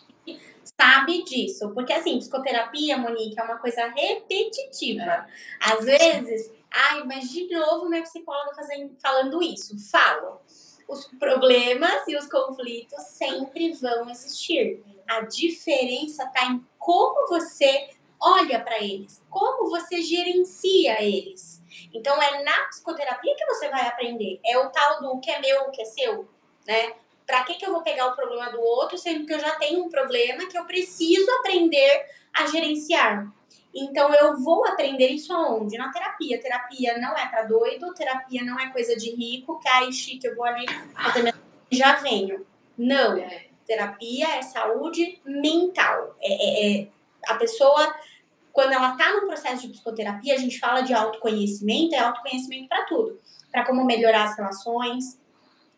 sabe 0.78 1.24
disso. 1.24 1.70
Porque 1.70 1.94
assim, 1.94 2.18
psicoterapia, 2.18 2.98
Monique, 2.98 3.40
é 3.40 3.42
uma 3.42 3.56
coisa 3.56 3.86
repetitiva. 3.86 5.02
É. 5.02 5.26
Às 5.58 5.82
vezes, 5.86 6.52
ai, 6.70 7.04
mas 7.04 7.30
de 7.30 7.48
novo 7.48 7.88
minha 7.88 8.02
psicóloga 8.02 8.54
fazendo, 8.54 8.94
falando 9.00 9.42
isso. 9.42 9.74
Falo. 9.90 10.42
Os 10.88 11.06
problemas 11.18 12.06
e 12.06 12.16
os 12.16 12.28
conflitos 12.28 13.02
sempre 13.02 13.72
vão 13.72 14.08
existir 14.08 14.82
a 15.08 15.20
diferença 15.20 16.24
está 16.24 16.46
em 16.46 16.64
como 16.78 17.28
você 17.28 17.90
olha 18.20 18.60
para 18.60 18.78
eles, 18.82 19.22
como 19.30 19.70
você 19.70 20.02
gerencia 20.02 21.02
eles. 21.02 21.62
Então 21.92 22.20
é 22.20 22.42
na 22.42 22.64
psicoterapia 22.68 23.34
que 23.36 23.46
você 23.46 23.68
vai 23.68 23.86
aprender. 23.86 24.40
É 24.44 24.58
o 24.58 24.70
tal 24.70 25.00
do 25.00 25.20
que 25.20 25.30
é 25.30 25.40
meu, 25.40 25.62
o 25.62 25.70
que 25.70 25.82
é 25.82 25.84
seu, 25.84 26.28
né? 26.66 26.94
Para 27.26 27.42
que, 27.44 27.54
que 27.54 27.66
eu 27.66 27.72
vou 27.72 27.82
pegar 27.82 28.06
o 28.06 28.16
problema 28.16 28.50
do 28.50 28.60
outro, 28.60 28.96
sendo 28.96 29.26
que 29.26 29.34
eu 29.34 29.40
já 29.40 29.56
tenho 29.56 29.84
um 29.84 29.88
problema 29.88 30.46
que 30.46 30.56
eu 30.56 30.64
preciso 30.64 31.28
aprender 31.32 32.06
a 32.38 32.46
gerenciar? 32.46 33.32
Então 33.74 34.12
eu 34.14 34.38
vou 34.38 34.66
aprender 34.66 35.08
isso 35.08 35.32
aonde? 35.34 35.76
Na 35.76 35.92
terapia. 35.92 36.40
Terapia 36.40 36.98
não 36.98 37.16
é 37.16 37.26
para 37.26 37.42
doido, 37.42 37.92
terapia 37.92 38.42
não 38.42 38.58
é 38.58 38.70
coisa 38.70 38.96
de 38.96 39.10
rico, 39.10 39.60
que 39.60 39.92
chique, 39.92 40.26
eu 40.26 40.34
vou 40.34 40.44
ali 40.44 40.64
fazer 40.94 41.22
minha... 41.22 41.34
já 41.70 41.96
venho. 41.96 42.46
Não. 42.78 43.18
É. 43.18 43.46
Terapia 43.66 44.36
é 44.36 44.42
saúde 44.42 45.20
mental. 45.24 46.16
É, 46.20 46.32
é, 46.32 46.80
é 46.82 46.88
a 47.26 47.34
pessoa, 47.34 47.94
quando 48.52 48.72
ela 48.72 48.92
está 48.92 49.12
no 49.12 49.26
processo 49.26 49.62
de 49.62 49.68
psicoterapia, 49.68 50.34
a 50.34 50.38
gente 50.38 50.58
fala 50.58 50.80
de 50.80 50.94
autoconhecimento, 50.94 51.94
é 51.94 51.98
autoconhecimento 51.98 52.68
para 52.68 52.84
tudo. 52.84 53.20
Para 53.50 53.66
como 53.66 53.84
melhorar 53.84 54.24
as 54.24 54.36
relações, 54.36 55.20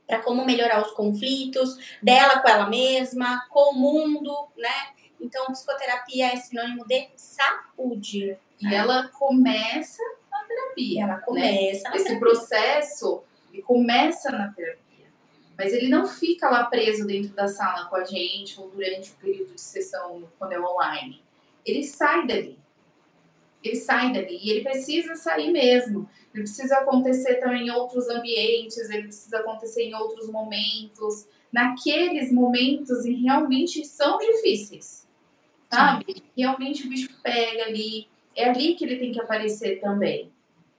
para 0.06 0.20
como 0.20 0.44
melhorar 0.44 0.82
os 0.82 0.92
conflitos 0.92 1.76
dela 2.02 2.40
com 2.40 2.48
ela 2.48 2.68
mesma, 2.68 3.44
com 3.50 3.72
o 3.72 3.74
mundo, 3.74 4.48
né? 4.56 4.88
Então, 5.20 5.46
psicoterapia 5.46 6.32
é 6.32 6.36
sinônimo 6.36 6.86
de 6.86 7.08
saúde. 7.16 8.36
E 8.60 8.74
ela 8.74 9.08
começa 9.08 10.02
na 10.30 10.44
terapia. 10.44 11.02
Ela 11.04 11.18
começa 11.18 11.88
né? 11.90 11.96
Esse 11.96 12.04
terapia. 12.04 12.18
processo 12.18 13.22
começa 13.62 14.30
na 14.30 14.52
terapia. 14.52 15.06
Mas 15.56 15.72
ele 15.72 15.88
não 15.88 16.06
fica 16.06 16.48
lá 16.48 16.64
preso 16.64 17.06
dentro 17.06 17.34
da 17.34 17.48
sala 17.48 17.86
com 17.86 17.96
a 17.96 18.04
gente 18.04 18.58
ou 18.60 18.70
durante 18.70 19.10
o 19.10 19.14
período 19.14 19.54
de 19.54 19.60
sessão 19.60 20.28
quando 20.38 20.52
é 20.52 20.60
online. 20.60 21.22
Ele 21.66 21.82
sai 21.84 22.26
dali. 22.26 22.58
Ele 23.62 23.76
sai 23.76 24.12
dali 24.12 24.38
e 24.40 24.50
ele 24.50 24.62
precisa 24.62 25.16
sair 25.16 25.50
mesmo. 25.50 26.08
Ele 26.32 26.44
precisa 26.44 26.76
acontecer 26.78 27.36
também 27.36 27.66
em 27.66 27.70
outros 27.70 28.08
ambientes, 28.08 28.88
ele 28.90 29.04
precisa 29.04 29.38
acontecer 29.38 29.82
em 29.82 29.94
outros 29.94 30.30
momentos, 30.30 31.26
naqueles 31.52 32.30
momentos 32.32 33.04
e 33.04 33.14
realmente 33.14 33.84
são 33.84 34.18
difíceis. 34.18 35.07
Sabe? 35.70 36.04
Sim. 36.14 36.22
Realmente 36.36 36.86
o 36.86 36.90
bicho 36.90 37.10
pega 37.22 37.64
ali. 37.64 38.08
É 38.34 38.50
ali 38.50 38.74
que 38.74 38.84
ele 38.84 38.96
tem 38.96 39.12
que 39.12 39.20
aparecer 39.20 39.80
também. 39.80 40.32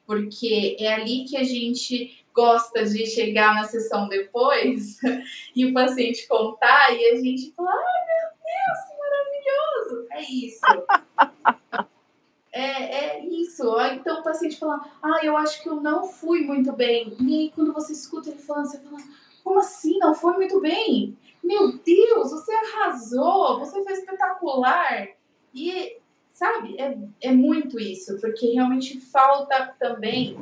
Porque 0.06 0.78
é 0.80 0.94
ali 0.94 1.26
que 1.26 1.38
a 1.38 1.44
gente 1.44 2.24
gosta 2.34 2.84
de 2.86 3.06
chegar 3.06 3.54
na 3.54 3.66
sessão 3.66 4.08
depois 4.08 4.98
e 5.56 5.66
o 5.66 5.74
paciente 5.74 6.28
contar 6.28 6.92
e 6.96 7.06
a 7.12 7.16
gente 7.16 7.52
fala, 7.54 7.70
ai 7.70 8.06
meu 8.08 8.30
Deus, 8.56 9.98
maravilhoso! 9.98 10.08
É 10.12 10.22
isso. 10.32 11.86
é, 12.52 12.62
é 12.62 13.26
isso 13.26 13.40
isso. 13.60 13.80
Então 13.94 14.20
o 14.20 14.24
paciente 14.24 14.58
fala, 14.58 14.80
ah, 15.02 15.20
eu 15.24 15.36
acho 15.36 15.62
que 15.62 15.70
eu 15.70 15.82
não 15.82 16.08
fui 16.08 16.42
muito 16.42 16.72
bem. 16.72 17.16
E 17.20 17.36
aí 17.36 17.52
quando 17.54 17.74
você 17.74 17.92
escuta 17.92 18.30
ele 18.30 18.40
falando, 18.40 18.68
você 18.68 18.80
fala, 18.80 19.02
como 19.50 19.62
assim? 19.62 19.98
Não 19.98 20.14
foi 20.14 20.34
muito 20.34 20.62
bem? 20.62 21.18
Meu 21.44 21.80
Deus, 21.80 22.30
você 22.30 22.52
arrasou, 22.54 23.58
você 23.58 23.84
foi 23.84 23.94
espetacular. 23.94 25.08
E, 25.56 25.98
sabe, 26.30 26.80
é, 26.80 26.96
é 27.20 27.32
muito 27.32 27.80
isso, 27.80 28.20
porque 28.22 28.52
realmente 28.52 29.02
falta 29.02 29.76
também 29.80 30.38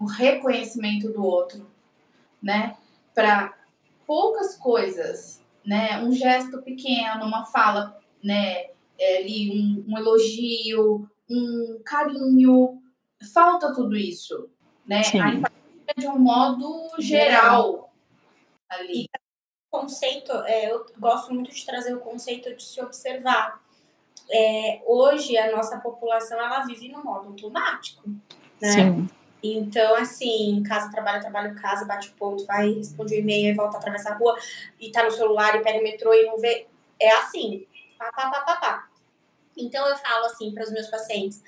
o 0.00 0.04
reconhecimento 0.04 1.12
do 1.12 1.24
outro, 1.24 1.64
né? 2.42 2.76
Para 3.14 3.56
poucas 4.04 4.56
coisas, 4.56 5.40
né? 5.64 6.02
Um 6.02 6.10
gesto 6.10 6.60
pequeno, 6.62 7.24
uma 7.24 7.44
fala, 7.44 7.96
né? 8.22 8.70
É, 8.98 9.18
ali, 9.18 9.48
um, 9.88 9.92
um 9.92 9.96
elogio, 9.96 11.08
um 11.30 11.80
carinho, 11.84 12.82
falta 13.32 13.72
tudo 13.72 13.96
isso, 13.96 14.50
né? 14.84 15.04
Sim. 15.04 15.20
A 15.20 15.28
empatia 15.28 15.94
de 15.96 16.08
um 16.08 16.18
modo 16.18 16.90
geral 16.98 17.87
ali. 18.68 19.04
E 19.04 19.08
conceito, 19.70 20.32
é, 20.46 20.70
eu 20.70 20.86
gosto 20.98 21.32
muito 21.32 21.50
de 21.50 21.64
trazer 21.64 21.94
o 21.94 22.00
conceito 22.00 22.54
de 22.54 22.62
se 22.62 22.80
observar. 22.80 23.62
É, 24.30 24.82
hoje 24.86 25.36
a 25.38 25.54
nossa 25.54 25.78
população 25.78 26.38
ela 26.38 26.64
vive 26.64 26.88
no 26.88 27.02
modo 27.02 27.28
automático, 27.28 28.08
né? 28.60 28.70
Sim. 28.72 29.08
Então, 29.42 29.94
assim, 29.94 30.62
casa, 30.66 30.90
trabalho, 30.90 31.20
trabalho, 31.20 31.54
casa, 31.54 31.84
bate 31.84 32.10
ponto, 32.10 32.44
vai, 32.44 32.72
responde 32.72 33.14
o 33.14 33.18
e-mail, 33.18 33.54
volta, 33.54 33.78
atravessa 33.78 34.10
a 34.10 34.14
rua 34.14 34.36
e 34.80 34.90
tá 34.90 35.04
no 35.04 35.10
celular 35.10 35.54
e 35.54 35.62
pega 35.62 35.78
o 35.78 35.82
metrô 35.82 36.12
e 36.12 36.26
não 36.26 36.38
vê. 36.38 36.66
É 37.00 37.10
assim, 37.12 37.66
pá, 37.96 38.10
pá, 38.12 38.30
pá, 38.30 38.40
pá, 38.40 38.56
pá. 38.56 38.88
Então, 39.56 39.86
eu 39.86 39.96
falo 39.96 40.26
assim 40.26 40.52
para 40.52 40.64
os 40.64 40.72
meus 40.72 40.88
pacientes: 40.88 41.42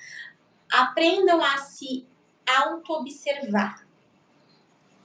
aprendam 0.71 1.43
a 1.43 1.57
se 1.57 2.07
auto-observar. 2.47 3.85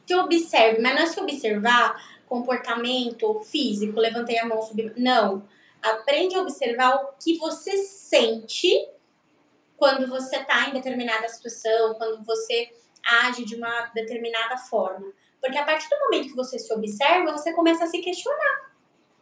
Se 0.06 0.14
observe, 0.14 0.80
mas 0.80 0.94
não 0.94 1.02
é 1.02 1.06
se 1.06 1.20
observar 1.20 2.16
comportamento 2.26 3.40
físico, 3.40 3.98
levantei 3.98 4.38
a 4.38 4.46
mão, 4.46 4.62
subi. 4.62 4.92
Não. 4.96 5.48
Aprende 5.82 6.34
a 6.34 6.40
observar 6.40 6.94
o 6.96 7.12
que 7.22 7.38
você 7.38 7.76
sente 7.78 8.88
quando 9.76 10.08
você 10.08 10.36
está 10.36 10.68
em 10.68 10.72
determinada 10.72 11.28
situação, 11.28 11.94
quando 11.94 12.24
você 12.24 12.72
age 13.22 13.44
de 13.44 13.56
uma 13.56 13.90
determinada 13.94 14.56
forma. 14.56 15.12
Porque 15.40 15.58
a 15.58 15.64
partir 15.64 15.88
do 15.88 15.98
momento 16.00 16.28
que 16.28 16.36
você 16.36 16.58
se 16.58 16.72
observa, 16.72 17.32
você 17.32 17.52
começa 17.52 17.84
a 17.84 17.86
se 17.86 17.98
questionar. 17.98 18.75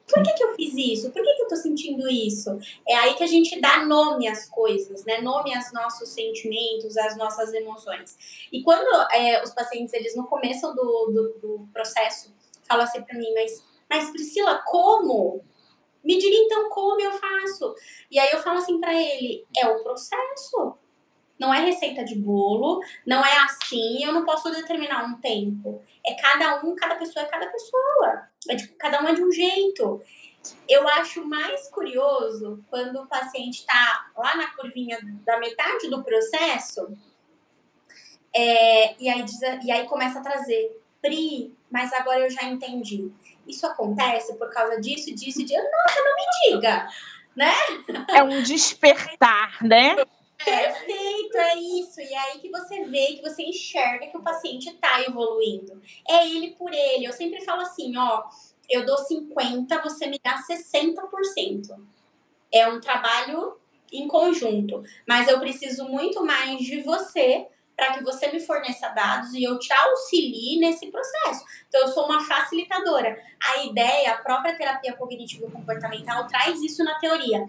Por 0.06 0.22
que, 0.22 0.32
que 0.34 0.44
eu 0.44 0.54
fiz 0.54 0.74
isso? 0.74 1.10
Por 1.10 1.22
que, 1.22 1.32
que 1.34 1.42
eu 1.42 1.48
tô 1.48 1.56
sentindo 1.56 2.08
isso? 2.08 2.58
É 2.86 2.94
aí 2.94 3.14
que 3.14 3.24
a 3.24 3.26
gente 3.26 3.58
dá 3.60 3.84
nome 3.86 4.28
às 4.28 4.48
coisas, 4.48 5.04
né? 5.04 5.20
Nome 5.20 5.54
aos 5.54 5.72
nossos 5.72 6.10
sentimentos, 6.10 6.96
às 6.96 7.16
nossas 7.16 7.52
emoções. 7.54 8.16
E 8.52 8.62
quando 8.62 8.86
é, 9.12 9.42
os 9.42 9.50
pacientes, 9.50 9.94
eles 9.94 10.14
no 10.14 10.26
começo 10.26 10.72
do, 10.74 11.06
do, 11.06 11.38
do 11.40 11.68
processo, 11.72 12.34
falam 12.68 12.84
assim 12.84 13.02
para 13.02 13.18
mim, 13.18 13.32
mas, 13.34 13.64
mas 13.88 14.10
Priscila, 14.10 14.62
como? 14.66 15.42
Me 16.04 16.18
diga 16.18 16.36
então 16.36 16.68
como 16.68 17.00
eu 17.00 17.12
faço. 17.12 17.74
E 18.10 18.18
aí 18.18 18.28
eu 18.32 18.42
falo 18.42 18.58
assim 18.58 18.78
para 18.78 18.92
ele: 18.92 19.46
é 19.56 19.66
o 19.66 19.82
processo. 19.82 20.76
Não 21.38 21.52
é 21.52 21.64
receita 21.64 22.04
de 22.04 22.14
bolo, 22.14 22.80
não 23.04 23.24
é 23.24 23.36
assim, 23.38 24.04
eu 24.04 24.12
não 24.12 24.24
posso 24.24 24.50
determinar 24.50 25.04
um 25.04 25.20
tempo. 25.20 25.82
É 26.06 26.14
cada 26.14 26.64
um, 26.64 26.76
cada 26.76 26.94
pessoa 26.96 27.24
é 27.24 27.28
cada 27.28 27.46
pessoa. 27.48 28.28
É 28.48 28.54
de, 28.54 28.68
cada 28.68 29.02
um 29.02 29.08
é 29.08 29.14
de 29.14 29.22
um 29.22 29.32
jeito. 29.32 30.00
Eu 30.68 30.86
acho 30.88 31.26
mais 31.26 31.68
curioso 31.70 32.62
quando 32.70 33.00
o 33.00 33.06
paciente 33.06 33.60
está 33.60 34.10
lá 34.16 34.36
na 34.36 34.54
curvinha 34.54 34.98
da 35.24 35.38
metade 35.38 35.88
do 35.88 36.04
processo 36.04 36.96
é, 38.34 39.00
e, 39.00 39.08
aí 39.08 39.22
diz, 39.22 39.40
e 39.62 39.70
aí 39.70 39.86
começa 39.86 40.18
a 40.18 40.22
trazer, 40.22 40.82
Pri, 41.00 41.54
mas 41.70 41.92
agora 41.92 42.20
eu 42.20 42.30
já 42.30 42.42
entendi. 42.44 43.12
Isso 43.46 43.64
acontece 43.64 44.34
por 44.34 44.50
causa 44.50 44.80
disso, 44.80 45.14
disso 45.14 45.40
e 45.40 45.44
disso. 45.44 45.62
Nossa, 45.62 46.00
não 46.02 46.16
me 46.16 46.56
diga, 46.56 46.88
né? 47.36 47.52
É 48.08 48.22
um 48.22 48.42
despertar, 48.42 49.62
né? 49.62 49.96
Perfeito, 50.44 51.36
é 51.36 51.56
isso. 51.56 52.00
E 52.00 52.12
é 52.12 52.18
aí 52.18 52.38
que 52.38 52.50
você 52.50 52.84
vê, 52.84 53.06
que 53.14 53.22
você 53.22 53.42
enxerga 53.42 54.06
que 54.06 54.16
o 54.16 54.22
paciente 54.22 54.68
está 54.68 55.02
evoluindo. 55.02 55.80
É 56.08 56.28
ele 56.28 56.52
por 56.52 56.72
ele. 56.72 57.06
Eu 57.06 57.12
sempre 57.12 57.44
falo 57.44 57.62
assim, 57.62 57.96
ó, 57.96 58.24
eu 58.68 58.84
dou 58.84 58.98
50, 58.98 59.82
você 59.82 60.06
me 60.06 60.20
dá 60.22 60.36
60%. 60.36 61.76
É 62.52 62.68
um 62.68 62.80
trabalho 62.80 63.58
em 63.92 64.08
conjunto, 64.08 64.82
mas 65.06 65.28
eu 65.28 65.38
preciso 65.38 65.88
muito 65.88 66.24
mais 66.24 66.58
de 66.58 66.80
você 66.82 67.46
para 67.76 67.94
que 67.94 68.04
você 68.04 68.30
me 68.30 68.40
forneça 68.40 68.88
dados 68.90 69.34
e 69.34 69.42
eu 69.42 69.58
te 69.58 69.72
auxilie 69.72 70.58
nesse 70.60 70.90
processo. 70.90 71.44
Então, 71.68 71.82
eu 71.82 71.88
sou 71.88 72.04
uma 72.04 72.20
facilitadora. 72.24 73.20
A 73.42 73.64
ideia, 73.64 74.12
a 74.12 74.18
própria 74.18 74.56
terapia 74.56 74.92
cognitivo-comportamental 74.94 76.26
traz 76.28 76.60
isso 76.62 76.84
na 76.84 76.98
teoria, 76.98 77.44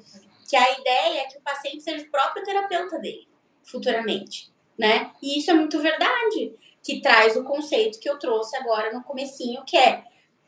que 0.48 0.56
a 0.56 0.80
ideia 0.80 1.22
é 1.22 1.26
que 1.26 1.38
o 1.38 1.41
paciente 1.41 1.82
seja 1.82 2.06
o 2.06 2.12
próprio 2.12 2.43
terapeuta 2.43 3.00
dele, 3.00 3.28
futuramente, 3.64 4.52
né? 4.78 5.12
E 5.22 5.39
isso 5.39 5.52
é 5.52 5.54
muito 5.54 5.80
verdade, 5.80 6.54
que 6.84 7.02
traz 7.02 7.36
o 7.36 7.43
conceito 7.43 8.00
que 8.00 8.10
eu 8.10 8.20
trouxe 8.20 8.56
agora 8.58 8.93
no 8.93 9.04
comecinho, 9.04 9.64
que 9.66 9.78
é 9.78 10.04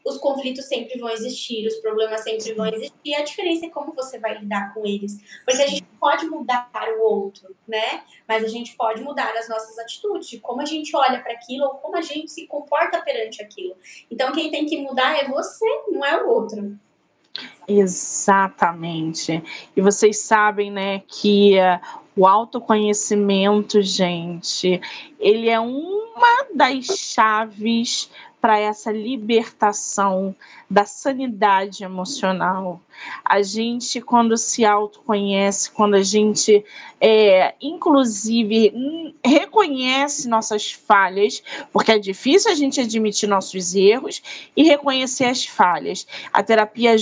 os 0.07 0.17
conflitos 0.17 0.65
sempre 0.65 0.97
vão 0.97 1.09
existir, 1.09 1.67
os 1.67 1.75
problemas 1.77 2.21
sempre 2.21 2.53
vão 2.53 2.65
existir, 2.67 3.13
a 3.15 3.23
diferença 3.23 3.65
é 3.65 3.69
como 3.69 3.93
você 3.93 4.17
vai 4.17 4.37
lidar 4.37 4.73
com 4.73 4.85
eles. 4.85 5.19
Porque 5.43 5.61
a 5.61 5.67
gente 5.67 5.83
pode 5.99 6.25
mudar 6.27 6.69
o 6.97 7.01
outro, 7.01 7.53
né? 7.67 8.03
Mas 8.25 8.43
a 8.43 8.47
gente 8.47 8.75
pode 8.75 9.01
mudar 9.01 9.35
as 9.35 9.49
nossas 9.49 9.77
atitudes, 9.77 10.29
de 10.29 10.39
como 10.39 10.61
a 10.61 10.65
gente 10.65 10.95
olha 10.95 11.21
para 11.21 11.33
aquilo 11.33 11.65
ou 11.65 11.71
como 11.75 11.97
a 11.97 12.01
gente 12.01 12.31
se 12.31 12.47
comporta 12.47 13.01
perante 13.01 13.41
aquilo. 13.41 13.75
Então 14.09 14.31
quem 14.31 14.49
tem 14.49 14.65
que 14.65 14.77
mudar 14.77 15.17
é 15.19 15.27
você, 15.27 15.65
não 15.89 16.05
é 16.05 16.23
o 16.23 16.29
outro. 16.29 16.79
Exatamente. 17.67 19.43
E 19.75 19.81
vocês 19.81 20.19
sabem, 20.19 20.71
né, 20.71 21.01
que 21.07 21.57
uh, 21.59 21.79
o 22.15 22.25
autoconhecimento, 22.25 23.81
gente, 23.81 24.81
ele 25.19 25.49
é 25.49 25.59
uma 25.59 26.47
das 26.55 26.85
chaves 26.85 28.09
para 28.39 28.59
essa 28.59 28.91
libertação 28.91 30.35
da 30.69 30.85
sanidade 30.85 31.83
emocional. 31.83 32.79
A 33.25 33.41
gente, 33.41 33.99
quando 33.99 34.37
se 34.37 34.63
autoconhece, 34.63 35.71
quando 35.71 35.95
a 35.95 36.03
gente, 36.03 36.63
é, 37.01 37.55
inclusive, 37.61 38.71
hum, 38.75 39.13
reconhece 39.25 40.27
nossas 40.27 40.71
falhas, 40.71 41.41
porque 41.73 41.91
é 41.91 41.99
difícil 41.99 42.51
a 42.51 42.55
gente 42.55 42.79
admitir 42.79 43.27
nossos 43.27 43.75
erros 43.75 44.21
e 44.55 44.63
reconhecer 44.63 45.25
as 45.25 45.45
falhas. 45.45 46.07
A 46.31 46.43
terapia 46.43 46.95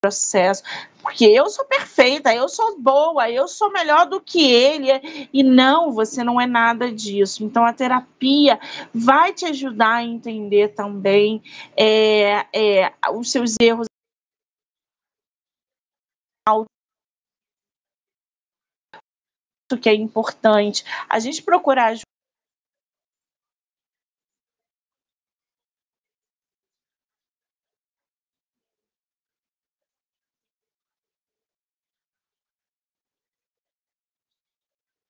processo, 0.00 0.62
porque 1.02 1.24
eu 1.24 1.48
sou 1.48 1.64
perfeita, 1.64 2.34
eu 2.34 2.48
sou 2.48 2.80
boa, 2.80 3.30
eu 3.30 3.48
sou 3.48 3.72
melhor 3.72 4.06
do 4.06 4.20
que 4.20 4.50
ele. 4.50 4.88
E 5.32 5.42
não, 5.42 5.92
você 5.92 6.22
não 6.22 6.40
é 6.40 6.46
nada 6.46 6.92
disso. 6.92 7.44
Então 7.44 7.64
a 7.64 7.72
terapia 7.72 8.58
vai 8.94 9.32
te 9.32 9.46
ajudar 9.46 9.96
a 9.96 10.04
entender 10.04 10.68
também 10.68 11.42
é, 11.76 12.46
é, 12.54 12.92
os 13.12 13.30
seus 13.30 13.54
erros. 13.60 13.86
que 19.82 19.88
é 19.88 19.94
importante. 19.94 20.82
A 21.10 21.18
gente 21.18 21.42
procurar 21.42 21.94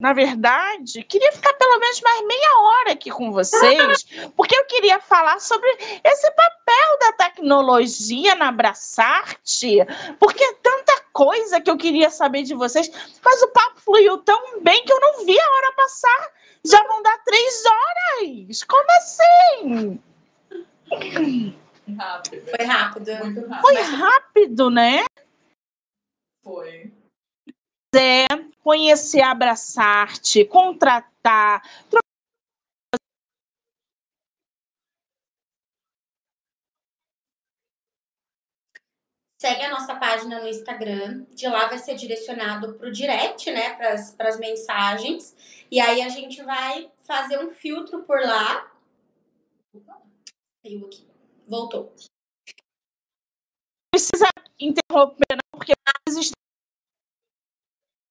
na 0.00 0.12
verdade, 0.12 1.02
queria 1.02 1.32
ficar 1.32 1.52
pelo 1.54 1.80
menos 1.80 2.00
mais 2.00 2.24
meia 2.24 2.58
hora 2.60 2.92
aqui 2.92 3.10
com 3.10 3.32
vocês, 3.32 4.06
porque 4.36 4.56
eu 4.56 4.64
queria 4.66 5.00
falar 5.00 5.40
sobre 5.40 5.68
esse 6.04 6.30
papel 6.30 6.98
da 7.00 7.12
tecnologia 7.12 8.36
na 8.36 8.48
Abraçarte, 8.48 9.78
porque 10.20 10.44
é 10.44 10.54
tanta 10.54 11.00
coisa 11.12 11.60
que 11.60 11.68
eu 11.68 11.76
queria 11.76 12.10
saber 12.10 12.44
de 12.44 12.54
vocês, 12.54 12.88
mas 13.24 13.42
o 13.42 13.48
papo 13.48 13.80
fluiu 13.80 14.18
tão 14.18 14.60
bem 14.60 14.84
que 14.84 14.92
eu 14.92 15.00
não 15.00 15.24
vi 15.24 15.36
a 15.36 15.50
hora 15.50 15.72
passar. 15.74 16.32
Já 16.64 16.82
vão 16.86 17.02
dar 17.02 17.18
três 17.24 17.64
horas. 17.66 18.62
Como 18.64 18.86
assim? 18.98 20.00
Rápido. 21.96 22.50
Foi 22.50 22.64
rápido. 22.64 23.24
Muito 23.24 23.48
rápido. 23.48 23.60
Foi 23.60 23.82
rápido, 23.82 24.70
né? 24.70 25.04
Foi. 26.44 26.97
É, 27.94 28.26
conhecer, 28.62 29.22
abraçar-te, 29.22 30.44
contratar, 30.44 31.62
segue 39.40 39.62
a 39.62 39.70
nossa 39.70 39.94
página 39.94 40.40
no 40.40 40.48
Instagram. 40.48 41.24
De 41.30 41.48
lá 41.48 41.68
vai 41.68 41.78
ser 41.78 41.94
direcionado 41.94 42.74
para 42.74 42.88
o 42.88 42.92
direct, 42.92 43.50
né? 43.50 43.74
Para 43.74 44.28
as 44.28 44.38
mensagens. 44.38 45.34
E 45.70 45.80
aí 45.80 46.02
a 46.02 46.08
gente 46.08 46.42
vai 46.42 46.90
fazer 46.98 47.38
um 47.38 47.50
filtro 47.50 48.02
por 48.02 48.20
lá. 48.20 48.70
Saiu 50.62 50.86
aqui. 50.86 51.06
Voltou. 51.46 51.94
Precisa 53.90 54.28
interromper, 54.60 55.32
não, 55.32 55.58
porque 55.58 55.72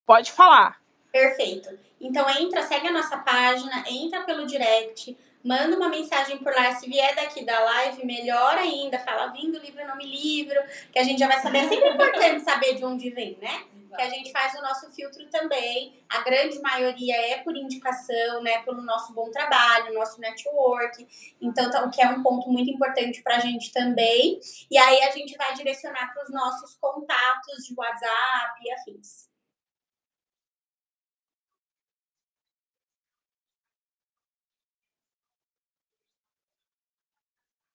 pode 0.07 0.31
falar. 0.31 0.81
Perfeito. 1.11 1.69
Então 1.99 2.27
entra, 2.29 2.63
segue 2.63 2.87
a 2.87 2.91
nossa 2.91 3.17
página, 3.17 3.83
entra 3.87 4.23
pelo 4.23 4.45
direct, 4.45 5.17
manda 5.43 5.75
uma 5.75 5.89
mensagem 5.89 6.37
por 6.37 6.53
lá. 6.53 6.73
Se 6.75 6.87
vier 6.89 7.13
daqui 7.15 7.43
da 7.43 7.59
live, 7.59 8.05
melhor 8.05 8.57
ainda. 8.57 8.99
Fala, 8.99 9.27
vindo 9.27 9.59
livro, 9.59 9.85
nome 9.85 10.05
livro, 10.05 10.59
que 10.91 10.99
a 10.99 11.03
gente 11.03 11.19
já 11.19 11.27
vai 11.27 11.41
saber. 11.41 11.59
É 11.59 11.69
sempre 11.69 11.89
importante 11.89 12.43
saber 12.43 12.75
de 12.75 12.85
onde 12.85 13.09
vem, 13.09 13.37
né? 13.41 13.65
Que 13.95 14.01
a 14.01 14.09
gente 14.09 14.31
faz 14.31 14.53
o 14.53 14.61
nosso 14.61 14.91
filtro 14.91 15.25
também. 15.29 16.03
A 16.09 16.21
grande 16.21 16.61
maioria 16.61 17.15
é 17.15 17.37
por 17.37 17.55
indicação, 17.55 18.43
né? 18.43 18.59
Pelo 18.59 18.81
nosso 18.81 19.13
bom 19.13 19.31
trabalho, 19.31 19.93
nosso 19.93 20.21
network. 20.21 21.07
Então, 21.41 21.71
tá, 21.71 21.83
o 21.83 21.89
que 21.89 22.01
é 22.01 22.07
um 22.07 22.21
ponto 22.21 22.49
muito 22.49 22.69
importante 22.69 23.23
para 23.23 23.37
a 23.37 23.39
gente 23.39 23.73
também. 23.73 24.39
E 24.69 24.77
aí 24.77 25.01
a 25.03 25.11
gente 25.11 25.35
vai 25.35 25.53
direcionar 25.55 26.13
para 26.13 26.23
os 26.23 26.29
nossos 26.29 26.75
contatos 26.75 27.65
de 27.65 27.73
WhatsApp 27.75 28.61
e 28.61 28.71
afins. 28.71 29.27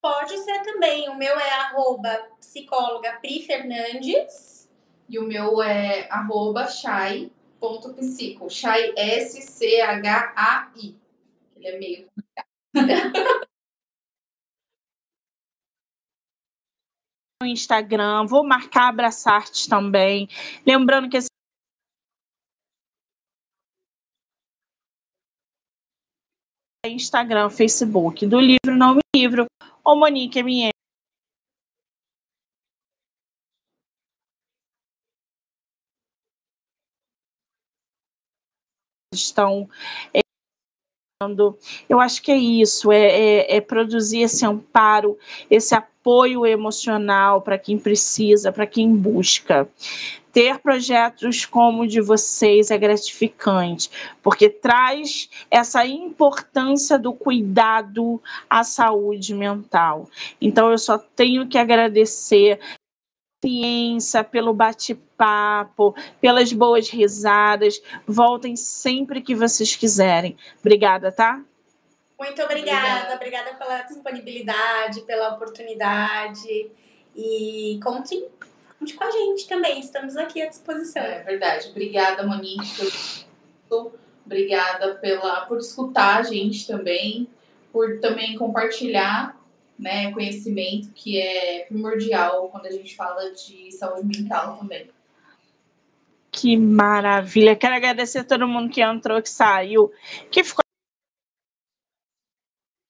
Pode 0.03 0.36
ser 0.38 0.62
também. 0.64 1.09
O 1.09 1.14
meu 1.14 1.38
é 1.38 1.53
arroba 1.61 2.28
psicóloga 2.40 3.12
Pri 3.20 3.46
Fernandes. 3.46 4.68
E 5.09 5.18
o 5.18 5.22
meu 5.22 5.62
é 5.62 6.09
arroba 6.11 6.66
chai.psico. 6.66 8.50
Chai 8.50 8.92
S-C-H-A-I. 8.96 10.96
Ele 11.57 11.66
é 11.66 11.78
meio 11.78 12.09
complicado. 12.09 12.46
no 17.42 17.46
Instagram, 17.46 18.26
vou 18.26 18.44
marcar 18.44 18.88
Abraçarte 18.88 19.68
também. 19.68 20.28
Lembrando 20.64 21.09
que 21.09 21.16
esse 21.16 21.28
Instagram, 26.86 27.50
Facebook, 27.50 28.26
do 28.26 28.40
livro 28.40 28.76
Não 28.76 28.94
Me 28.94 29.00
Livro, 29.14 29.46
ou 29.85 29.97
Monique 29.97 30.39
MM. 30.39 30.72
Estão 39.14 39.68
eu 41.89 42.01
acho 42.01 42.20
que 42.20 42.33
é 42.33 42.37
isso, 42.37 42.91
é, 42.91 42.99
é, 42.99 43.57
é, 43.57 43.61
produzir 43.61 44.22
esse 44.22 44.45
amparo, 44.45 45.16
esse 45.49 45.72
apoio 45.72 46.45
emocional 46.45 47.41
para 47.41 47.57
quem 47.57 47.78
precisa, 47.78 48.51
para 48.51 48.66
quem 48.66 48.95
busca 48.97 49.68
ter 50.33 50.59
projetos 50.59 51.45
como 51.45 51.83
o 51.83 51.87
de 51.87 52.01
vocês 52.01 52.70
é 52.70 52.78
gratificante, 52.78 53.91
porque 54.22 54.49
traz 54.49 55.28
essa 55.51 55.85
importância 55.85 56.99
do 56.99 57.12
cuidado 57.12 58.20
à 58.49 58.64
saúde 58.64 59.35
mental. 59.35 60.09
Então, 60.41 60.70
eu 60.70 60.78
só 60.78 60.99
tenho 60.99 61.47
que 61.47 61.59
agradecer 61.59 62.59
ciência, 63.45 64.22
pelo 64.22 64.55
bate-papo, 64.55 65.95
pelas 66.20 66.53
boas 66.53 66.89
risadas. 66.89 67.83
Voltem 68.07 68.55
sempre 68.55 69.20
que 69.20 69.35
vocês 69.35 69.74
quiserem. 69.74 70.37
Obrigada, 70.61 71.11
tá? 71.11 71.43
Muito 72.18 72.41
obrigada, 72.41 73.16
obrigada, 73.16 73.16
obrigada 73.16 73.55
pela 73.55 73.83
disponibilidade, 73.83 75.01
pela 75.03 75.35
oportunidade. 75.35 76.70
E 77.16 77.80
conte 77.83 78.24
conte 78.83 78.95
com 78.95 79.05
a 79.05 79.11
gente 79.11 79.47
também, 79.47 79.78
estamos 79.78 80.16
aqui 80.16 80.43
à 80.43 80.49
disposição. 80.49 81.03
É 81.03 81.22
verdade. 81.22 81.68
Obrigada, 81.70 82.26
Monique, 82.26 82.66
pelo... 83.68 83.93
obrigada 84.26 84.97
pela, 84.97 85.43
por 85.43 85.59
escutar 85.59 86.18
a 86.18 86.22
gente 86.22 86.66
também, 86.66 87.28
por 87.72 88.01
também 88.01 88.37
compartilhar 88.37 89.41
né, 89.78 90.12
conhecimento 90.12 90.91
que 90.93 91.20
é 91.20 91.64
primordial 91.66 92.49
quando 92.49 92.66
a 92.66 92.72
gente 92.72 92.95
fala 92.97 93.30
de 93.33 93.70
saúde 93.72 94.07
mental 94.18 94.59
também. 94.59 94.91
Que 96.30 96.57
maravilha! 96.57 97.55
Quero 97.55 97.74
agradecer 97.74 98.20
a 98.20 98.24
todo 98.24 98.49
mundo 98.49 98.70
que 98.70 98.80
entrou, 98.80 99.22
que 99.22 99.28
saiu, 99.28 99.93
que 100.30 100.43
ficou 100.43 100.62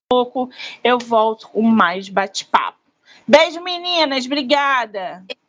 pouco. 0.09 0.49
Eu 0.85 0.99
volto 0.99 1.49
com 1.49 1.63
mais 1.63 2.09
bate-papo. 2.09 2.79
Beijo, 3.27 3.61
meninas. 3.61 4.27
Obrigada. 4.27 5.25